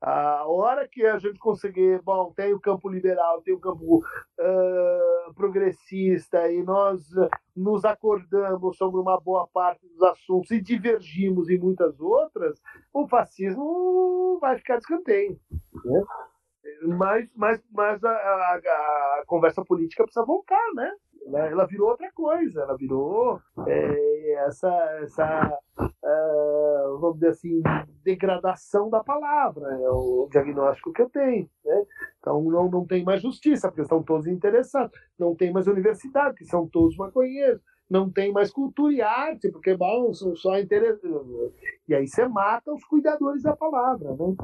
A 0.01 0.45
hora 0.47 0.87
que 0.87 1.05
a 1.05 1.17
gente 1.17 1.37
conseguir, 1.37 2.01
bom, 2.03 2.31
tem 2.31 2.53
o 2.53 2.59
campo 2.59 2.87
liberal, 2.87 3.41
tem 3.41 3.53
o 3.53 3.59
campo 3.59 3.97
uh, 3.97 5.33
progressista 5.33 6.49
e 6.49 6.63
nós 6.63 7.03
nos 7.53 7.83
acordamos 7.83 8.77
sobre 8.77 9.01
uma 9.01 9.19
boa 9.19 9.45
parte 9.47 9.85
dos 9.85 10.01
assuntos 10.03 10.51
e 10.51 10.61
divergimos 10.61 11.49
em 11.49 11.59
muitas 11.59 11.99
outras, 11.99 12.61
o 12.93 13.07
fascismo 13.09 14.39
vai 14.39 14.57
ficar 14.57 14.77
de 14.77 14.83
escanteio. 14.83 15.37
Né? 15.83 16.03
Mas, 16.97 17.29
mas, 17.35 17.61
mas 17.71 18.03
a, 18.03 18.09
a, 18.09 18.55
a, 18.55 19.23
conversa 19.27 19.63
política 19.65 20.03
precisa 20.03 20.25
voltar, 20.25 20.73
né? 20.75 20.91
Ela, 21.29 21.47
ela 21.47 21.65
virou 21.67 21.89
outra 21.89 22.11
coisa, 22.11 22.61
ela 22.61 22.75
virou 22.75 23.39
é, 23.67 24.33
essa, 24.47 24.69
essa 25.03 25.59
uh, 25.77 26.97
vamos 26.99 27.15
dizer 27.15 27.29
assim, 27.29 27.61
degradação 28.03 28.89
da 28.89 29.03
palavra, 29.03 29.67
é 29.75 29.89
o 29.89 30.27
diagnóstico 30.31 30.91
que 30.91 31.01
eu 31.01 31.09
tenho. 31.09 31.49
Né? 31.63 31.85
Então 32.19 32.41
não, 32.43 32.69
não 32.69 32.85
tem 32.85 33.03
mais 33.03 33.21
justiça, 33.21 33.67
porque 33.67 33.81
estão 33.81 34.01
todos 34.03 34.27
interessados. 34.27 34.97
Não 35.17 35.35
tem 35.35 35.51
mais 35.51 35.67
universidade, 35.67 36.31
porque 36.31 36.45
são 36.45 36.67
todos 36.67 36.97
maconheiros. 36.97 37.61
Não 37.89 38.09
tem 38.09 38.31
mais 38.31 38.51
cultura 38.51 38.93
e 38.93 39.01
arte, 39.01 39.51
porque 39.51 39.75
bom, 39.75 40.13
são 40.13 40.35
só 40.35 40.59
interessantes. 40.59 41.09
E 41.87 41.95
aí 41.95 42.07
você 42.07 42.27
mata 42.27 42.71
os 42.71 42.83
cuidadores 42.85 43.41
da 43.41 43.55
palavra. 43.55 44.11
Né? 44.11 44.35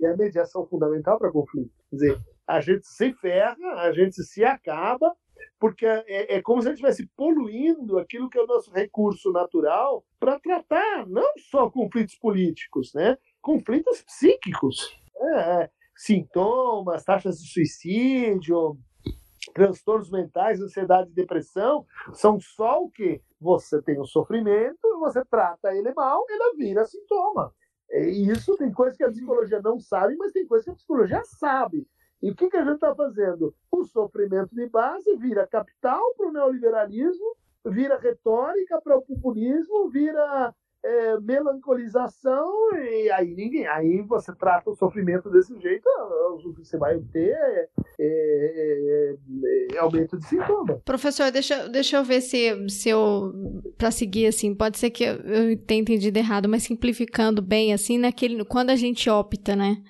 E 0.00 0.06
a 0.06 0.16
mediação 0.16 0.66
fundamental 0.66 1.18
para 1.18 1.32
conflito. 1.32 1.72
Quer 1.90 1.96
dizer, 1.96 2.18
a 2.46 2.60
gente 2.60 2.86
se 2.86 3.12
ferra, 3.14 3.72
a 3.80 3.92
gente 3.92 4.22
se 4.22 4.44
acaba, 4.44 5.12
porque 5.58 5.86
é, 5.86 6.36
é 6.36 6.42
como 6.42 6.60
se 6.60 6.68
a 6.68 6.70
gente 6.70 6.82
estivesse 6.82 7.10
poluindo 7.16 7.98
aquilo 7.98 8.28
que 8.28 8.38
é 8.38 8.42
o 8.42 8.46
nosso 8.46 8.70
recurso 8.70 9.32
natural 9.32 10.04
para 10.20 10.38
tratar 10.38 11.06
não 11.06 11.32
só 11.50 11.70
conflitos 11.70 12.14
políticos, 12.16 12.92
né? 12.94 13.16
conflitos 13.40 14.02
psíquicos. 14.02 14.98
É, 15.18 15.62
é, 15.62 15.70
sintomas, 15.96 17.04
taxas 17.04 17.38
de 17.38 17.48
suicídio, 17.48 18.76
transtornos 19.54 20.10
mentais, 20.10 20.60
ansiedade 20.60 21.10
e 21.10 21.14
depressão, 21.14 21.86
são 22.12 22.38
só 22.38 22.82
o 22.82 22.90
que? 22.90 23.22
Você 23.40 23.80
tem 23.80 23.98
o 23.98 24.04
sofrimento, 24.04 24.98
você 24.98 25.24
trata 25.24 25.74
ele 25.74 25.92
mal, 25.94 26.24
ele 26.28 26.56
vira 26.56 26.84
sintoma. 26.84 27.52
E 27.90 28.30
isso 28.30 28.56
tem 28.56 28.72
coisas 28.72 28.96
que 28.96 29.04
a 29.04 29.10
psicologia 29.10 29.60
não 29.62 29.78
sabe, 29.78 30.16
mas 30.16 30.32
tem 30.32 30.46
coisas 30.46 30.64
que 30.64 30.70
a 30.72 30.74
psicologia 30.74 31.22
sabe. 31.24 31.86
E 32.22 32.30
o 32.30 32.34
que, 32.34 32.48
que 32.48 32.56
a 32.56 32.64
gente 32.64 32.74
está 32.74 32.94
fazendo? 32.94 33.54
O 33.70 33.84
sofrimento 33.84 34.54
de 34.54 34.66
base 34.68 35.16
vira 35.16 35.46
capital 35.46 36.02
para 36.16 36.28
o 36.28 36.32
neoliberalismo, 36.32 37.36
vira 37.64 37.98
retórica 37.98 38.80
para 38.80 38.96
o 38.96 39.02
populismo, 39.02 39.88
vira 39.90 40.54
é, 40.86 41.18
melancolização, 41.20 42.48
e 42.74 43.10
aí 43.10 43.34
ninguém. 43.34 43.66
Aí 43.66 44.02
você 44.02 44.32
trata 44.34 44.70
o 44.70 44.76
sofrimento 44.76 45.28
desse 45.30 45.58
jeito, 45.60 45.88
o 45.88 46.54
que 46.54 46.64
você 46.64 46.78
vai 46.78 46.98
ter 47.12 47.36
é, 47.36 47.68
é, 48.00 49.16
é 49.72 49.78
aumento 49.78 50.16
de 50.16 50.26
sintoma. 50.26 50.80
Professor, 50.84 51.30
deixa, 51.32 51.68
deixa 51.68 51.96
eu 51.96 52.04
ver 52.04 52.20
se, 52.20 52.68
se 52.68 52.88
eu. 52.88 53.32
para 53.76 53.90
seguir 53.90 54.26
assim, 54.26 54.54
pode 54.54 54.78
ser 54.78 54.90
que 54.90 55.04
eu, 55.04 55.16
eu 55.16 55.58
tenha 55.58 55.80
entendido 55.80 56.18
errado, 56.18 56.48
mas 56.48 56.62
simplificando 56.62 57.42
bem, 57.42 57.74
assim, 57.74 57.98
naquele, 57.98 58.44
quando 58.44 58.70
a 58.70 58.76
gente 58.76 59.10
opta, 59.10 59.56
né? 59.56 59.82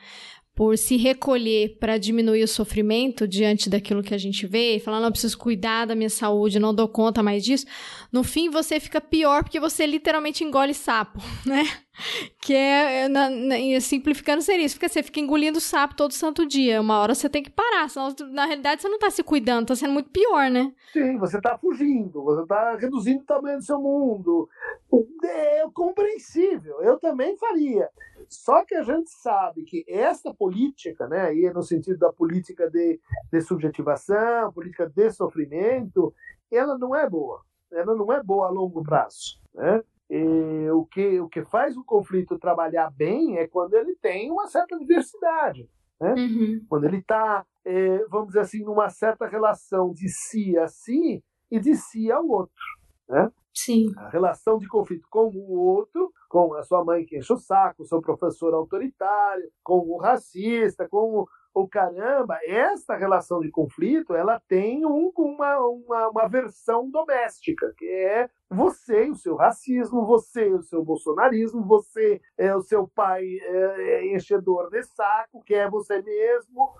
Por 0.57 0.79
se 0.79 0.97
recolher 0.97 1.77
para 1.79 1.99
diminuir 1.99 2.43
o 2.43 2.49
sofrimento 2.49 3.29
diante 3.29 3.69
daquilo 3.69 4.03
que 4.03 4.15
a 4.15 4.19
gente 4.19 4.47
vê, 4.47 4.77
e 4.77 4.81
falar, 4.81 5.01
não, 5.03 5.13
preciso 5.13 5.37
cuidar 5.37 5.85
da 5.85 5.95
minha 5.95 6.09
saúde, 6.09 6.59
não 6.59 6.75
dou 6.75 6.89
conta 6.89 7.23
mais 7.23 7.45
disso, 7.45 7.67
no 8.11 8.25
fim 8.25 8.49
você 8.49 8.81
fica 8.81 8.99
pior 8.99 9.45
porque 9.45 9.61
você 9.61 9.87
literalmente 9.87 10.43
engole 10.43 10.73
sapo, 10.73 11.21
né? 11.45 11.63
Que 12.41 12.55
é, 12.55 13.05
é 13.05 13.09
na, 13.09 13.31
na, 13.31 13.81
simplificando 13.81 14.43
seria 14.43 14.65
isso, 14.65 14.77
porque 14.77 14.89
você 14.89 15.03
fica 15.03 15.21
engolindo 15.21 15.61
sapo 15.61 15.97
todo 15.97 16.13
santo 16.13 16.47
dia. 16.47 16.81
Uma 16.81 16.99
hora 16.99 17.15
você 17.15 17.29
tem 17.29 17.43
que 17.43 17.51
parar, 17.51 17.89
senão 17.89 18.15
na 18.33 18.45
realidade 18.45 18.83
você 18.83 18.89
não 18.89 18.99
tá 18.99 19.11
se 19.11 19.23
cuidando, 19.23 19.69
tá 19.69 19.77
sendo 19.77 19.93
muito 19.93 20.11
pior, 20.11 20.51
né? 20.51 20.73
Sim, 20.93 21.17
você 21.19 21.41
tá 21.41 21.57
fugindo, 21.59 22.23
você 22.23 22.47
tá 22.47 22.77
reduzindo 22.77 23.23
o 23.23 23.27
tamanho 23.27 23.59
do 23.59 23.65
seu 23.65 23.81
mundo. 23.81 24.49
É 25.25 25.65
compreensível, 25.73 26.81
eu 26.83 26.99
também 26.99 27.37
faria. 27.37 27.89
Só 28.29 28.65
que 28.65 28.75
a 28.75 28.83
gente 28.83 29.11
sabe 29.11 29.63
que 29.63 29.85
essa 29.89 30.33
política, 30.35 31.07
né, 31.07 31.23
aí 31.23 31.45
é 31.45 31.53
no 31.53 31.63
sentido 31.63 31.99
da 31.99 32.13
política 32.13 32.69
de, 32.71 33.01
de 33.31 33.41
subjetivação, 33.41 34.53
política 34.53 34.89
de 34.89 35.11
sofrimento, 35.11 36.13
ela 36.51 36.77
não 36.79 36.95
é 36.95 37.09
boa. 37.09 37.43
Ela 37.71 37.95
não 37.95 38.13
é 38.13 38.23
boa 38.23 38.47
a 38.47 38.51
longo 38.51 38.83
prazo. 38.83 39.41
Né? 39.55 39.83
E 40.09 40.71
o, 40.71 40.85
que, 40.87 41.21
o 41.21 41.29
que 41.29 41.45
faz 41.45 41.77
o 41.77 41.85
conflito 41.85 42.39
trabalhar 42.39 42.91
bem 42.91 43.39
é 43.39 43.47
quando 43.47 43.75
ele 43.75 43.97
tem 43.97 44.31
uma 44.31 44.47
certa 44.47 44.79
diversidade. 44.79 45.69
Né? 46.01 46.15
Uhum. 46.15 46.67
Quando 46.69 46.85
ele 46.85 46.99
está, 46.99 47.45
é, 47.65 48.05
vamos 48.09 48.29
dizer 48.29 48.41
assim, 48.41 48.63
numa 48.63 48.89
certa 48.89 49.27
relação 49.27 49.93
de 49.93 50.09
si 50.09 50.57
a 50.59 50.69
si 50.69 51.25
e 51.51 51.59
de 51.59 51.75
si 51.75 52.11
ao 52.11 52.27
outro. 52.27 52.55
Né? 53.09 53.31
Sim. 53.55 53.87
A 53.97 54.09
relação 54.11 54.59
de 54.59 54.69
conflito 54.69 55.07
com 55.11 55.29
o 55.29 55.59
outro, 55.59 56.13
com 56.29 56.55
a 56.55 56.63
sua 56.63 56.85
mãe 56.85 57.05
que 57.05 57.17
enche 57.17 57.33
o 57.33 57.39
saco, 57.39 57.83
o 57.83 57.87
seu 57.87 58.01
professor 58.01 58.53
autoritário, 58.53 59.51
com 59.65 59.79
o 59.79 59.97
racista, 59.97 60.87
com 60.89 61.27
o, 61.57 61.63
o 61.63 61.69
caramba, 61.69 62.39
esta 62.45 62.97
relação 62.97 63.41
de 63.41 63.51
conflito, 63.51 64.15
ela 64.15 64.41
tem 64.49 64.85
um, 64.85 65.13
uma, 65.17 65.59
uma, 65.59 66.09
uma 66.09 66.29
versão 66.29 66.91
doméstica, 66.91 67.73
que 67.77 67.87
é 67.89 68.29
você 68.51 69.07
e 69.07 69.11
o 69.11 69.17
seu 69.17 69.37
racismo, 69.37 70.07
você 70.07 70.49
e 70.49 70.55
o 70.55 70.63
seu 70.63 70.85
bolsonarismo, 70.85 71.65
você 71.65 72.21
é 72.37 72.55
o 72.55 72.63
seu 72.63 72.87
pai 72.87 73.25
é, 73.25 73.83
é 73.91 74.15
enchedor 74.15 74.71
de 74.71 74.83
saco, 74.83 75.43
que 75.45 75.55
é 75.55 75.69
você 75.69 76.03
mesmo, 76.03 76.75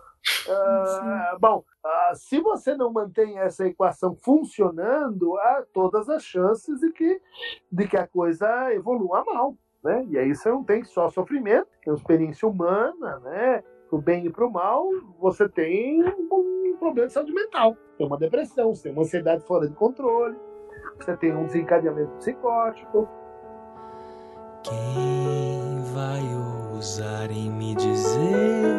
Uh, 0.49 1.39
bom, 1.39 1.65
uh, 1.85 2.17
se 2.17 2.41
você 2.41 2.77
não 2.77 2.93
mantém 2.93 3.39
essa 3.39 3.65
equação 3.65 4.17
funcionando, 4.17 5.37
há 5.39 5.65
todas 5.73 6.09
as 6.09 6.25
chances 6.25 6.81
de 6.81 6.91
que, 6.91 7.23
de 7.71 7.87
que 7.87 7.97
a 7.97 8.09
coisa 8.09 8.75
evolua 8.75 9.25
mal. 9.25 9.57
Né? 9.85 10.05
E 10.09 10.19
aí 10.19 10.35
você 10.35 10.49
não 10.51 10.65
tem 10.65 10.83
só 10.83 11.09
sofrimento, 11.11 11.69
tem 11.81 11.93
uma 11.93 11.97
experiência 11.97 12.49
humana, 12.49 13.21
né? 13.21 13.63
Pro 13.89 14.01
bem 14.01 14.27
e 14.27 14.31
pro 14.31 14.51
mal, 14.51 14.89
você 15.19 15.49
tem 15.49 16.03
um 16.03 16.77
problema 16.79 17.07
de 17.07 17.13
saúde 17.13 17.33
mental. 17.33 17.77
Tem 17.97 18.07
uma 18.07 18.19
depressão, 18.19 18.75
você 18.75 18.85
tem 18.85 18.93
uma 18.93 19.03
ansiedade 19.03 19.45
fora 19.45 19.69
de 19.69 19.75
controle, 19.75 20.37
você 20.99 21.17
tem 21.17 21.35
um 21.35 21.47
desencadeamento 21.47 22.13
psicótico. 22.17 23.09
Quem 24.63 25.83
vai 25.95 26.23
ousar 26.75 27.31
em 27.31 27.51
me 27.51 27.75
dizer 27.75 28.75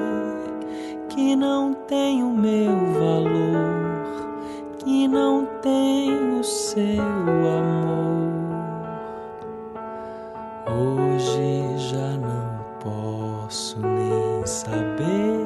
que 1.10 1.36
não 1.36 1.74
tem 1.74 2.22
o 2.22 2.30
meu 2.30 2.72
valor, 3.00 4.78
que 4.80 5.08
não 5.08 5.46
tem 5.62 6.40
o 6.40 6.44
seu 6.44 7.02
amor. 7.60 8.28
Hoje 10.70 11.78
já 11.78 12.18
não 12.18 12.60
posso 12.80 13.80
nem 13.80 14.27
saber 14.48 15.46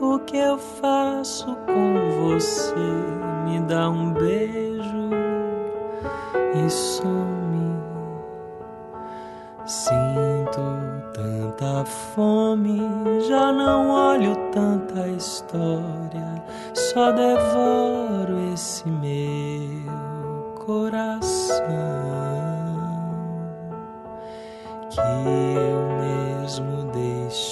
o 0.00 0.18
que 0.20 0.36
eu 0.36 0.58
faço 0.58 1.56
com 1.66 2.30
você. 2.34 2.74
Me 3.46 3.60
dá 3.60 3.88
um 3.88 4.12
beijo 4.12 5.10
e 6.54 6.70
some. 6.70 7.72
Sinto 9.64 10.60
tanta 11.14 11.84
fome, 11.84 12.80
já 13.26 13.52
não 13.52 13.90
olho 13.90 14.36
tanta 14.52 15.08
história, 15.08 16.42
só 16.74 17.10
devoro 17.12 18.52
esse 18.52 18.88
meu 18.88 20.54
coração 20.66 21.62
que 24.90 25.00
eu 25.00 26.42
mesmo 26.42 26.90
deixei 26.92 27.51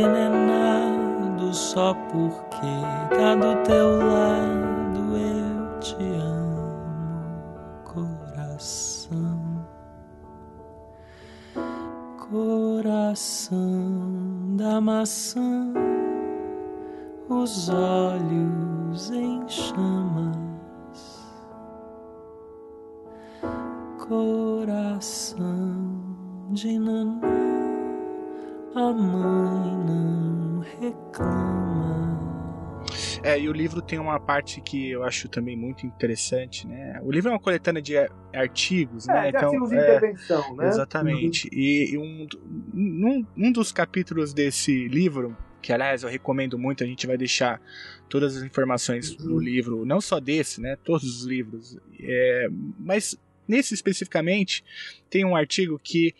envenenado 0.00 1.54
só 1.54 1.94
porque 2.10 3.16
tá 3.16 3.34
do 3.34 3.56
teu 3.64 3.98
lado 3.98 5.16
eu 5.16 5.78
te 5.80 5.96
amo, 5.96 7.82
coração. 7.84 9.40
coração 12.30 14.56
da 14.56 14.80
maçã, 14.80 15.72
os 17.28 17.68
olhos 17.68 19.10
em 19.10 19.42
chamas, 19.48 20.38
coração 24.08 25.76
de 26.50 26.78
Nanã, 26.78 27.59
a 28.80 28.92
mãe 28.92 29.76
não 29.86 30.60
reclama. 30.80 31.70
É, 33.22 33.38
e 33.38 33.48
o 33.48 33.52
livro 33.52 33.82
tem 33.82 33.98
uma 33.98 34.18
parte 34.18 34.60
que 34.60 34.90
eu 34.90 35.04
acho 35.04 35.28
também 35.28 35.54
muito 35.54 35.86
interessante, 35.86 36.66
né? 36.66 36.98
O 37.02 37.12
livro 37.12 37.28
é 37.28 37.32
uma 37.34 37.40
coletânea 37.40 37.82
de 37.82 37.94
artigos, 38.32 39.06
é, 39.08 39.12
né? 39.12 39.22
De 39.22 39.28
então, 39.36 39.48
artigos 39.48 39.70
de 39.70 39.76
é, 39.76 39.82
intervenção, 39.82 40.56
né? 40.56 40.68
Exatamente. 40.68 41.48
Uhum. 41.48 41.58
E, 41.58 41.90
e 41.92 41.98
um, 41.98 42.26
um, 42.74 43.26
um 43.36 43.52
dos 43.52 43.70
capítulos 43.72 44.32
desse 44.32 44.88
livro 44.88 45.36
que 45.60 45.74
aliás 45.74 46.02
eu 46.02 46.08
recomendo 46.08 46.58
muito, 46.58 46.82
a 46.82 46.86
gente 46.86 47.06
vai 47.06 47.18
deixar 47.18 47.60
todas 48.08 48.34
as 48.34 48.42
informações 48.42 49.14
no 49.18 49.38
livro, 49.38 49.84
não 49.84 50.00
só 50.00 50.18
desse, 50.18 50.58
né, 50.58 50.74
todos 50.82 51.04
os 51.04 51.26
livros, 51.26 51.76
é, 52.00 52.48
mas 52.78 53.14
nesse 53.50 53.74
especificamente 53.74 54.64
tem 55.10 55.24
um 55.24 55.34
artigo 55.34 55.78
que 55.78 56.14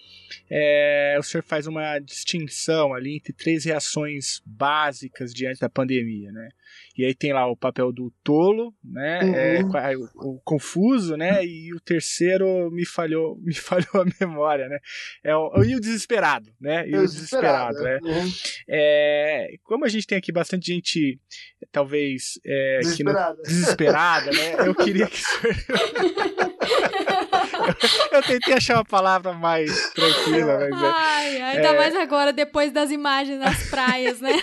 é, 0.50 1.16
o 1.18 1.22
senhor 1.22 1.42
faz 1.42 1.66
uma 1.66 1.98
distinção 2.00 2.92
ali 2.92 3.16
entre 3.16 3.32
três 3.32 3.64
reações 3.64 4.42
básicas 4.44 5.32
diante 5.32 5.60
da 5.60 5.68
pandemia, 5.68 6.32
né? 6.32 6.48
E 6.96 7.04
aí 7.04 7.14
tem 7.14 7.32
lá 7.32 7.46
o 7.46 7.56
papel 7.56 7.92
do 7.92 8.12
tolo, 8.22 8.74
né? 8.84 9.20
Uhum. 9.22 9.78
É, 9.78 9.96
o, 9.96 10.34
o, 10.34 10.40
confuso, 10.44 11.16
né? 11.16 11.44
E 11.44 11.72
o 11.72 11.80
terceiro 11.80 12.70
me 12.70 12.84
falhou, 12.84 13.38
me 13.40 13.54
falhou 13.54 14.02
a 14.02 14.06
memória, 14.20 14.68
né? 14.68 14.78
É 15.24 15.34
o, 15.34 15.64
e 15.64 15.74
o 15.74 15.80
desesperado, 15.80 16.50
né? 16.60 16.86
E 16.88 16.96
o 16.96 17.02
desesperado, 17.02 17.78
desesperado 17.78 18.04
né? 18.04 18.10
Uhum. 18.12 18.30
É, 18.68 19.48
como 19.64 19.84
a 19.84 19.88
gente 19.88 20.06
tem 20.06 20.18
aqui 20.18 20.30
bastante 20.30 20.72
gente, 20.72 21.18
talvez 21.72 22.38
é, 22.44 22.78
desesperada. 22.80 23.36
Não, 23.36 23.42
desesperada, 23.42 24.30
né? 24.30 24.66
Eu 24.66 24.74
queria 24.74 25.06
que 25.06 25.20
eu 28.12 28.22
tentei 28.22 28.54
achar 28.54 28.76
uma 28.76 28.84
palavra 28.84 29.32
mais 29.32 29.90
tranquila, 29.90 30.58
mas 30.58 30.82
é, 30.82 30.86
Ai, 30.86 31.42
ainda 31.42 31.68
é... 31.68 31.76
mais 31.76 31.94
agora, 31.96 32.32
depois 32.32 32.72
das 32.72 32.90
imagens 32.90 33.38
das 33.38 33.70
praias, 33.70 34.20
né? 34.20 34.32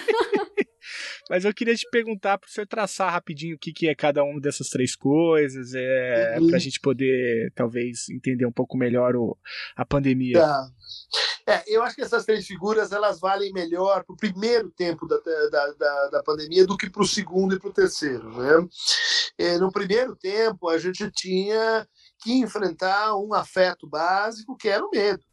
Mas 1.29 1.45
eu 1.45 1.53
queria 1.53 1.75
te 1.75 1.87
perguntar 1.89 2.37
para 2.37 2.47
o 2.47 2.51
senhor 2.51 2.67
traçar 2.67 3.11
rapidinho 3.11 3.55
o 3.55 3.59
que, 3.59 3.73
que 3.73 3.87
é 3.87 3.95
cada 3.95 4.23
uma 4.23 4.39
dessas 4.39 4.69
três 4.69 4.95
coisas, 4.95 5.73
é, 5.73 6.37
uhum. 6.39 6.47
para 6.47 6.57
a 6.57 6.59
gente 6.59 6.79
poder, 6.79 7.51
talvez, 7.55 8.09
entender 8.09 8.45
um 8.45 8.51
pouco 8.51 8.77
melhor 8.77 9.15
o, 9.15 9.37
a 9.75 9.85
pandemia. 9.85 10.39
Tá. 10.39 10.67
É, 11.45 11.63
eu 11.67 11.81
acho 11.81 11.95
que 11.95 12.01
essas 12.01 12.25
três 12.25 12.45
figuras 12.45 12.91
elas 12.91 13.21
valem 13.21 13.53
melhor 13.53 14.03
para 14.03 14.13
o 14.13 14.17
primeiro 14.17 14.69
tempo 14.69 15.07
da, 15.07 15.17
da, 15.17 15.71
da, 15.71 16.09
da 16.09 16.23
pandemia 16.23 16.65
do 16.67 16.75
que 16.75 16.89
para 16.89 17.01
o 17.01 17.07
segundo 17.07 17.55
e 17.55 17.59
para 17.59 17.69
o 17.69 17.73
terceiro. 17.73 18.29
Né? 18.37 18.67
É, 19.37 19.57
no 19.57 19.71
primeiro 19.71 20.15
tempo, 20.15 20.67
a 20.67 20.77
gente 20.77 21.09
tinha 21.11 21.87
que 22.19 22.33
enfrentar 22.33 23.15
um 23.15 23.33
afeto 23.33 23.87
básico 23.87 24.57
que 24.57 24.67
era 24.67 24.85
o 24.85 24.89
medo. 24.89 25.23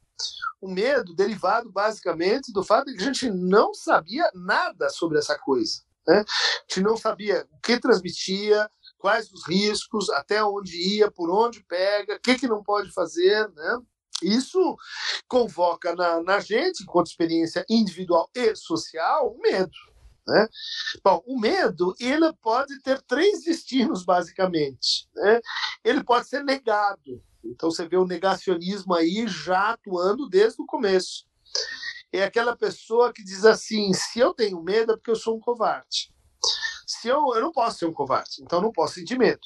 O 0.60 0.68
medo 0.68 1.14
derivado 1.14 1.70
basicamente 1.70 2.52
do 2.52 2.64
fato 2.64 2.86
de 2.86 2.96
que 2.96 3.02
a 3.02 3.06
gente 3.06 3.30
não 3.30 3.74
sabia 3.74 4.30
nada 4.34 4.88
sobre 4.88 5.18
essa 5.18 5.38
coisa. 5.38 5.82
Né? 6.06 6.20
A 6.20 6.24
gente 6.68 6.82
não 6.82 6.96
sabia 6.96 7.46
o 7.50 7.60
que 7.60 7.78
transmitia, 7.78 8.68
quais 8.98 9.30
os 9.30 9.46
riscos, 9.46 10.08
até 10.10 10.42
onde 10.42 10.76
ia, 10.76 11.10
por 11.10 11.30
onde 11.30 11.62
pega, 11.64 12.16
o 12.16 12.20
que, 12.20 12.36
que 12.36 12.48
não 12.48 12.62
pode 12.62 12.90
fazer. 12.92 13.48
Né? 13.50 13.78
Isso 14.22 14.76
convoca 15.28 15.94
na, 15.94 16.22
na 16.22 16.40
gente, 16.40 16.82
enquanto 16.82 17.08
experiência 17.08 17.64
individual 17.68 18.30
e 18.34 18.54
social, 18.56 19.34
o 19.34 19.40
medo. 19.40 19.76
Né? 20.26 20.48
Bom, 21.02 21.22
o 21.26 21.38
medo 21.38 21.94
ele 22.00 22.32
pode 22.40 22.80
ter 22.80 23.02
três 23.02 23.44
destinos 23.44 24.04
basicamente. 24.04 25.08
Né? 25.14 25.40
Ele 25.84 26.02
pode 26.02 26.26
ser 26.26 26.42
negado. 26.42 27.22
Então 27.44 27.70
você 27.70 27.86
vê 27.86 27.96
o 27.96 28.06
negacionismo 28.06 28.94
aí 28.94 29.26
já 29.26 29.70
atuando 29.70 30.28
desde 30.28 30.60
o 30.62 30.66
começo. 30.66 31.26
É 32.12 32.22
aquela 32.24 32.56
pessoa 32.56 33.12
que 33.12 33.22
diz 33.22 33.44
assim: 33.44 33.92
se 33.92 34.18
eu 34.18 34.32
tenho 34.32 34.62
medo 34.62 34.92
é 34.92 34.96
porque 34.96 35.10
eu 35.10 35.16
sou 35.16 35.36
um 35.36 35.40
covarde. 35.40 36.12
Se 36.86 37.08
eu, 37.08 37.34
eu 37.34 37.40
não 37.40 37.52
posso 37.52 37.78
ser 37.78 37.86
um 37.86 37.92
covarde, 37.92 38.42
então 38.42 38.60
não 38.60 38.72
posso 38.72 38.94
sentir 38.94 39.18
medo. 39.18 39.40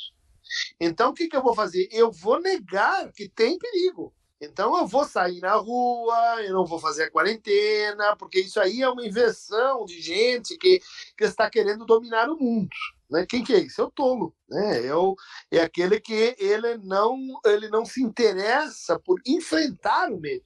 Então 0.80 1.10
o 1.10 1.14
que, 1.14 1.28
que 1.28 1.36
eu 1.36 1.42
vou 1.42 1.54
fazer? 1.54 1.88
Eu 1.90 2.10
vou 2.10 2.40
negar 2.40 3.12
que 3.12 3.28
tem 3.28 3.58
perigo. 3.58 4.14
Então 4.40 4.76
eu 4.78 4.86
vou 4.86 5.04
sair 5.04 5.40
na 5.40 5.54
rua, 5.54 6.42
eu 6.42 6.54
não 6.54 6.64
vou 6.64 6.78
fazer 6.78 7.04
a 7.04 7.10
quarentena, 7.10 8.14
porque 8.16 8.40
isso 8.40 8.60
aí 8.60 8.82
é 8.82 8.88
uma 8.88 9.04
inversão 9.04 9.84
de 9.84 10.00
gente 10.00 10.56
que, 10.56 10.80
que 11.16 11.24
está 11.24 11.50
querendo 11.50 11.84
dominar 11.84 12.28
o 12.30 12.38
mundo. 12.38 12.70
Né? 13.10 13.26
Quem 13.28 13.42
que 13.42 13.52
é 13.52 13.58
isso? 13.58 13.80
É 13.80 13.84
o 13.84 13.90
tolo. 13.90 14.34
Né? 14.48 14.86
É, 14.86 14.94
o, 14.94 15.16
é 15.50 15.60
aquele 15.60 15.98
que 16.00 16.36
ele 16.38 16.78
não, 16.78 17.18
ele 17.44 17.68
não 17.68 17.84
se 17.84 18.02
interessa 18.02 18.98
por 18.98 19.20
enfrentar 19.26 20.12
o 20.12 20.20
medo. 20.20 20.44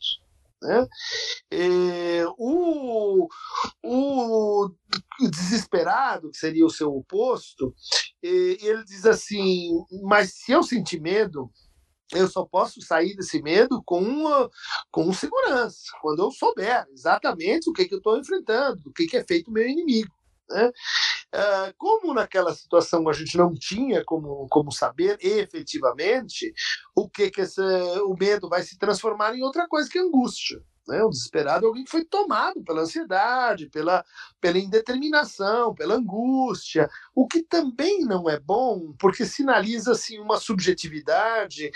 Né? 0.62 0.86
É, 1.50 2.24
o, 2.38 3.28
o 3.82 4.70
desesperado, 5.28 6.30
que 6.30 6.38
seria 6.38 6.64
o 6.64 6.70
seu 6.70 6.94
oposto, 6.94 7.74
é, 8.22 8.28
ele 8.28 8.84
diz 8.84 9.04
assim: 9.04 9.84
Mas 10.04 10.34
se 10.34 10.52
eu 10.52 10.62
sentir 10.62 11.00
medo, 11.00 11.50
eu 12.12 12.28
só 12.28 12.44
posso 12.44 12.80
sair 12.82 13.14
desse 13.16 13.40
medo 13.42 13.82
com, 13.84 14.00
uma, 14.00 14.50
com 14.90 15.12
segurança, 15.12 15.92
quando 16.00 16.22
eu 16.22 16.30
souber 16.30 16.86
exatamente 16.92 17.68
o 17.70 17.72
que, 17.72 17.86
que 17.86 17.94
eu 17.94 17.98
estou 17.98 18.18
enfrentando, 18.18 18.80
o 18.86 18.92
que, 18.92 19.06
que 19.06 19.16
é 19.16 19.24
feito 19.24 19.48
o 19.48 19.52
meu 19.52 19.66
inimigo. 19.66 20.12
Né? 20.50 20.70
Uh, 21.34 21.74
como 21.78 22.12
naquela 22.12 22.54
situação 22.54 23.08
a 23.08 23.12
gente 23.12 23.38
não 23.38 23.54
tinha 23.54 24.04
como, 24.04 24.46
como 24.50 24.70
saber 24.70 25.16
efetivamente 25.20 26.52
o 26.94 27.08
que, 27.08 27.30
que 27.30 27.40
esse, 27.40 27.62
o 28.04 28.14
medo 28.18 28.48
vai 28.48 28.62
se 28.62 28.76
transformar 28.76 29.34
em 29.34 29.42
outra 29.42 29.66
coisa 29.66 29.88
que 29.88 29.98
angústia. 29.98 30.62
Né? 30.86 31.02
O 31.02 31.10
desesperado 31.10 31.64
é 31.64 31.68
alguém 31.68 31.84
que 31.84 31.90
foi 31.90 32.04
tomado 32.04 32.62
pela 32.62 32.82
ansiedade, 32.82 33.68
pela, 33.68 34.04
pela 34.40 34.58
indeterminação, 34.58 35.74
pela 35.74 35.94
angústia, 35.94 36.90
o 37.14 37.26
que 37.26 37.42
também 37.42 38.00
não 38.00 38.28
é 38.28 38.38
bom, 38.38 38.92
porque 38.98 39.24
sinaliza 39.24 39.92
assim, 39.92 40.18
uma 40.18 40.38
subjetividade 40.38 41.70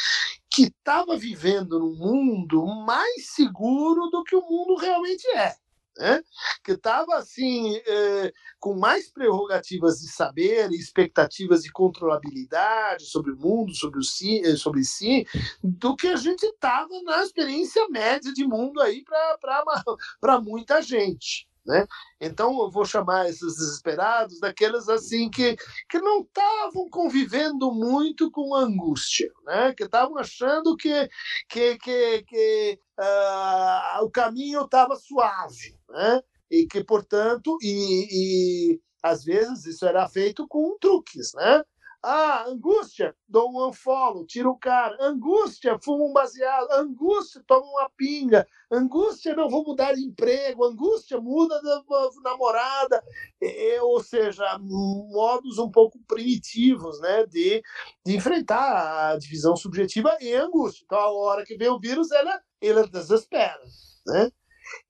que 0.51 0.65
estava 0.65 1.17
vivendo 1.17 1.79
num 1.79 1.95
mundo 1.95 2.67
mais 2.67 3.29
seguro 3.29 4.09
do 4.11 4.25
que 4.25 4.35
o 4.35 4.43
mundo 4.43 4.77
realmente 4.77 5.27
é 5.37 5.55
né? 5.97 6.23
que 6.65 6.73
estava 6.73 7.17
assim 7.17 7.77
é, 7.87 8.33
com 8.59 8.75
mais 8.75 9.11
prerrogativas 9.11 10.01
de 10.01 10.09
saber 10.09 10.71
expectativas 10.73 11.63
de 11.63 11.73
controlabilidade 11.73 13.07
sobre 13.07 13.33
o 13.33 13.37
mundo, 13.37 13.75
sobre, 13.75 13.99
o 13.99 14.03
si, 14.03 14.41
eh, 14.45 14.57
sobre 14.57 14.85
si, 14.85 15.27
do 15.63 15.97
que 15.97 16.09
a 16.09 16.17
gente 16.17 16.45
estava 16.45 16.89
na 17.03 17.23
experiência 17.23 17.89
média 17.89 18.33
de 18.33 18.47
mundo 18.47 18.81
aí 18.81 19.05
para 19.05 20.41
muita 20.41 20.83
gente. 20.83 21.49
Né? 21.67 21.85
Então 22.21 22.63
eu 22.63 22.71
vou 22.71 22.85
chamar 22.85 23.29
esses 23.29 23.57
desesperados 23.57 24.39
daqueles 24.39 24.89
assim 24.89 25.29
que, 25.29 25.57
que 25.89 25.99
não 25.99 26.21
estavam 26.21 26.89
convivendo 26.89 27.73
muito 27.73 28.31
com 28.31 28.55
angústia, 28.55 29.33
né? 29.45 29.75
que 29.75 29.83
estavam 29.83 30.17
achando 30.17 30.77
que, 30.77 31.09
que, 31.49 31.77
que, 31.79 32.23
que 32.23 32.81
uh, 33.01 34.05
o 34.05 34.11
caminho 34.11 34.63
estava 34.63 34.95
suave, 34.95 35.76
né? 35.89 36.23
e 36.51 36.67
que, 36.67 36.83
portanto, 36.83 37.59
e, 37.63 38.73
e 38.73 38.81
às 39.03 39.25
vezes 39.25 39.67
isso 39.67 39.87
era 39.87 40.09
feito 40.09 40.47
com 40.49 40.77
truques, 40.79 41.33
né? 41.35 41.63
Ah, 42.03 42.45
angústia, 42.47 43.17
dou 43.29 43.51
um 43.51 43.69
unfollow, 43.69 44.25
tiro 44.27 44.51
o 44.51 44.59
cara. 44.59 44.97
Angústia, 45.01 45.77
fumo 45.83 46.09
um 46.09 46.13
baseado. 46.13 46.71
Angústia, 46.71 47.43
tomo 47.45 47.67
uma 47.67 47.91
pinga. 47.97 48.47
Angústia, 48.71 49.35
não 49.35 49.49
vou 49.49 49.65
mudar 49.65 49.93
de 49.93 50.05
emprego. 50.05 50.65
Angústia, 50.65 51.21
muda 51.21 51.61
de 51.61 52.23
namorada. 52.23 53.03
É, 53.43 53.83
ou 53.83 54.01
seja, 54.01 54.57
modos 54.61 55.59
um 55.59 55.69
pouco 55.69 55.99
primitivos 56.07 57.01
né, 57.01 57.27
de, 57.27 57.61
de 58.05 58.15
enfrentar 58.15 59.11
a 59.11 59.19
divisão 59.19 59.57
subjetiva 59.57 60.17
e 60.21 60.33
angústia. 60.33 60.85
Então, 60.85 60.99
a 60.99 61.11
hora 61.11 61.45
que 61.45 61.57
vem 61.57 61.71
o 61.71 61.81
vírus, 61.81 62.13
ela, 62.13 62.41
ela 62.61 62.87
desespera. 62.87 63.61
Né? 64.07 64.31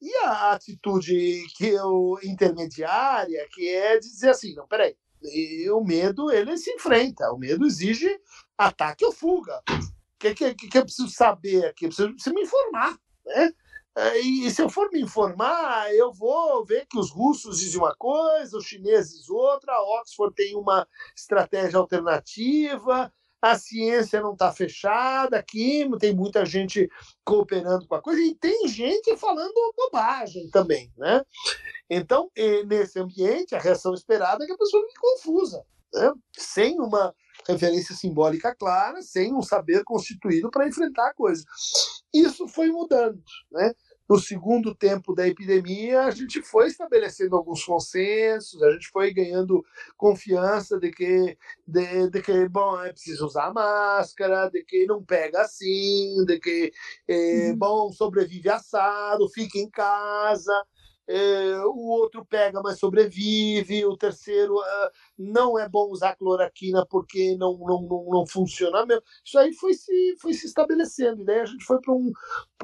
E 0.00 0.14
a 0.24 0.52
atitude 0.52 1.46
que 1.56 1.66
eu, 1.66 2.18
intermediária, 2.22 3.46
que 3.52 3.68
é 3.68 3.98
dizer 3.98 4.30
assim, 4.30 4.54
não, 4.54 4.66
peraí, 4.66 4.96
e 5.22 5.68
o 5.70 5.82
medo, 5.82 6.30
ele 6.30 6.56
se 6.56 6.70
enfrenta. 6.70 7.32
O 7.32 7.38
medo 7.38 7.66
exige 7.66 8.20
ataque 8.56 9.04
ou 9.04 9.12
fuga. 9.12 9.62
O 9.68 10.18
que, 10.18 10.34
que, 10.34 10.54
que 10.54 10.78
eu 10.78 10.84
preciso 10.84 11.08
saber 11.08 11.66
aqui? 11.66 11.86
Eu 11.86 11.88
preciso, 11.88 12.12
preciso 12.14 12.34
me 12.34 12.42
informar. 12.42 12.98
Né? 13.24 13.52
É, 13.96 14.20
e, 14.20 14.46
e 14.46 14.50
se 14.50 14.60
eu 14.60 14.68
for 14.68 14.90
me 14.90 15.00
informar, 15.00 15.92
eu 15.94 16.12
vou 16.12 16.64
ver 16.64 16.86
que 16.86 16.98
os 16.98 17.10
russos 17.10 17.60
dizem 17.60 17.80
uma 17.80 17.94
coisa, 17.96 18.58
os 18.58 18.66
chineses 18.66 19.30
outra, 19.30 19.72
a 19.72 20.00
Oxford 20.00 20.34
tem 20.34 20.54
uma 20.54 20.86
estratégia 21.16 21.78
alternativa, 21.78 23.10
a 23.51 23.59
ciência 23.59 24.20
não 24.20 24.32
está 24.32 24.53
fechada 24.53 25.38
aqui, 25.38 25.88
tem 26.01 26.14
muita 26.14 26.44
gente 26.44 26.88
cooperando 27.24 27.86
com 27.86 27.94
a 27.94 28.03
coisa, 28.03 28.20
e 28.20 28.34
tem 28.34 28.66
gente 28.66 29.16
falando 29.16 29.53
bobagem 29.76 30.51
também, 30.51 30.92
né? 30.97 31.22
Então, 31.88 32.30
nesse 32.66 32.99
ambiente, 32.99 33.55
a 33.55 33.61
reação 33.61 33.94
esperada 33.94 34.42
é 34.42 34.47
que 34.47 34.53
a 34.53 34.59
pessoa 34.59 34.84
fique 34.86 35.01
confusa, 35.01 35.64
né? 35.94 36.12
sem 36.32 36.80
uma 36.80 37.14
referência 37.49 37.94
simbólica 37.94 38.55
clara, 38.55 39.01
sem 39.03 39.32
um 39.32 39.42
saber 39.42 39.84
constituído 39.84 40.51
para 40.51 40.66
enfrentar 40.66 41.09
a 41.09 41.14
coisa. 41.14 41.44
Isso 42.12 42.49
foi 42.49 42.68
mudando, 42.68 43.22
né? 43.53 43.72
No 44.09 44.18
segundo 44.18 44.74
tempo 44.74 45.14
da 45.14 45.26
epidemia, 45.26 46.02
a 46.02 46.11
gente 46.11 46.40
foi 46.42 46.68
estabelecendo 46.68 47.36
alguns 47.36 47.64
consensos, 47.64 48.62
a 48.62 48.70
gente 48.72 48.88
foi 48.88 49.12
ganhando 49.12 49.64
confiança 49.96 50.78
de 50.78 50.90
que, 50.90 51.36
de, 51.66 52.09
de 52.11 52.22
que 52.22 52.48
bom, 52.48 52.80
é 52.82 52.92
preciso 52.92 53.26
usar 53.26 53.52
máscara, 53.52 54.48
de 54.48 54.62
que 54.64 54.86
não 54.86 55.02
pega 55.04 55.42
assim, 55.42 56.24
de 56.24 56.38
que, 56.38 56.72
é, 57.09 57.52
bom, 57.54 57.90
sobrevive 57.92 58.48
assado, 58.48 59.28
fica 59.30 59.59
em 59.59 59.68
casa. 59.68 60.52
É, 61.09 61.61
o 61.66 61.88
outro 61.88 62.24
pega, 62.24 62.61
mas 62.62 62.78
sobrevive, 62.78 63.84
o 63.84 63.96
terceiro 63.96 64.54
uh, 64.54 64.90
não 65.16 65.59
é 65.59 65.68
bom 65.68 65.88
usar 65.90 66.16
cloroquina 66.16 66.84
porque 66.84 67.36
não, 67.36 67.57
não, 67.59 67.82
não, 67.82 68.07
não, 68.11 68.26
funciona 68.26 68.84
mesmo. 68.84 69.02
Isso 69.24 69.38
aí 69.38 69.52
foi 69.52 69.74
se, 69.74 70.16
foi 70.20 70.34
se 70.34 70.46
estabelecendo. 70.46 71.22
E 71.22 71.24
daí 71.24 71.40
a 71.40 71.46
gente 71.46 71.64
foi 71.64 71.80
para 71.80 71.92
um, 71.94 72.12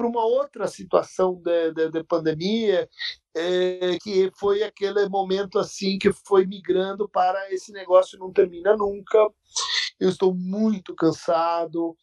uma 0.01 0.25
outra 0.25 0.67
situação 0.67 1.35
de, 1.35 1.71
de, 1.71 1.89
de 1.89 2.03
pandemia, 2.03 2.89
é, 3.35 3.97
que 4.01 4.29
foi 4.37 4.61
aquele 4.61 5.07
momento 5.07 5.57
assim 5.57 5.97
que 5.97 6.11
foi 6.11 6.45
migrando 6.45 7.07
para 7.07 7.51
esse 7.53 7.71
negócio 7.71 8.19
não 8.19 8.31
termina 8.31 8.75
nunca. 8.75 9.17
Eu 9.99 10.09
estou 10.09 10.33
muito 10.33 10.93
cansado, 10.95 11.95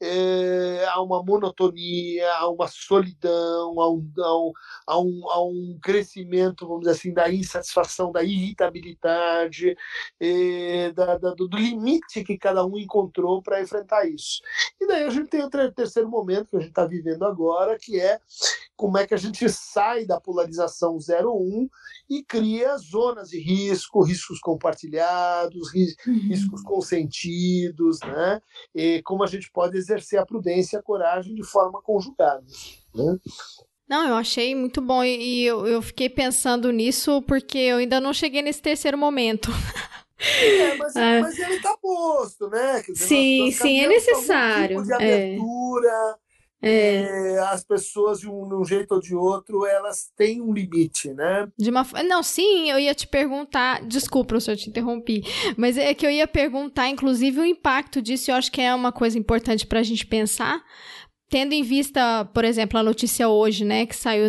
é, 0.00 0.84
há 0.88 1.00
uma 1.02 1.22
monotonia, 1.22 2.30
há 2.34 2.48
uma 2.48 2.66
solidão, 2.68 3.80
há 3.80 3.90
um, 3.90 4.12
há, 4.18 4.38
um, 4.38 4.52
há, 4.86 5.00
um, 5.00 5.30
há 5.30 5.44
um 5.44 5.78
crescimento, 5.82 6.66
vamos 6.66 6.80
dizer 6.80 6.92
assim, 6.92 7.12
da 7.12 7.30
insatisfação, 7.30 8.10
da 8.10 8.22
irritabilidade, 8.22 9.76
é, 10.18 10.90
da, 10.92 11.18
da, 11.18 11.34
do 11.34 11.48
limite 11.52 12.24
que 12.24 12.38
cada 12.38 12.64
um 12.64 12.78
encontrou 12.78 13.42
para 13.42 13.60
enfrentar 13.60 14.08
isso. 14.08 14.40
E 14.80 14.86
daí 14.86 15.04
a 15.04 15.10
gente 15.10 15.28
tem 15.28 15.42
o 15.42 15.50
terceiro 15.50 16.08
momento 16.08 16.50
que 16.50 16.56
a 16.56 16.60
gente 16.60 16.70
está 16.70 16.86
vivendo 16.86 17.24
agora, 17.24 17.78
que 17.78 18.00
é 18.00 18.18
como 18.80 18.96
é 18.96 19.06
que 19.06 19.12
a 19.12 19.18
gente 19.18 19.46
sai 19.50 20.06
da 20.06 20.18
polarização 20.18 20.96
0-1 20.96 21.68
e 22.08 22.22
cria 22.22 22.74
zonas 22.78 23.28
de 23.28 23.38
risco, 23.38 24.02
riscos 24.02 24.40
compartilhados, 24.40 25.68
uhum. 25.74 26.12
riscos 26.28 26.62
consentidos, 26.62 28.00
né? 28.00 28.40
E 28.74 29.02
como 29.02 29.22
a 29.22 29.26
gente 29.26 29.50
pode 29.52 29.76
exercer 29.90 30.18
a 30.18 30.26
prudência 30.26 30.76
e 30.76 30.80
a 30.80 30.82
coragem 30.82 31.34
de 31.34 31.44
forma 31.44 31.80
conjugada. 31.82 32.44
Né? 32.94 33.18
Não, 33.88 34.06
eu 34.06 34.14
achei 34.14 34.54
muito 34.54 34.80
bom 34.80 35.02
e 35.02 35.44
eu, 35.44 35.66
eu 35.66 35.82
fiquei 35.82 36.08
pensando 36.08 36.70
nisso 36.70 37.22
porque 37.22 37.58
eu 37.58 37.78
ainda 37.78 38.00
não 38.00 38.12
cheguei 38.12 38.40
nesse 38.40 38.62
terceiro 38.62 38.96
momento. 38.96 39.50
É, 40.18 40.76
mas, 40.76 40.94
ah. 40.96 41.20
mas 41.22 41.38
ele 41.38 41.54
está 41.54 41.76
posto, 41.76 42.48
né? 42.48 42.82
Dizer, 42.82 43.04
sim, 43.06 43.50
sim, 43.50 43.80
é 43.80 43.88
necessário. 43.88 44.76
Tipo 44.76 44.82
de 44.84 44.92
é. 44.92 44.94
abertura, 44.94 45.88
é. 45.88 46.29
É, 46.62 47.38
as 47.48 47.64
pessoas 47.64 48.20
de 48.20 48.28
um, 48.28 48.46
de 48.46 48.54
um, 48.54 48.64
jeito 48.64 48.92
ou 48.92 49.00
de 49.00 49.14
outro 49.14 49.64
elas 49.64 50.12
têm 50.14 50.42
um 50.42 50.52
limite, 50.52 51.12
né? 51.14 51.48
De 51.58 51.70
uma 51.70 51.86
não, 52.06 52.22
sim, 52.22 52.70
eu 52.70 52.78
ia 52.78 52.94
te 52.94 53.06
perguntar, 53.06 53.82
desculpa 53.86 54.38
se 54.38 54.50
eu 54.50 54.56
te 54.56 54.68
interrompi, 54.68 55.22
mas 55.56 55.78
é 55.78 55.94
que 55.94 56.06
eu 56.06 56.10
ia 56.10 56.28
perguntar, 56.28 56.88
inclusive 56.88 57.40
o 57.40 57.44
impacto 57.44 58.02
disso. 58.02 58.30
Eu 58.30 58.34
acho 58.34 58.52
que 58.52 58.60
é 58.60 58.74
uma 58.74 58.92
coisa 58.92 59.18
importante 59.18 59.66
para 59.66 59.80
a 59.80 59.82
gente 59.82 60.06
pensar, 60.06 60.62
Tendo 61.30 61.52
em 61.52 61.62
vista, 61.62 62.28
por 62.34 62.44
exemplo, 62.44 62.76
a 62.76 62.82
notícia 62.82 63.28
hoje, 63.28 63.64
né, 63.64 63.86
que 63.86 63.94
saiu, 63.94 64.26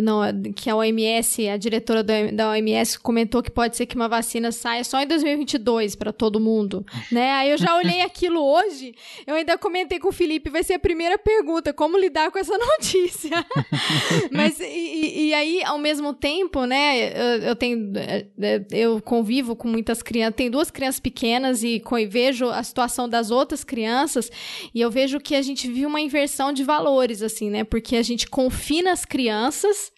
que 0.54 0.70
a 0.70 0.76
OMS, 0.76 1.48
a 1.48 1.56
diretora 1.56 2.04
da 2.04 2.50
OMS 2.50 2.96
comentou 3.00 3.42
que 3.42 3.50
pode 3.50 3.76
ser 3.76 3.86
que 3.86 3.96
uma 3.96 4.08
vacina 4.08 4.52
saia 4.52 4.84
só 4.84 5.02
em 5.02 5.06
2022 5.08 5.96
para 5.96 6.12
todo 6.12 6.38
mundo, 6.38 6.86
né? 7.10 7.32
Aí 7.32 7.50
eu 7.50 7.58
já 7.58 7.74
olhei 7.82 8.02
aquilo 8.02 8.40
hoje, 8.40 8.94
eu 9.26 9.34
ainda 9.34 9.58
comentei 9.58 9.98
com 9.98 10.10
o 10.10 10.12
Felipe, 10.12 10.48
vai 10.48 10.62
ser 10.62 10.74
a 10.74 10.78
primeira 10.78 11.18
pergunta, 11.18 11.72
como 11.72 11.98
lidar 11.98 12.30
com 12.30 12.38
essa 12.38 12.54
notícia? 12.56 13.44
Mas, 14.30 14.60
e, 14.60 15.26
e, 15.26 15.34
aí, 15.34 15.60
ao 15.64 15.78
mesmo 15.78 16.14
tempo, 16.14 16.64
né, 16.66 17.08
eu, 17.08 17.48
eu, 17.48 17.56
tenho, 17.56 17.92
eu 18.70 19.02
convivo 19.02 19.56
com 19.56 19.66
muitas 19.66 20.04
crianças, 20.04 20.36
tem 20.36 20.48
duas 20.48 20.70
crianças 20.70 21.00
pequenas 21.00 21.64
e, 21.64 21.82
e 21.98 22.06
vejo 22.06 22.48
a 22.48 22.62
situação 22.62 23.08
das 23.08 23.32
outras 23.32 23.64
crianças 23.64 24.30
e 24.72 24.80
eu 24.80 24.88
vejo 24.88 25.18
que 25.18 25.34
a 25.34 25.42
gente 25.42 25.68
viu 25.68 25.88
uma 25.88 26.00
inversão 26.00 26.52
de 26.52 26.62
valor 26.62 26.91
valores, 26.92 27.22
assim, 27.22 27.50
né? 27.50 27.64
Porque 27.64 27.96
a 27.96 28.02
gente 28.02 28.28
confina 28.28 28.92
as 28.92 29.04
crianças 29.04 29.90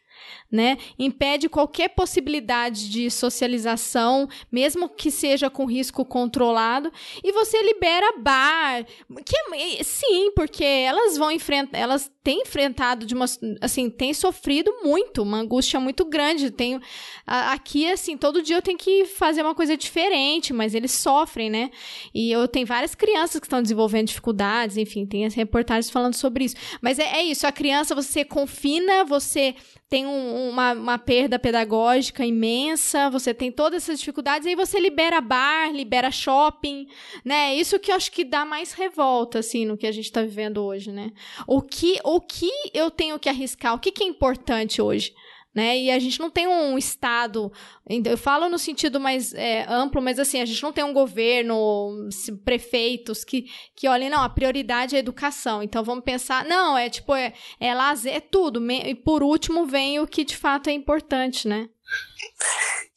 né? 0.51 0.79
Impede 0.99 1.49
qualquer 1.49 1.89
possibilidade 1.89 2.89
de 2.89 3.11
socialização, 3.11 4.29
mesmo 4.51 4.89
que 4.89 5.11
seja 5.11 5.51
com 5.51 5.65
risco 5.65 6.05
controlado, 6.05 6.93
e 7.23 7.33
você 7.33 7.63
libera 7.63 8.19
bar, 8.19 8.87
que 9.25 9.85
sim, 9.85 10.31
porque 10.35 10.65
elas 10.65 11.17
vão 11.17 11.31
enfrentar, 11.31 11.79
elas 11.79 12.11
têm 12.23 12.41
enfrentado 12.41 13.05
de 13.05 13.15
uma 13.15 13.27
assim, 13.61 13.91
têm 13.91 14.15
sofrido 14.15 14.73
muito, 14.83 15.23
uma 15.23 15.39
angústia 15.39 15.79
muito 15.79 16.05
grande. 16.07 16.51
Tem 16.51 16.81
aqui 17.27 17.91
assim, 17.91 18.17
todo 18.17 18.43
dia 18.43 18.57
eu 18.57 18.63
tenho 18.63 18.79
que 18.79 19.05
fazer 19.05 19.43
uma 19.43 19.55
coisa 19.55 19.77
diferente, 19.77 20.53
mas 20.53 20.75
eles 20.75 20.93
sofrem, 20.93 21.51
né? 21.51 21.71
E 22.15 22.33
eu 22.33 22.49
tenho 22.49 22.67
várias 22.67 22.95
crianças 22.95 23.41
que 23.41 23.47
estão 23.47 23.61
desenvolvendo 23.61 24.07
dificuldades, 24.07 24.77
enfim, 24.77 25.05
tem 25.05 25.27
as 25.27 25.35
reportagens 25.35 25.91
falando 25.91 26.15
sobre 26.15 26.45
isso. 26.45 26.57
Mas 26.81 26.99
é, 26.99 27.19
é 27.19 27.23
isso, 27.25 27.47
a 27.47 27.53
criança 27.53 27.95
você 27.95 28.25
confina, 28.25 29.05
você 29.05 29.55
tem 29.89 30.07
um, 30.07 30.34
uma, 30.35 30.72
uma 30.72 30.99
perda 30.99 31.39
pedagógica 31.39 32.26
imensa, 32.26 33.09
você 33.09 33.32
tem 33.32 33.53
todas 33.53 33.85
essas 33.85 34.01
dificuldades, 34.01 34.47
aí 34.47 34.57
você 34.57 34.80
libera 34.80 35.20
bar, 35.20 35.70
libera 35.72 36.11
shopping, 36.11 36.89
né? 37.24 37.55
Isso 37.55 37.78
que 37.78 37.93
eu 37.93 37.97
acho 37.97 38.11
que 38.11 38.24
dá 38.24 38.45
mais 38.45 38.72
revolta, 38.72 39.39
assim, 39.39 39.64
no 39.64 39.76
que 39.76 39.87
a 39.87 39.93
gente 39.93 40.07
está 40.07 40.22
vivendo 40.22 40.59
hoje, 40.59 40.91
né? 40.91 41.12
O 41.47 41.62
que, 41.62 41.99
o 42.03 42.20
que 42.20 42.51
eu 42.72 42.91
tenho 42.91 43.18
que 43.18 43.28
arriscar? 43.28 43.74
O 43.74 43.78
que, 43.78 43.93
que 43.93 44.03
é 44.03 44.07
importante 44.07 44.82
hoje? 44.82 45.14
Né? 45.55 45.79
E 45.79 45.91
a 45.91 45.99
gente 45.99 46.19
não 46.19 46.31
tem 46.31 46.47
um 46.49 46.77
Estado, 46.77 47.53
eu 47.89 48.19
falo 48.19 48.49
no 48.49 48.59
sentido 48.59 48.99
mais 48.99 49.33
é, 49.35 49.65
amplo, 49.69 50.03
mas 50.03 50.19
assim, 50.19 50.41
a 50.41 50.45
gente 50.45 50.63
não 50.63 50.73
tem 50.73 50.83
um 50.83 50.93
governo, 50.93 52.09
prefeitos 52.45 53.25
que, 53.25 53.47
que 53.77 53.89
olhem, 53.89 54.11
não, 54.11 54.23
a 54.23 54.29
prioridade 54.29 54.95
é 54.95 54.99
a 54.99 55.01
educação. 55.01 55.63
Então 55.63 55.85
vamos 55.85 56.05
pensar, 56.05 56.45
não, 56.45 56.77
é 56.77 56.91
tipo, 56.91 57.15
é, 57.15 57.33
é 57.61 57.75
lazer, 57.75 58.15
é 58.15 58.21
tudo. 58.21 58.61
E 58.71 58.95
por 58.95 59.23
último 59.23 59.67
vem 59.67 60.01
o 60.01 60.07
que 60.07 60.25
de 60.25 60.37
fato 60.37 60.69
é 60.69 60.73
importante, 60.73 61.47
né? 61.47 61.69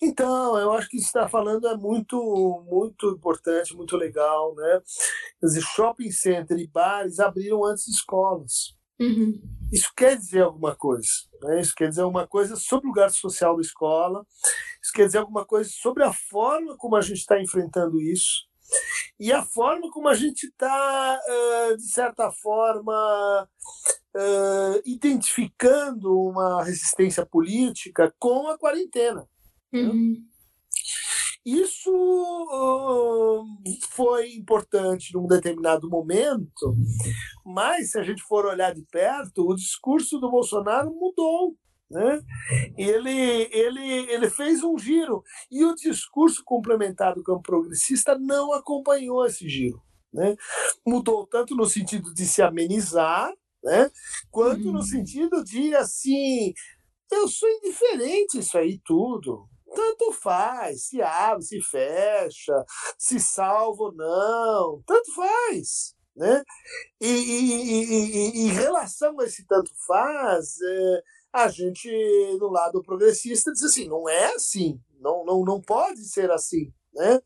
Então, 0.01 0.57
eu 0.57 0.71
acho 0.73 0.87
que 0.89 0.97
isso 0.97 1.07
está 1.07 1.27
falando 1.27 1.67
é 1.67 1.75
muito, 1.75 2.63
muito 2.69 3.09
importante, 3.09 3.75
muito 3.75 3.97
legal, 3.97 4.55
né? 4.55 4.81
Quer 5.39 5.47
dizer, 5.47 5.61
shopping 5.61 6.11
center 6.11 6.57
e 6.57 6.67
bares 6.67 7.19
abriram 7.19 7.65
antes 7.65 7.85
de 7.85 7.91
escolas. 7.91 8.75
Uhum. 8.99 9.41
Isso 9.71 9.91
quer 9.95 10.17
dizer 10.17 10.43
alguma 10.43 10.75
coisa. 10.75 11.07
Né? 11.43 11.61
Isso 11.61 11.73
quer 11.75 11.89
dizer 11.89 12.01
alguma 12.01 12.27
coisa 12.27 12.55
sobre 12.55 12.87
o 12.87 12.89
lugar 12.89 13.09
social 13.11 13.55
da 13.55 13.61
escola. 13.61 14.25
Isso 14.81 14.93
quer 14.93 15.05
dizer 15.05 15.19
alguma 15.19 15.45
coisa 15.45 15.69
sobre 15.69 16.03
a 16.03 16.13
forma 16.13 16.77
como 16.77 16.95
a 16.95 17.01
gente 17.01 17.19
está 17.19 17.41
enfrentando 17.41 18.01
isso 18.01 18.47
e 19.19 19.31
a 19.31 19.43
forma 19.43 19.89
como 19.91 20.07
a 20.07 20.13
gente 20.13 20.45
está, 20.45 21.19
uh, 21.19 21.77
de 21.77 21.89
certa 21.89 22.31
forma, 22.31 23.49
uh, 24.15 24.81
identificando 24.85 26.19
uma 26.19 26.63
resistência 26.63 27.25
política 27.25 28.13
com 28.19 28.47
a 28.47 28.57
quarentena. 28.57 29.27
Né? 29.71 29.81
Uhum. 29.81 30.11
Né? 30.11 30.19
Isso 31.47 31.89
uh, 31.89 33.45
foi 33.91 34.33
importante 34.33 35.13
num 35.13 35.25
determinado 35.25 35.89
momento, 35.89 36.75
mas 37.45 37.91
se 37.91 37.97
a 37.97 38.03
gente 38.03 38.21
for 38.21 38.45
olhar 38.45 38.75
de 38.75 38.81
perto, 38.81 39.47
o 39.47 39.55
discurso 39.55 40.19
do 40.19 40.29
Bolsonaro 40.29 40.93
mudou. 40.93 41.55
Né? 41.89 42.21
Ele, 42.77 43.47
ele, 43.49 44.11
ele 44.11 44.29
fez 44.29 44.61
um 44.61 44.77
giro 44.77 45.23
e 45.49 45.63
o 45.63 45.73
discurso 45.73 46.43
complementar 46.43 47.15
do 47.15 47.23
campo 47.23 47.43
progressista 47.43 48.19
não 48.19 48.51
acompanhou 48.51 49.25
esse 49.25 49.47
giro. 49.47 49.81
Né? 50.11 50.35
Mudou 50.85 51.25
tanto 51.25 51.55
no 51.55 51.65
sentido 51.65 52.13
de 52.13 52.25
se 52.25 52.41
amenizar, 52.41 53.31
né? 53.63 53.89
quanto 54.29 54.65
no 54.65 54.79
uhum. 54.79 54.83
sentido 54.83 55.41
de 55.45 55.73
assim, 55.75 56.53
eu 57.09 57.25
sou 57.29 57.47
indiferente 57.47 58.37
isso 58.37 58.57
aí 58.57 58.81
tudo 58.83 59.47
tanto 59.77 60.11
faz, 60.11 60.87
se 60.87 60.99
abre, 61.03 61.43
se 61.43 61.61
fecha, 61.61 62.65
se 62.97 63.19
salva 63.19 63.83
ou 63.83 63.93
não, 63.93 64.81
tanto 64.87 65.13
faz. 65.13 65.95
Né? 66.15 66.43
E, 66.99 67.07
e, 67.07 67.83
e, 67.85 68.47
em 68.47 68.47
relação 68.47 69.19
a 69.19 69.25
esse 69.25 69.45
tanto 69.45 69.69
faz, 69.85 70.59
é, 70.59 71.03
a 71.31 71.47
gente, 71.47 71.87
do 72.39 72.49
lado 72.49 72.81
progressista, 72.81 73.51
diz 73.51 73.61
assim: 73.61 73.87
não 73.87 74.09
é 74.09 74.33
assim, 74.33 74.81
não, 74.99 75.23
não, 75.23 75.43
não 75.43 75.61
pode 75.61 76.03
ser 76.05 76.31
assim. 76.31 76.73
Né? 76.97 77.21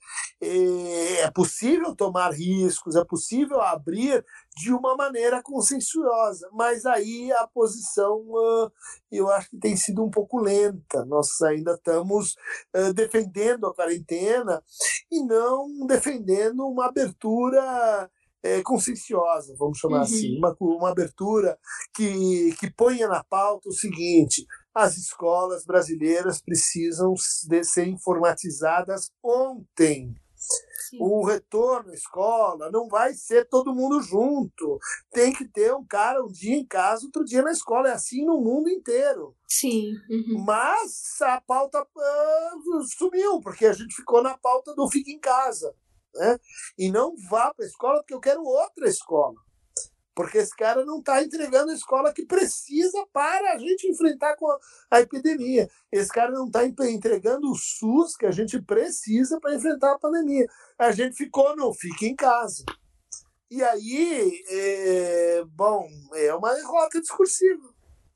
É 1.21 1.31
possível 1.31 1.95
tomar 1.95 2.31
riscos, 2.31 2.97
é 2.97 3.05
possível 3.05 3.61
abrir 3.61 4.23
de 4.57 4.73
uma 4.73 4.97
maneira 4.97 5.41
consensuosa, 5.41 6.49
mas 6.51 6.85
aí 6.85 7.31
a 7.31 7.47
posição 7.47 8.21
eu 9.09 9.29
acho 9.31 9.49
que 9.49 9.57
tem 9.57 9.77
sido 9.77 10.03
um 10.03 10.11
pouco 10.11 10.41
lenta. 10.41 11.05
Nós 11.05 11.41
ainda 11.41 11.75
estamos 11.75 12.35
defendendo 12.93 13.67
a 13.67 13.73
quarentena 13.73 14.61
e 15.09 15.23
não 15.23 15.85
defendendo 15.87 16.67
uma 16.67 16.87
abertura 16.87 18.09
é, 18.43 18.61
conscienciosa, 18.63 19.55
vamos 19.57 19.77
chamar 19.77 19.97
uhum. 19.97 20.03
assim, 20.03 20.37
uma, 20.37 20.55
uma 20.59 20.89
abertura 20.89 21.57
que, 21.93 22.55
que 22.59 22.71
ponha 22.71 23.07
na 23.07 23.23
pauta 23.23 23.69
o 23.69 23.73
seguinte: 23.73 24.45
as 24.73 24.97
escolas 24.97 25.65
brasileiras 25.65 26.41
precisam 26.41 27.13
de 27.47 27.63
ser 27.63 27.87
informatizadas 27.87 29.11
ontem. 29.23 30.15
Sim. 30.89 30.97
O 30.99 31.23
retorno 31.23 31.91
à 31.91 31.93
escola 31.93 32.69
não 32.71 32.87
vai 32.87 33.13
ser 33.13 33.47
todo 33.47 33.73
mundo 33.73 34.01
junto. 34.01 34.79
Tem 35.11 35.31
que 35.31 35.47
ter 35.47 35.73
um 35.73 35.85
cara 35.85 36.23
um 36.23 36.27
dia 36.27 36.55
em 36.55 36.65
casa, 36.65 37.05
outro 37.05 37.23
dia 37.23 37.41
na 37.41 37.51
escola. 37.51 37.89
É 37.89 37.93
assim 37.93 38.25
no 38.25 38.41
mundo 38.41 38.69
inteiro. 38.69 39.35
Sim. 39.47 39.93
uhum. 40.09 40.43
Mas 40.45 41.21
a 41.21 41.39
pauta 41.41 41.85
ah, 41.97 42.51
sumiu, 42.97 43.39
porque 43.39 43.65
a 43.65 43.73
gente 43.73 43.95
ficou 43.95 44.21
na 44.21 44.37
pauta 44.37 44.73
do 44.73 44.89
fica 44.89 45.11
em 45.11 45.19
casa. 45.19 45.73
Né? 46.13 46.37
E 46.77 46.91
não 46.91 47.15
vá 47.29 47.53
para 47.53 47.63
a 47.63 47.67
escola, 47.67 47.99
porque 47.99 48.13
eu 48.13 48.19
quero 48.19 48.43
outra 48.43 48.89
escola. 48.89 49.35
Porque 50.13 50.39
esse 50.39 50.55
cara 50.55 50.83
não 50.85 50.99
está 50.99 51.23
entregando 51.23 51.71
a 51.71 51.75
escola 51.75 52.13
que 52.13 52.25
precisa 52.25 53.05
para 53.13 53.53
a 53.53 53.57
gente 53.57 53.87
enfrentar 53.87 54.35
com 54.35 54.45
a, 54.89 54.99
epidemia. 54.99 55.69
Esse 55.91 56.11
cara 56.11 56.31
não 56.31 56.47
está 56.47 56.65
entregando 56.65 57.49
o 57.49 57.55
SUS 57.55 58.15
que 58.17 58.25
a 58.25 58.31
gente 58.31 58.61
precisa 58.61 59.39
para 59.39 59.55
enfrentar 59.55 59.93
a 59.93 59.99
pandemia. 59.99 60.47
A 60.77 60.91
gente 60.91 61.15
ficou 61.15 61.55
no 61.55 61.73
fica 61.73 62.05
em 62.05 62.15
casa. 62.15 62.65
E 63.49 63.61
aí, 63.63 64.43
é, 64.49 65.43
bom, 65.45 65.87
é 66.13 66.33
uma 66.33 66.53
derrota 66.53 67.01
discursiva, 67.01 67.69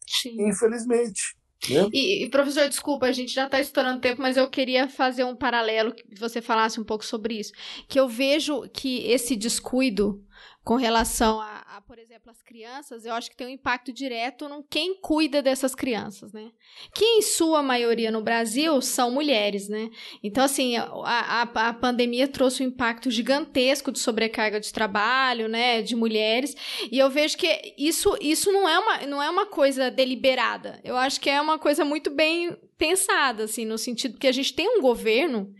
Sim. 0.07 0.47
infelizmente. 0.47 1.35
Né? 1.69 1.89
E, 1.91 2.25
e, 2.25 2.29
professor, 2.29 2.67
desculpa, 2.69 3.05
a 3.05 3.11
gente 3.11 3.33
já 3.33 3.45
está 3.45 3.59
estourando 3.59 3.99
tempo, 4.01 4.21
mas 4.21 4.37
eu 4.37 4.49
queria 4.49 4.87
fazer 4.87 5.23
um 5.23 5.35
paralelo 5.35 5.93
que 5.93 6.03
você 6.17 6.41
falasse 6.41 6.79
um 6.79 6.83
pouco 6.83 7.05
sobre 7.05 7.39
isso. 7.39 7.51
Que 7.87 7.99
eu 7.99 8.07
vejo 8.07 8.61
que 8.69 9.05
esse 9.07 9.35
descuido 9.35 10.23
com 10.63 10.75
relação 10.75 11.39
a, 11.39 11.63
a, 11.77 11.81
por 11.81 11.99
exemplo, 11.99 12.31
as 12.31 12.41
crianças, 12.41 13.05
eu 13.05 13.13
acho 13.13 13.29
que 13.29 13.37
tem 13.37 13.45
um 13.45 13.51
impacto 13.51 13.93
direto 13.93 14.49
no 14.49 14.63
quem 14.63 14.99
cuida 14.99 15.39
dessas 15.39 15.75
crianças, 15.75 16.33
né? 16.33 16.51
Que 16.91 17.05
em 17.05 17.21
sua 17.21 17.61
maioria 17.61 18.09
no 18.09 18.21
Brasil 18.21 18.81
são 18.81 19.11
mulheres, 19.11 19.69
né? 19.69 19.91
Então, 20.23 20.43
assim, 20.43 20.75
a, 20.75 20.83
a, 20.83 21.41
a 21.41 21.73
pandemia 21.73 22.27
trouxe 22.27 22.63
um 22.63 22.67
impacto 22.67 23.11
gigantesco 23.11 23.91
de 23.91 23.99
sobrecarga 23.99 24.59
de 24.59 24.73
trabalho, 24.73 25.47
né? 25.47 25.83
De 25.83 25.95
mulheres. 25.95 26.55
E 26.91 26.97
eu 26.97 27.11
vejo 27.11 27.37
que 27.37 27.75
isso, 27.77 28.17
isso 28.19 28.51
não, 28.51 28.67
é 28.67 28.79
uma, 28.79 28.97
não 29.05 29.21
é 29.21 29.29
uma 29.29 29.45
coisa 29.45 29.91
deliberada. 29.91 30.81
Eu 30.83 30.97
acho 30.97 31.21
que 31.21 31.29
é 31.29 31.39
uma 31.39 31.59
coisa 31.59 31.85
muito 31.85 32.09
bem 32.09 32.57
pensada, 32.75 33.43
assim, 33.43 33.65
no 33.65 33.77
sentido 33.77 34.17
que 34.17 34.27
a 34.27 34.31
gente 34.31 34.53
tem 34.53 34.67
um 34.67 34.81
governo 34.81 35.53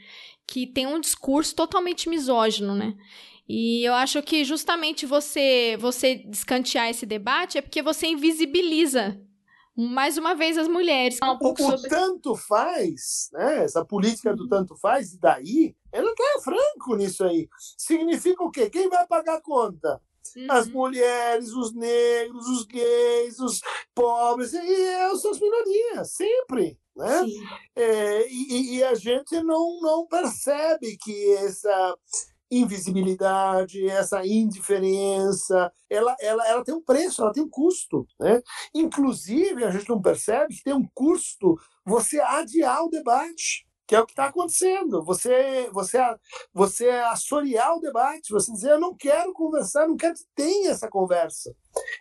que 0.48 0.68
tem 0.68 0.86
um 0.86 1.00
discurso 1.00 1.56
totalmente 1.56 2.10
misógino, 2.10 2.76
né? 2.76 2.96
E 3.48 3.84
eu 3.84 3.94
acho 3.94 4.22
que 4.24 4.44
justamente 4.44 5.06
você 5.06 5.78
você 5.80 6.16
descantear 6.16 6.90
esse 6.90 7.06
debate 7.06 7.58
é 7.58 7.62
porque 7.62 7.82
você 7.82 8.08
invisibiliza 8.08 9.22
mais 9.76 10.18
uma 10.18 10.34
vez 10.34 10.58
as 10.58 10.68
mulheres. 10.68 11.20
Um 11.22 11.38
o, 11.42 11.58
sobre... 11.58 11.90
tanto 11.90 12.36
faz, 12.36 13.30
né? 13.34 13.66
Essa 13.66 13.84
política 13.84 14.34
do 14.34 14.48
tanto 14.48 14.76
faz, 14.78 15.14
e 15.14 15.20
daí, 15.20 15.76
ela 15.92 16.14
tá 16.16 16.42
franco 16.42 16.96
nisso 16.96 17.26
aí. 17.26 17.50
Significa 17.78 18.44
o 18.44 18.50
quê? 18.50 18.70
Quem 18.70 18.90
vai 18.90 19.06
pagar 19.06 19.36
a 19.36 19.42
conta? 19.42 20.02
Uhum. 20.36 20.48
As 20.50 20.68
mulheres, 20.68 21.52
os 21.52 21.74
negros, 21.74 22.48
os 22.48 22.66
gays, 22.66 23.40
os 23.40 23.62
pobres, 23.94 24.54
e 24.54 24.96
as 25.12 25.22
suas 25.22 25.40
minorias, 25.40 26.14
sempre. 26.14 26.80
Né? 26.96 27.26
É, 27.76 28.28
e, 28.30 28.78
e, 28.78 28.84
a 28.84 28.96
gente 28.96 29.42
não, 29.44 29.82
não 29.82 30.08
percebe 30.08 30.96
que 30.96 31.34
essa 31.34 31.98
invisibilidade, 32.50 33.88
essa 33.88 34.26
indiferença, 34.26 35.72
ela, 35.90 36.16
ela, 36.20 36.48
ela 36.48 36.64
tem 36.64 36.74
um 36.74 36.82
preço, 36.82 37.22
ela 37.22 37.34
tem 37.34 37.44
um 37.44 37.50
custo. 37.50 38.06
Né? 38.20 38.42
Inclusive, 38.74 39.64
a 39.64 39.72
gente 39.72 39.90
não 39.90 40.02
percebe 40.02 40.56
que 40.56 40.64
tem 40.64 40.74
um 40.74 40.88
custo 40.94 41.58
você 41.86 42.20
adiar 42.20 42.84
o 42.84 42.90
debate 42.90 43.66
que 43.88 43.96
é 43.96 44.00
o 44.00 44.06
que 44.06 44.14
está 44.14 44.26
acontecendo. 44.26 45.04
Você, 45.04 45.70
você, 45.72 46.00
você 46.54 46.90
assorear 46.90 47.76
o 47.76 47.80
debate, 47.80 48.34
você 48.34 48.52
dizer, 48.52 48.72
eu 48.72 48.80
não 48.80 48.96
quero 48.96 49.34
conversar, 49.34 49.88
não 49.88 49.96
quero 49.96 50.16
que 50.16 50.26
tenha 50.36 50.72
essa 50.72 50.90
conversa. 50.90 51.56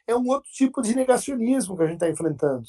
É 0.07 0.15
um 0.15 0.27
outro 0.29 0.51
tipo 0.51 0.81
de 0.81 0.95
negacionismo 0.95 1.77
que 1.77 1.83
a 1.83 1.87
gente 1.87 1.97
está 1.97 2.09
enfrentando. 2.09 2.65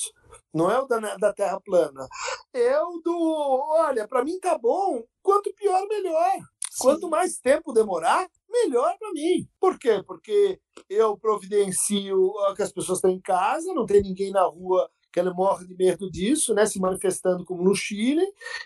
Não 0.54 0.70
é 0.70 0.80
o 0.80 0.86
da, 0.86 1.16
da 1.18 1.34
Terra 1.34 1.60
plana. 1.62 2.08
É 2.54 2.82
o 2.82 3.00
do, 3.04 3.66
olha, 3.70 4.08
para 4.08 4.24
mim 4.24 4.40
tá 4.40 4.58
bom, 4.58 5.04
quanto 5.22 5.54
pior, 5.54 5.86
melhor. 5.88 6.38
Quanto 6.80 7.10
mais 7.10 7.38
tempo 7.38 7.74
demorar, 7.74 8.28
melhor 8.50 8.98
para 8.98 9.12
mim. 9.12 9.48
Por 9.60 9.78
quê? 9.78 10.04
Porque 10.06 10.60
eu 10.90 11.18
providencio 11.18 12.34
que 12.56 12.64
as 12.64 12.72
pessoas 12.72 12.98
estão 12.98 13.12
em 13.12 13.22
casa, 13.22 13.74
não 13.74 13.86
tem 13.86 14.02
ninguém 14.02 14.32
na 14.32 14.44
rua 14.44 14.90
que 15.16 15.20
ela 15.22 15.34
morre 15.34 15.66
de 15.66 15.74
medo 15.74 16.12
disso, 16.12 16.54
né, 16.54 16.66
se 16.66 16.78
manifestando 16.78 17.46
como 17.46 17.64
no 17.64 17.74
Chile, 17.74 18.26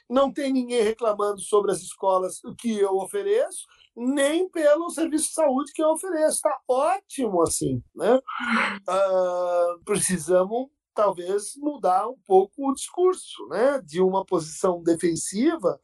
não 0.10 0.34
tem 0.34 0.52
ninguém 0.52 0.82
reclamando 0.82 1.40
sobre 1.42 1.72
as 1.72 1.78
escolas 1.80 2.42
que 2.58 2.80
eu 2.80 2.98
ofereço, 2.98 3.68
nem 3.96 4.50
pelo 4.50 4.90
serviço 4.90 5.28
de 5.28 5.34
saúde 5.36 5.72
que 5.72 5.84
eu 5.84 5.90
ofereço. 5.90 6.38
Está 6.38 6.60
ótimo 6.68 7.44
assim. 7.44 7.84
Né? 7.96 8.16
Uh, 8.16 9.84
precisamos 9.86 10.70
talvez 11.00 11.56
mudar 11.56 12.10
um 12.10 12.18
pouco 12.28 12.70
o 12.70 12.74
discurso, 12.74 13.48
né? 13.48 13.82
de 13.86 14.02
uma 14.02 14.26
posição 14.26 14.84
defensiva 14.84 15.80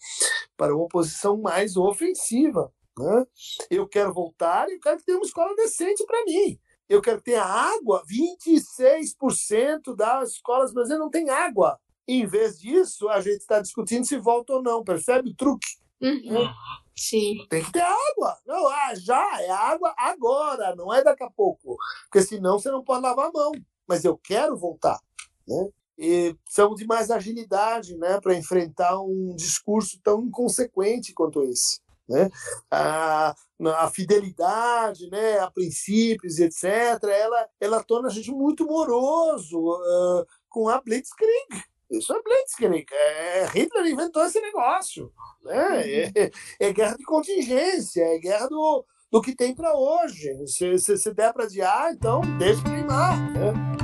para 0.57 0.75
uma 0.75 0.89
posição 0.89 1.37
mais 1.37 1.77
ofensiva. 1.77 2.69
Né? 2.99 3.25
Eu 3.69 3.87
quero 3.87 4.13
voltar 4.13 4.67
e 4.67 4.73
eu 4.73 4.79
quero 4.81 4.97
que 4.97 5.05
tenha 5.05 5.17
uma 5.17 5.25
escola 5.25 5.55
decente 5.55 6.05
para 6.05 6.25
mim. 6.25 6.59
Eu 6.89 7.01
quero 7.01 7.21
ter 7.21 7.35
água. 7.35 8.03
26% 8.05 9.95
das 9.95 10.31
escolas 10.31 10.73
brasileiras 10.73 11.05
não 11.05 11.09
tem 11.09 11.29
água. 11.29 11.79
em 12.05 12.25
vez 12.27 12.59
disso, 12.59 13.07
a 13.07 13.21
gente 13.21 13.39
está 13.39 13.61
discutindo 13.61 14.05
se 14.05 14.17
volta 14.17 14.53
ou 14.53 14.61
não. 14.61 14.83
Percebe 14.83 15.29
o 15.29 15.35
truque? 15.35 15.67
Uhum. 16.01 16.49
Sim. 16.93 17.45
Tem 17.49 17.63
que 17.63 17.71
ter 17.71 17.81
água. 17.81 18.37
Não, 18.45 18.67
ah, 18.67 18.93
já 18.95 19.41
é 19.41 19.49
água 19.49 19.95
agora, 19.97 20.75
não 20.75 20.93
é 20.93 21.01
daqui 21.01 21.23
a 21.23 21.31
pouco. 21.31 21.77
Porque 22.03 22.21
senão 22.21 22.59
você 22.59 22.69
não 22.69 22.83
pode 22.83 23.01
lavar 23.01 23.29
a 23.29 23.31
mão. 23.31 23.53
Mas 23.87 24.05
eu 24.05 24.17
quero 24.17 24.57
voltar. 24.57 24.99
Né? 25.47 25.69
E 25.97 26.35
precisamos 26.43 26.77
de 26.77 26.85
mais 26.85 27.09
agilidade 27.09 27.97
né, 27.97 28.19
para 28.19 28.35
enfrentar 28.35 28.99
um 28.99 29.33
discurso 29.35 29.99
tão 30.03 30.23
inconsequente 30.23 31.13
quanto 31.13 31.43
esse. 31.43 31.79
Né? 32.07 32.29
A, 32.69 33.35
a 33.77 33.89
fidelidade 33.89 35.09
né, 35.09 35.39
a 35.39 35.49
princípios, 35.49 36.39
etc., 36.39 36.65
ela, 37.03 37.47
ela 37.59 37.83
torna 37.83 38.09
a 38.09 38.11
gente 38.11 38.31
muito 38.31 38.65
moroso 38.65 39.59
uh, 39.59 40.25
com 40.49 40.69
a 40.69 40.79
Blitzkrieg. 40.81 41.63
Isso 41.89 42.13
é 42.13 42.21
Blitzkrieg. 42.21 42.85
É, 42.91 43.45
Hitler 43.47 43.87
inventou 43.87 44.23
esse 44.25 44.39
negócio. 44.39 45.11
Né? 45.43 45.67
Uhum. 45.67 46.11
É, 46.15 46.31
é, 46.59 46.73
guerra 46.73 46.95
de 46.95 47.03
contingência, 47.03 48.03
é 48.03 48.19
guerra 48.19 48.47
do, 48.47 48.85
do 49.11 49.21
que 49.21 49.35
tem 49.35 49.55
para 49.55 49.75
hoje. 49.75 50.29
Se, 50.47 50.77
se, 50.77 50.97
se 50.97 51.13
der 51.13 51.33
para 51.33 51.45
adiar, 51.45 51.93
então 51.93 52.21
deixa 52.37 52.63
queimar. 52.63 53.17
Né? 53.33 53.74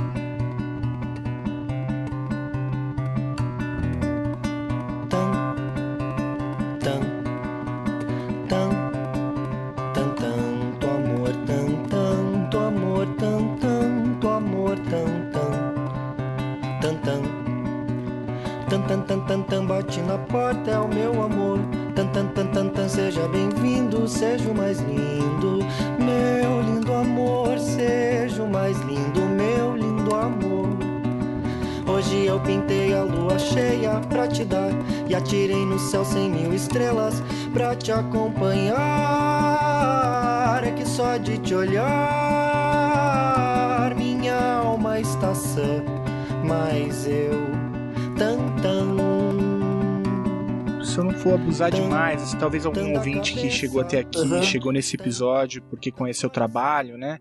Tan 18.80 19.42
tan 19.44 19.66
bate 19.66 20.00
na 20.00 20.16
porta 20.16 20.70
é 20.70 20.78
o 20.78 20.88
meu 20.88 21.22
amor. 21.22 21.58
Tan 21.94 22.08
tan 22.08 22.28
tan 22.28 22.46
tan 22.52 22.70
tan 22.70 22.88
seja 22.88 23.28
bem-vindo, 23.28 24.08
seja 24.08 24.48
o 24.50 24.54
mais 24.54 24.80
lindo, 24.80 25.58
meu 25.98 26.62
lindo 26.62 26.92
amor, 26.94 27.58
seja 27.58 28.42
o 28.42 28.50
mais 28.50 28.78
lindo, 28.80 29.20
meu 29.20 29.76
lindo 29.76 30.14
amor. 30.14 30.70
Hoje 31.86 32.24
eu 32.24 32.40
pintei 32.40 32.94
a 32.94 33.02
lua 33.02 33.38
cheia 33.38 34.00
pra 34.08 34.26
te 34.26 34.44
dar 34.44 34.70
e 35.06 35.14
atirei 35.14 35.66
no 35.66 35.78
céu 35.78 36.02
cem 36.04 36.30
mil 36.30 36.54
estrelas 36.54 37.22
pra 37.52 37.76
te 37.76 37.92
acompanhar. 37.92 38.72
É 40.64 40.70
que 40.70 40.88
só 40.88 41.18
de 41.18 41.36
te 41.38 41.54
olhar 41.54 41.82
minha 43.96 44.60
alma 44.62 44.98
está 44.98 45.34
sã, 45.34 45.84
mas 46.42 47.06
eu 47.06 47.42
tan 47.42 47.50
tan 47.50 47.51
se 50.92 50.98
eu 50.98 51.04
não 51.04 51.12
for 51.12 51.34
abusar 51.34 51.70
demais, 51.70 52.22
assim, 52.22 52.36
talvez 52.36 52.66
algum 52.66 52.94
ouvinte 52.94 53.34
que 53.34 53.50
chegou 53.50 53.80
até 53.80 54.00
aqui, 54.00 54.18
uhum. 54.18 54.42
chegou 54.42 54.70
nesse 54.70 54.94
episódio 54.94 55.62
porque 55.70 55.90
conheceu 55.90 56.28
o 56.28 56.32
trabalho, 56.32 56.98
né? 56.98 57.18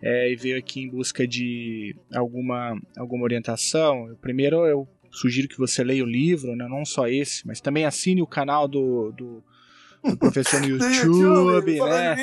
É, 0.00 0.30
e 0.30 0.36
veio 0.36 0.56
aqui 0.56 0.80
em 0.80 0.88
busca 0.88 1.26
de 1.26 1.96
alguma, 2.14 2.80
alguma 2.96 3.24
orientação. 3.24 4.16
Primeiro, 4.20 4.64
eu 4.64 4.86
sugiro 5.10 5.48
que 5.48 5.58
você 5.58 5.82
leia 5.82 6.04
o 6.04 6.06
livro, 6.06 6.54
né? 6.54 6.68
não 6.68 6.84
só 6.84 7.08
esse, 7.08 7.44
mas 7.46 7.60
também 7.60 7.84
assine 7.84 8.22
o 8.22 8.26
canal 8.26 8.68
do, 8.68 9.12
do, 9.12 9.42
do 10.02 10.16
professor 10.16 10.60
no 10.60 10.68
YouTube, 10.68 11.76
YouTube 11.76 11.80
né? 11.80 12.16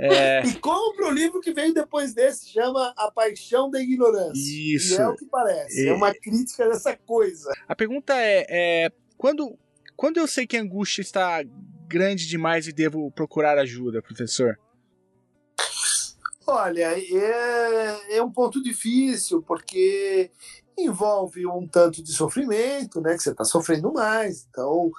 É... 0.00 0.42
E 0.46 0.54
compre 0.54 1.04
o 1.04 1.10
livro 1.10 1.40
que 1.40 1.52
veio 1.52 1.74
depois 1.74 2.14
desse, 2.14 2.48
chama 2.48 2.92
A 2.96 3.10
Paixão 3.10 3.70
da 3.70 3.80
Ignorância. 3.80 4.32
Isso. 4.34 4.94
E 4.94 4.96
é 4.96 5.08
o 5.08 5.14
que 5.14 5.26
parece, 5.26 5.86
é, 5.86 5.90
é 5.90 5.94
uma 5.94 6.12
crítica 6.14 6.68
dessa 6.68 6.96
coisa. 6.96 7.50
A 7.66 7.76
pergunta 7.76 8.14
é, 8.16 8.46
é 8.48 8.92
quando 9.16 9.58
quando 9.96 10.18
eu 10.18 10.28
sei 10.28 10.46
que 10.46 10.56
a 10.56 10.62
angústia 10.62 11.02
está 11.02 11.42
grande 11.88 12.28
demais 12.28 12.68
e 12.68 12.72
devo 12.72 13.10
procurar 13.10 13.58
ajuda, 13.58 14.00
professor? 14.00 14.56
Olha, 16.46 16.94
é, 16.96 18.16
é 18.16 18.22
um 18.22 18.30
ponto 18.30 18.62
difícil, 18.62 19.42
porque 19.42 20.30
envolve 20.78 21.44
um 21.46 21.66
tanto 21.66 22.02
de 22.02 22.12
sofrimento, 22.12 23.00
né? 23.00 23.16
Que 23.16 23.22
você 23.22 23.30
está 23.30 23.44
sofrendo 23.44 23.92
mais, 23.92 24.46
então 24.48 24.90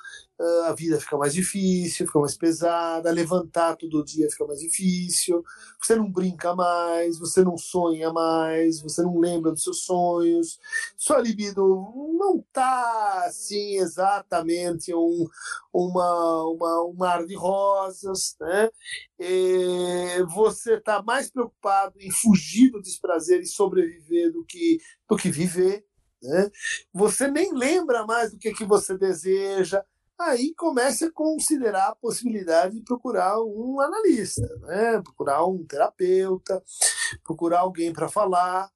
a 0.67 0.73
vida 0.73 0.99
fica 0.99 1.17
mais 1.17 1.33
difícil, 1.33 2.07
fica 2.07 2.19
mais 2.19 2.37
pesada, 2.37 3.11
levantar 3.11 3.75
todo 3.75 4.03
dia 4.05 4.29
fica 4.29 4.45
mais 4.45 4.59
difícil, 4.59 5.43
você 5.81 5.95
não 5.95 6.09
brinca 6.09 6.55
mais, 6.55 7.19
você 7.19 7.43
não 7.43 7.57
sonha 7.57 8.11
mais, 8.13 8.81
você 8.81 9.01
não 9.01 9.19
lembra 9.19 9.51
dos 9.51 9.63
seus 9.63 9.83
sonhos, 9.83 10.57
sua 10.97 11.19
libido 11.19 11.61
não 12.17 12.41
tá 12.53 13.25
assim 13.25 13.77
exatamente 13.77 14.93
um, 14.93 15.27
uma, 15.73 16.43
uma, 16.45 16.85
um 16.85 16.93
mar 16.93 17.25
de 17.25 17.35
rosas, 17.35 18.35
né? 18.39 18.69
E 19.19 20.23
você 20.33 20.75
está 20.75 21.01
mais 21.03 21.29
preocupado 21.29 21.95
em 21.99 22.11
fugir 22.11 22.71
do 22.71 22.81
desprazer 22.81 23.41
e 23.41 23.45
sobreviver 23.45 24.31
do 24.31 24.45
que, 24.45 24.79
do 25.09 25.17
que 25.17 25.29
viver. 25.29 25.85
Né? 26.21 26.51
Você 26.93 27.29
nem 27.29 27.53
lembra 27.53 28.05
mais 28.05 28.31
do 28.31 28.37
que, 28.37 28.53
que 28.53 28.65
você 28.65 28.97
deseja, 28.97 29.83
aí 30.19 30.53
comece 30.55 31.05
a 31.05 31.11
considerar 31.11 31.87
a 31.87 31.95
possibilidade 31.95 32.75
de 32.75 32.83
procurar 32.83 33.39
um 33.41 33.79
analista, 33.79 34.47
né? 34.63 35.01
procurar 35.01 35.45
um 35.45 35.65
terapeuta, 35.65 36.61
procurar 37.23 37.61
alguém 37.61 37.93
para 37.93 38.09
falar, 38.09 38.69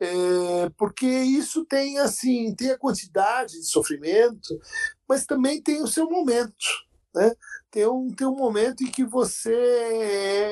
é, 0.00 0.70
porque 0.76 1.06
isso 1.06 1.64
tem 1.66 1.98
assim 1.98 2.54
tem 2.54 2.70
a 2.70 2.78
quantidade 2.78 3.52
de 3.52 3.68
sofrimento, 3.68 4.58
mas 5.08 5.26
também 5.26 5.60
tem 5.60 5.82
o 5.82 5.88
seu 5.88 6.08
momento, 6.08 6.54
né? 7.14 7.32
Tem 7.70 7.86
um 7.86 8.08
tem 8.14 8.26
um 8.26 8.36
momento 8.36 8.82
em 8.84 8.90
que 8.90 9.04
você 9.04 9.52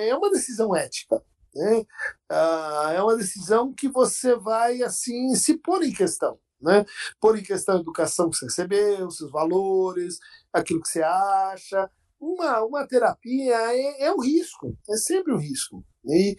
é 0.09 0.14
uma 0.16 0.30
decisão 0.30 0.74
ética, 0.74 1.22
né? 1.55 1.84
Ah, 2.28 2.93
é 2.95 3.03
uma 3.03 3.16
decisão 3.16 3.72
que 3.72 3.89
você 3.89 4.37
vai 4.37 4.82
assim 4.82 5.34
se 5.37 5.57
pôr 5.59 5.82
em 5.84 5.93
questão 5.93 6.39
né? 6.61 6.85
Pôr 7.21 7.39
em 7.39 7.43
questão 7.43 7.77
a 7.77 7.81
educação 7.81 8.31
que 8.31 8.37
você 8.37 8.47
recebeu, 8.47 9.11
seus 9.11 9.31
valores, 9.31 10.19
aquilo 10.53 10.81
que 10.81 10.89
você 10.89 11.03
acha. 11.03 11.91
Uma, 12.19 12.63
uma 12.65 12.87
terapia 12.87 13.55
é, 13.55 14.07
é 14.07 14.13
um 14.13 14.21
risco, 14.21 14.77
é 14.89 14.97
sempre 14.97 15.33
um 15.33 15.39
risco. 15.39 15.85
E, 16.09 16.37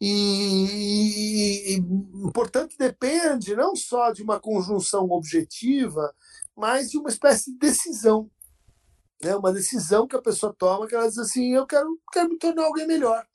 e, 0.00 1.76
e, 1.76 1.82
portanto, 2.32 2.76
depende 2.78 3.54
não 3.54 3.74
só 3.74 4.12
de 4.12 4.22
uma 4.22 4.40
conjunção 4.40 5.10
objetiva, 5.10 6.14
mas 6.56 6.90
de 6.90 6.98
uma 6.98 7.10
espécie 7.10 7.52
de 7.52 7.58
decisão. 7.58 8.30
Né? 9.22 9.34
Uma 9.36 9.52
decisão 9.52 10.06
que 10.06 10.16
a 10.16 10.22
pessoa 10.22 10.54
toma, 10.56 10.86
que 10.86 10.94
ela 10.94 11.08
diz 11.08 11.18
assim: 11.18 11.54
eu 11.54 11.66
quero, 11.66 11.98
quero 12.12 12.28
me 12.28 12.38
tornar 12.38 12.64
alguém 12.64 12.86
melhor. 12.86 13.26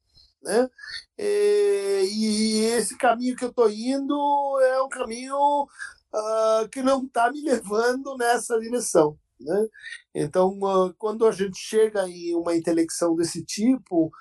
Né? 0.42 0.70
E, 1.18 2.10
e 2.12 2.60
esse 2.66 2.98
caminho 2.98 3.36
que 3.36 3.46
eu 3.46 3.50
estou 3.50 3.70
indo 3.70 4.60
é 4.62 4.82
um 4.82 4.90
caminho 4.90 5.68
uh, 6.14 6.70
que 6.70 6.82
não 6.82 7.04
está 7.04 7.32
me 7.32 7.42
levando 7.42 8.16
nessa 8.18 8.60
direção. 8.60 9.18
Né? 9.40 9.68
Então, 10.16 10.58
uh, 10.62 10.94
quando 10.98 11.26
a 11.26 11.32
gente 11.32 11.58
chega 11.58 12.08
em 12.08 12.36
uma 12.36 12.56
intelecção 12.56 13.16
desse 13.16 13.44
tipo, 13.44 14.12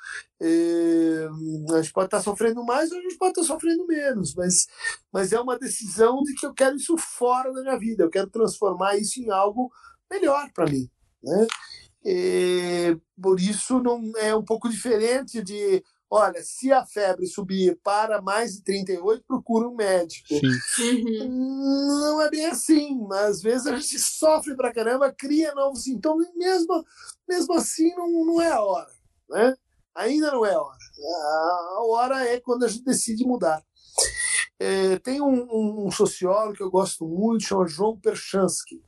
eh, 0.40 1.28
a 1.70 1.80
gente 1.80 1.93
pode 1.93 2.07
estar 2.07 2.18
tá 2.18 2.22
sofrendo 2.22 2.64
mais 2.64 2.90
ou 2.90 2.99
a 2.99 3.03
gente 3.03 3.16
pode 3.18 3.30
estar 3.30 3.43
tá 3.43 3.47
sofrendo 3.47 3.86
menos, 3.86 4.34
mas, 4.34 4.66
mas 5.12 5.32
é 5.32 5.40
uma 5.40 5.59
decisão 5.59 6.22
de 6.22 6.34
que 6.34 6.45
eu 6.45 6.53
quero 6.53 6.76
isso 6.76 6.97
fora 6.99 7.53
da 7.53 7.62
minha 7.62 7.78
vida, 7.78 8.03
eu 8.03 8.11
quero 8.11 8.30
transformar 8.30 8.97
isso 8.97 9.20
em 9.20 9.30
algo 9.30 9.70
melhor 10.11 10.51
para 10.53 10.70
mim. 10.70 10.90
Né? 11.22 11.47
E, 12.05 12.99
por 13.20 13.38
isso, 13.38 13.80
não 13.80 14.03
é 14.16 14.34
um 14.34 14.45
pouco 14.45 14.68
diferente 14.68 15.43
de 15.43 15.84
olha, 16.13 16.43
se 16.43 16.71
a 16.71 16.85
febre 16.85 17.27
subir 17.27 17.79
para 17.83 18.21
mais 18.21 18.53
de 18.53 18.63
38, 18.63 19.25
procura 19.27 19.67
um 19.67 19.75
médico. 19.75 20.35
Uhum. 20.35 22.01
Não 22.01 22.21
é 22.21 22.29
bem 22.29 22.45
assim, 22.45 23.01
mas 23.09 23.37
às 23.37 23.43
vezes 23.43 23.67
a 23.67 23.75
gente 23.77 23.99
sofre 23.99 24.55
pra 24.55 24.75
caramba, 24.75 25.11
cria 25.11 25.55
novos 25.55 25.85
sintomas, 25.85 26.27
e 26.29 26.37
mesmo, 26.37 26.85
mesmo 27.27 27.55
assim 27.55 27.95
não, 27.97 28.27
não 28.27 28.43
é 28.43 28.53
a 28.53 28.63
hora, 28.63 28.91
né? 29.31 29.57
Ainda 29.95 30.31
não 30.33 30.45
é 30.45 30.53
a 30.53 30.61
hora. 30.61 30.79
A 31.77 31.85
hora 31.87 32.29
é 32.29 32.39
quando 32.39 32.65
a 32.65 32.69
gente 32.69 32.85
decide 32.85 33.25
mudar. 33.25 33.65
É, 34.61 34.99
tem 34.99 35.23
um, 35.23 35.87
um, 35.87 35.91
sociólogo 35.91 36.55
que 36.55 36.63
eu 36.63 36.71
gosto 36.71 37.07
muito, 37.07 37.45
chama 37.45 37.67
João 37.67 37.99
Perchansky, 37.99 38.83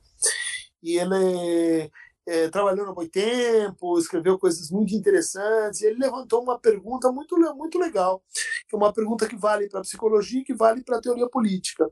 e 0.81 0.99
ele 0.99 1.15
é 1.15 1.89
é, 2.25 2.49
trabalhou 2.49 2.85
no 2.85 2.95
Boitempo, 2.95 3.99
escreveu 3.99 4.39
coisas 4.39 4.71
muito 4.71 4.95
interessantes. 4.95 5.81
ele 5.81 5.99
levantou 5.99 6.41
uma 6.41 6.59
pergunta 6.59 7.11
muito, 7.11 7.37
muito 7.55 7.77
legal, 7.77 8.23
que 8.67 8.75
é 8.75 8.77
uma 8.77 8.91
pergunta 8.91 9.27
que 9.27 9.35
vale 9.35 9.69
para 9.69 9.79
a 9.79 9.83
psicologia 9.83 10.41
e 10.41 10.43
que 10.43 10.53
vale 10.53 10.83
para 10.83 10.97
a 10.97 11.01
teoria 11.01 11.29
política. 11.29 11.89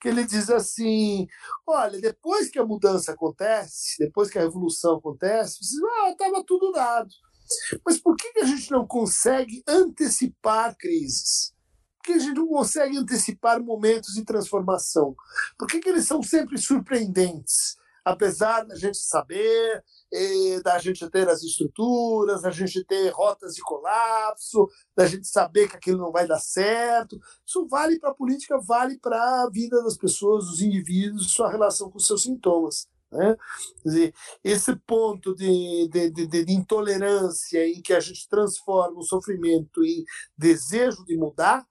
Que 0.00 0.08
ele 0.08 0.24
diz 0.24 0.50
assim: 0.50 1.26
olha, 1.66 2.00
depois 2.00 2.50
que 2.50 2.58
a 2.58 2.64
mudança 2.64 3.12
acontece, 3.12 3.96
depois 3.98 4.30
que 4.30 4.38
a 4.38 4.42
revolução 4.42 4.96
acontece, 4.96 5.58
você 5.62 5.76
diz, 5.76 5.84
ah, 5.84 6.10
estava 6.10 6.44
tudo 6.44 6.72
dado. 6.72 7.10
Mas 7.84 7.98
por 7.98 8.16
que 8.16 8.38
a 8.40 8.44
gente 8.44 8.70
não 8.70 8.86
consegue 8.86 9.62
antecipar 9.66 10.76
crises? 10.78 11.52
Por 11.98 12.04
que 12.04 12.12
a 12.12 12.18
gente 12.18 12.36
não 12.36 12.48
consegue 12.48 12.96
antecipar 12.96 13.62
momentos 13.62 14.14
de 14.14 14.24
transformação? 14.24 15.14
Por 15.58 15.68
que, 15.68 15.80
que 15.80 15.88
eles 15.88 16.06
são 16.06 16.22
sempre 16.22 16.56
surpreendentes? 16.58 17.76
Apesar 18.04 18.62
da 18.64 18.74
gente 18.74 18.98
saber, 18.98 19.82
da 20.62 20.78
gente 20.78 21.08
ter 21.10 21.28
as 21.28 21.42
estruturas, 21.42 22.42
da 22.42 22.50
gente 22.50 22.84
ter 22.84 23.10
rotas 23.10 23.54
de 23.54 23.62
colapso, 23.62 24.68
da 24.96 25.06
gente 25.06 25.26
saber 25.26 25.68
que 25.68 25.76
aquilo 25.76 25.98
não 25.98 26.12
vai 26.12 26.26
dar 26.26 26.40
certo. 26.40 27.18
Isso 27.46 27.66
vale 27.68 27.98
para 27.98 28.10
a 28.10 28.14
política, 28.14 28.58
vale 28.60 28.98
para 28.98 29.16
a 29.42 29.50
vida 29.50 29.82
das 29.82 29.96
pessoas, 29.96 30.46
dos 30.46 30.60
indivíduos, 30.60 31.32
sua 31.32 31.50
relação 31.50 31.90
com 31.90 31.98
os 31.98 32.06
seus 32.06 32.22
sintomas. 32.22 32.88
Né? 33.12 33.36
Dizer, 33.84 34.14
esse 34.44 34.76
ponto 34.76 35.34
de, 35.34 35.88
de, 35.88 36.10
de, 36.10 36.26
de, 36.26 36.52
intolerância 36.52 37.66
em 37.66 37.82
que 37.82 37.92
a 37.92 37.98
gente 37.98 38.28
transforma 38.28 39.00
o 39.00 39.04
sofrimento 39.04 39.84
em 39.84 40.04
desejo 40.38 41.04
de 41.04 41.16
mudar, 41.16 41.66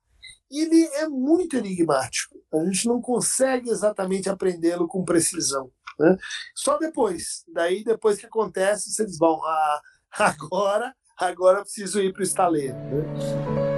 ele 0.52 0.84
é 0.96 1.08
muito 1.08 1.56
enigmático. 1.56 2.38
A 2.52 2.66
gente 2.66 2.88
não 2.88 3.00
consegue 3.00 3.70
exatamente 3.70 4.30
aprendê-lo 4.30 4.88
com 4.88 5.06
precisão. 5.06 5.72
Né? 6.00 6.18
Só 6.56 6.78
depois. 6.78 7.44
Daí, 7.54 7.84
depois 7.84 8.18
que 8.18 8.26
acontece, 8.26 8.92
você 8.92 9.06
diz, 9.06 9.18
bom, 9.18 9.42
ah, 9.44 9.82
agora, 10.18 10.94
agora 11.18 11.60
eu 11.60 11.64
preciso 11.64 12.00
ir 12.02 12.14
para 12.14 12.22
o 12.22 12.24
estaleiro. 12.24 12.76
Né? 12.76 13.70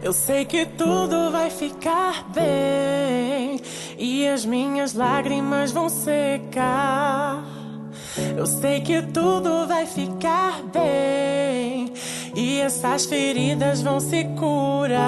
Eu 0.00 0.12
sei 0.12 0.44
que 0.44 0.64
tudo 0.64 1.32
vai 1.32 1.50
ficar 1.50 2.30
bem 2.30 3.60
e 3.98 4.28
as 4.28 4.44
minhas 4.44 4.94
lágrimas 4.94 5.72
vão 5.72 5.88
secar. 5.88 7.44
Eu 8.36 8.46
sei 8.46 8.80
que 8.80 9.02
tudo 9.02 9.66
vai 9.66 9.86
ficar 9.86 10.62
bem 10.72 11.92
e 12.34 12.60
essas 12.60 13.06
feridas 13.06 13.82
vão 13.82 13.98
se 13.98 14.24
curar. 14.38 14.98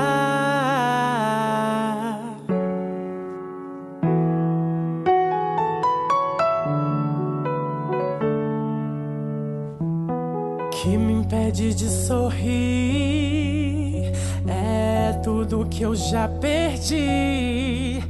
De 11.74 11.88
sorrir 11.88 13.60
é 14.48 15.12
tudo 15.22 15.66
que 15.66 15.82
eu 15.82 15.94
já 15.94 16.26
perdi. 16.28 18.02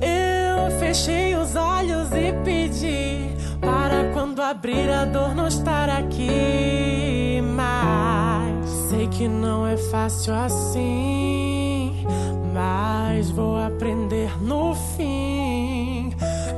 Eu 0.00 0.70
fechei 0.78 1.34
os 1.34 1.56
olhos 1.56 2.10
e 2.12 2.32
pedi 2.44 3.30
para 3.60 4.10
quando 4.12 4.42
abrir 4.42 4.90
a 4.90 5.04
dor 5.04 5.34
não 5.34 5.48
estar 5.48 5.88
aqui. 5.88 7.40
Mas 7.54 8.68
sei 8.90 9.06
que 9.08 9.26
não 9.26 9.66
é 9.66 9.76
fácil 9.76 10.34
assim. 10.34 12.04
Mas 12.52 13.30
vou 13.30 13.56
aprender 13.56 14.30
no 14.42 14.74
fim. 14.96 16.12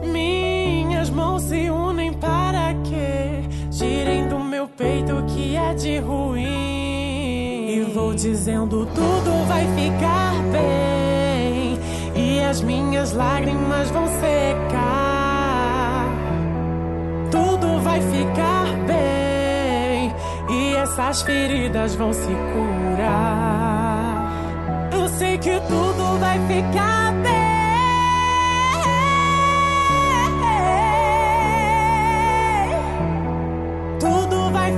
Minhas 0.05 1.11
mãos 1.11 1.43
se 1.43 1.71
unem 1.71 2.13
para 2.13 2.75
que 2.83 3.71
girem 3.71 4.29
do 4.29 4.40
meu 4.61 4.69
peito 4.69 5.25
que 5.29 5.57
é 5.57 5.73
de 5.73 5.99
ruim. 6.01 7.71
E 7.71 7.81
vou 7.95 8.13
dizendo: 8.13 8.85
tudo 8.95 9.47
vai 9.49 9.65
ficar 9.75 10.35
bem. 10.53 11.79
E 12.15 12.41
as 12.43 12.61
minhas 12.61 13.15
lágrimas 13.15 13.89
vão 13.91 14.07
secar. 14.07 16.05
Tudo 17.31 17.81
vai 17.81 18.03
ficar 18.03 18.67
bem. 18.87 20.15
E 20.51 20.77
essas 20.77 21.23
feridas 21.23 21.95
vão 21.95 22.13
se 22.13 22.29
curar. 22.53 24.31
Eu 24.93 25.09
sei 25.09 25.39
que 25.39 25.59
tudo 25.61 26.19
vai 26.19 26.39
ficar 26.47 27.10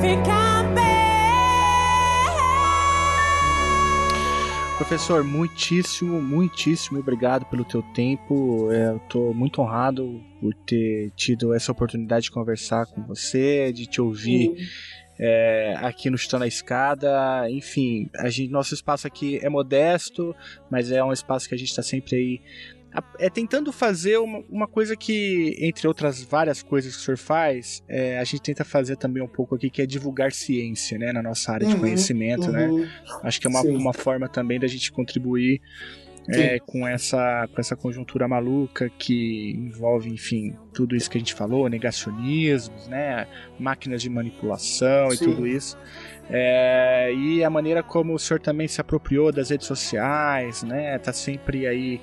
ficar 0.03 0.64
bem. 0.74 0.82
Professor, 4.76 5.22
muitíssimo, 5.22 6.20
muitíssimo 6.20 6.98
obrigado 6.98 7.46
pelo 7.46 7.64
teu 7.64 7.82
tempo. 7.94 8.72
É, 8.72 8.88
eu 8.88 8.98
tô 9.09 9.32
muito 9.32 9.62
honrado 9.62 10.20
por 10.40 10.53
ter 10.66 11.12
tido 11.14 11.55
essa 11.55 11.70
oportunidade 11.70 12.24
de 12.24 12.32
conversar 12.32 12.86
com 12.86 13.00
você, 13.03 13.72
de 13.72 13.86
te 13.86 14.00
ouvir 14.00 14.53
é, 15.20 15.76
aqui 15.78 16.11
no 16.11 16.18
Chutando 16.18 16.42
a 16.42 16.48
Escada. 16.48 17.48
Enfim, 17.48 18.11
a 18.18 18.28
gente, 18.28 18.50
nosso 18.50 18.74
espaço 18.74 19.07
aqui 19.07 19.38
é 19.40 19.48
modesto, 19.48 20.34
mas 20.68 20.90
é 20.90 21.03
um 21.05 21.12
espaço 21.12 21.48
que 21.48 21.55
a 21.55 21.59
gente 21.59 21.70
está 21.70 21.82
sempre 21.82 22.16
aí 22.16 22.40
é 23.18 23.30
tentando 23.30 23.72
fazer 23.72 24.18
uma, 24.18 24.45
uma 24.51 24.66
coisa 24.68 24.97
que, 24.97 25.57
entre 25.59 25.88
outras 25.88 26.22
várias 26.22 26.62
coisas 26.62 26.95
que 26.95 27.01
o 27.01 27.05
senhor 27.05 27.16
faz, 27.16 27.82
é, 27.88 28.18
a 28.18 28.24
gente 28.24 28.43
tenta 28.43 28.64
fazer 28.64 28.97
também 28.97 29.22
um 29.22 29.28
pouco 29.28 29.55
aqui, 29.55 29.70
que 29.70 29.80
é 29.80 29.86
divulgar 29.86 30.32
ciência, 30.32 30.99
né, 30.99 31.12
na 31.12 31.22
nossa 31.22 31.53
área 31.53 31.66
de 31.66 31.74
Uhum, 31.74 31.80
conhecimento, 31.80 32.51
né? 32.51 32.68
Uhum. 32.68 32.86
Acho 33.22 33.40
que 33.40 33.47
é 33.47 33.51
uma, 33.51 33.62
Sim. 33.62 33.76
uma 33.76 33.93
forma 33.93 34.28
também 34.28 34.61
da 34.61 34.66
gente 34.66 34.93
contribuir 34.93 35.61
é, 36.28 36.59
com, 36.61 36.86
essa, 36.86 37.49
com 37.53 37.61
essa 37.61 37.74
conjuntura 37.74 38.28
maluca 38.28 38.88
que 38.97 39.53
envolve, 39.57 40.09
enfim, 40.11 40.57
tudo 40.72 40.95
isso 40.95 41.11
que 41.11 41.18
a 41.18 41.20
gente 41.20 41.34
falou, 41.34 41.68
negacionismos, 41.68 42.86
né, 42.88 43.26
máquinas 43.59 44.03
de 44.03 44.09
manipulação 44.09 45.09
e 45.09 45.16
Sim. 45.16 45.24
tudo 45.24 45.47
isso. 45.47 45.76
É, 46.30 47.12
e 47.12 47.43
a 47.43 47.51
maneira 47.51 47.82
como 47.82 48.14
o 48.14 48.18
senhor 48.18 48.40
também 48.40 48.68
se 48.68 48.80
apropriou 48.80 49.32
das 49.32 49.51
redes 49.51 49.66
sociais, 49.66 50.62
né, 50.62 50.99
tá 50.99 51.12
sempre 51.12 51.66
aí 51.66 52.01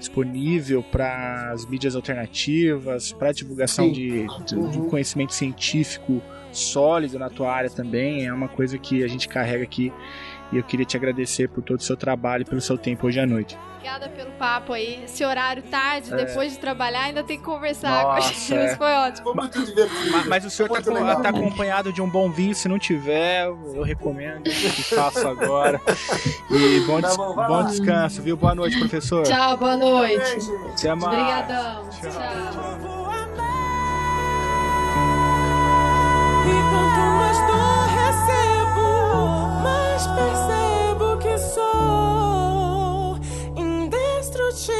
disponível 0.00 0.82
para 0.82 1.52
as 1.52 1.64
mídias 1.66 1.94
alternativas, 1.94 3.12
para 3.12 3.30
divulgação 3.32 3.92
de, 3.92 4.26
de, 4.26 4.44
de 4.46 4.56
um 4.56 4.60
Uhum. 4.62 4.88
conhecimento 4.88 5.32
científico 5.34 6.20
sólido 6.50 7.16
na 7.18 7.30
tua 7.30 7.52
área 7.52 7.70
também, 7.70 8.26
é 8.26 8.32
uma 8.32 8.48
coisa 8.48 8.76
que 8.76 9.04
a 9.04 9.08
gente 9.08 9.28
carrega 9.28 9.62
aqui 9.62 9.92
e 10.52 10.56
eu 10.56 10.62
queria 10.62 10.84
te 10.86 10.96
agradecer 10.96 11.48
por 11.48 11.62
todo 11.62 11.78
o 11.80 11.82
seu 11.82 11.96
trabalho 11.96 12.42
e 12.42 12.44
pelo 12.44 12.60
seu 12.60 12.76
tempo 12.78 13.06
hoje 13.06 13.20
à 13.20 13.26
noite. 13.26 13.56
Obrigada 13.76 14.08
pelo 14.10 14.30
papo 14.32 14.74
aí. 14.74 15.04
Esse 15.04 15.24
horário 15.24 15.62
tarde, 15.62 16.10
depois 16.10 16.52
de 16.52 16.58
trabalhar, 16.58 17.04
ainda 17.04 17.22
tem 17.24 17.38
que 17.38 17.44
conversar 17.44 17.90
Nossa, 18.04 18.04
com 18.04 18.12
a 18.12 18.20
gente. 18.20 18.54
é. 18.54 18.66
Mas 18.66 18.76
foi 18.76 18.92
ótimo. 18.92 19.24
Foi 19.24 19.34
muito 19.34 19.64
divertido. 19.64 20.10
Mas, 20.12 20.26
mas 20.26 20.44
o 20.44 20.50
senhor 20.50 20.76
está 20.78 20.92
legal. 20.92 21.22
acompanhado 21.26 21.90
de 21.92 22.02
um 22.02 22.08
bom 22.08 22.30
vinho, 22.30 22.54
se 22.54 22.68
não 22.68 22.78
tiver, 22.78 23.46
eu 23.46 23.82
recomendo 23.82 24.42
que 24.44 24.82
faço 24.94 25.26
agora. 25.26 25.80
E 26.50 26.80
bom, 26.86 27.00
Tá 27.00 27.08
des- 27.08 27.16
bom, 27.16 27.34
bom 27.34 27.64
descanso, 27.64 28.20
viu? 28.20 28.36
Boa 28.36 28.54
noite, 28.54 28.78
professor. 28.78 29.22
Tchau, 29.22 29.56
boa 29.56 29.76
noite. 29.78 30.50
Até 30.76 30.94
mais. 30.94 31.18
Obrigadão. 31.18 31.88
Tchau. 31.90 32.10
E 33.26 33.29
percebo 40.20 41.16
que 41.18 41.36
sou 41.38 43.18
indestrutível. 43.56 44.70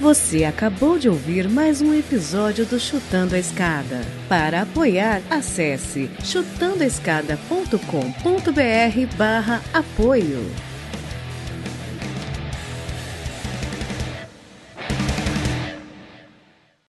Você 0.00 0.44
acabou 0.44 0.98
de 0.98 1.08
ouvir 1.08 1.48
mais 1.48 1.80
um 1.82 1.94
episódio 1.94 2.66
do 2.66 2.80
Chutando 2.80 3.34
a 3.34 3.38
Escada. 3.38 4.00
Para 4.28 4.62
apoiar, 4.62 5.20
acesse 5.30 6.10
chutandoaescada.com.br 6.24 9.16
barra 9.16 9.60
apoio. 9.74 10.69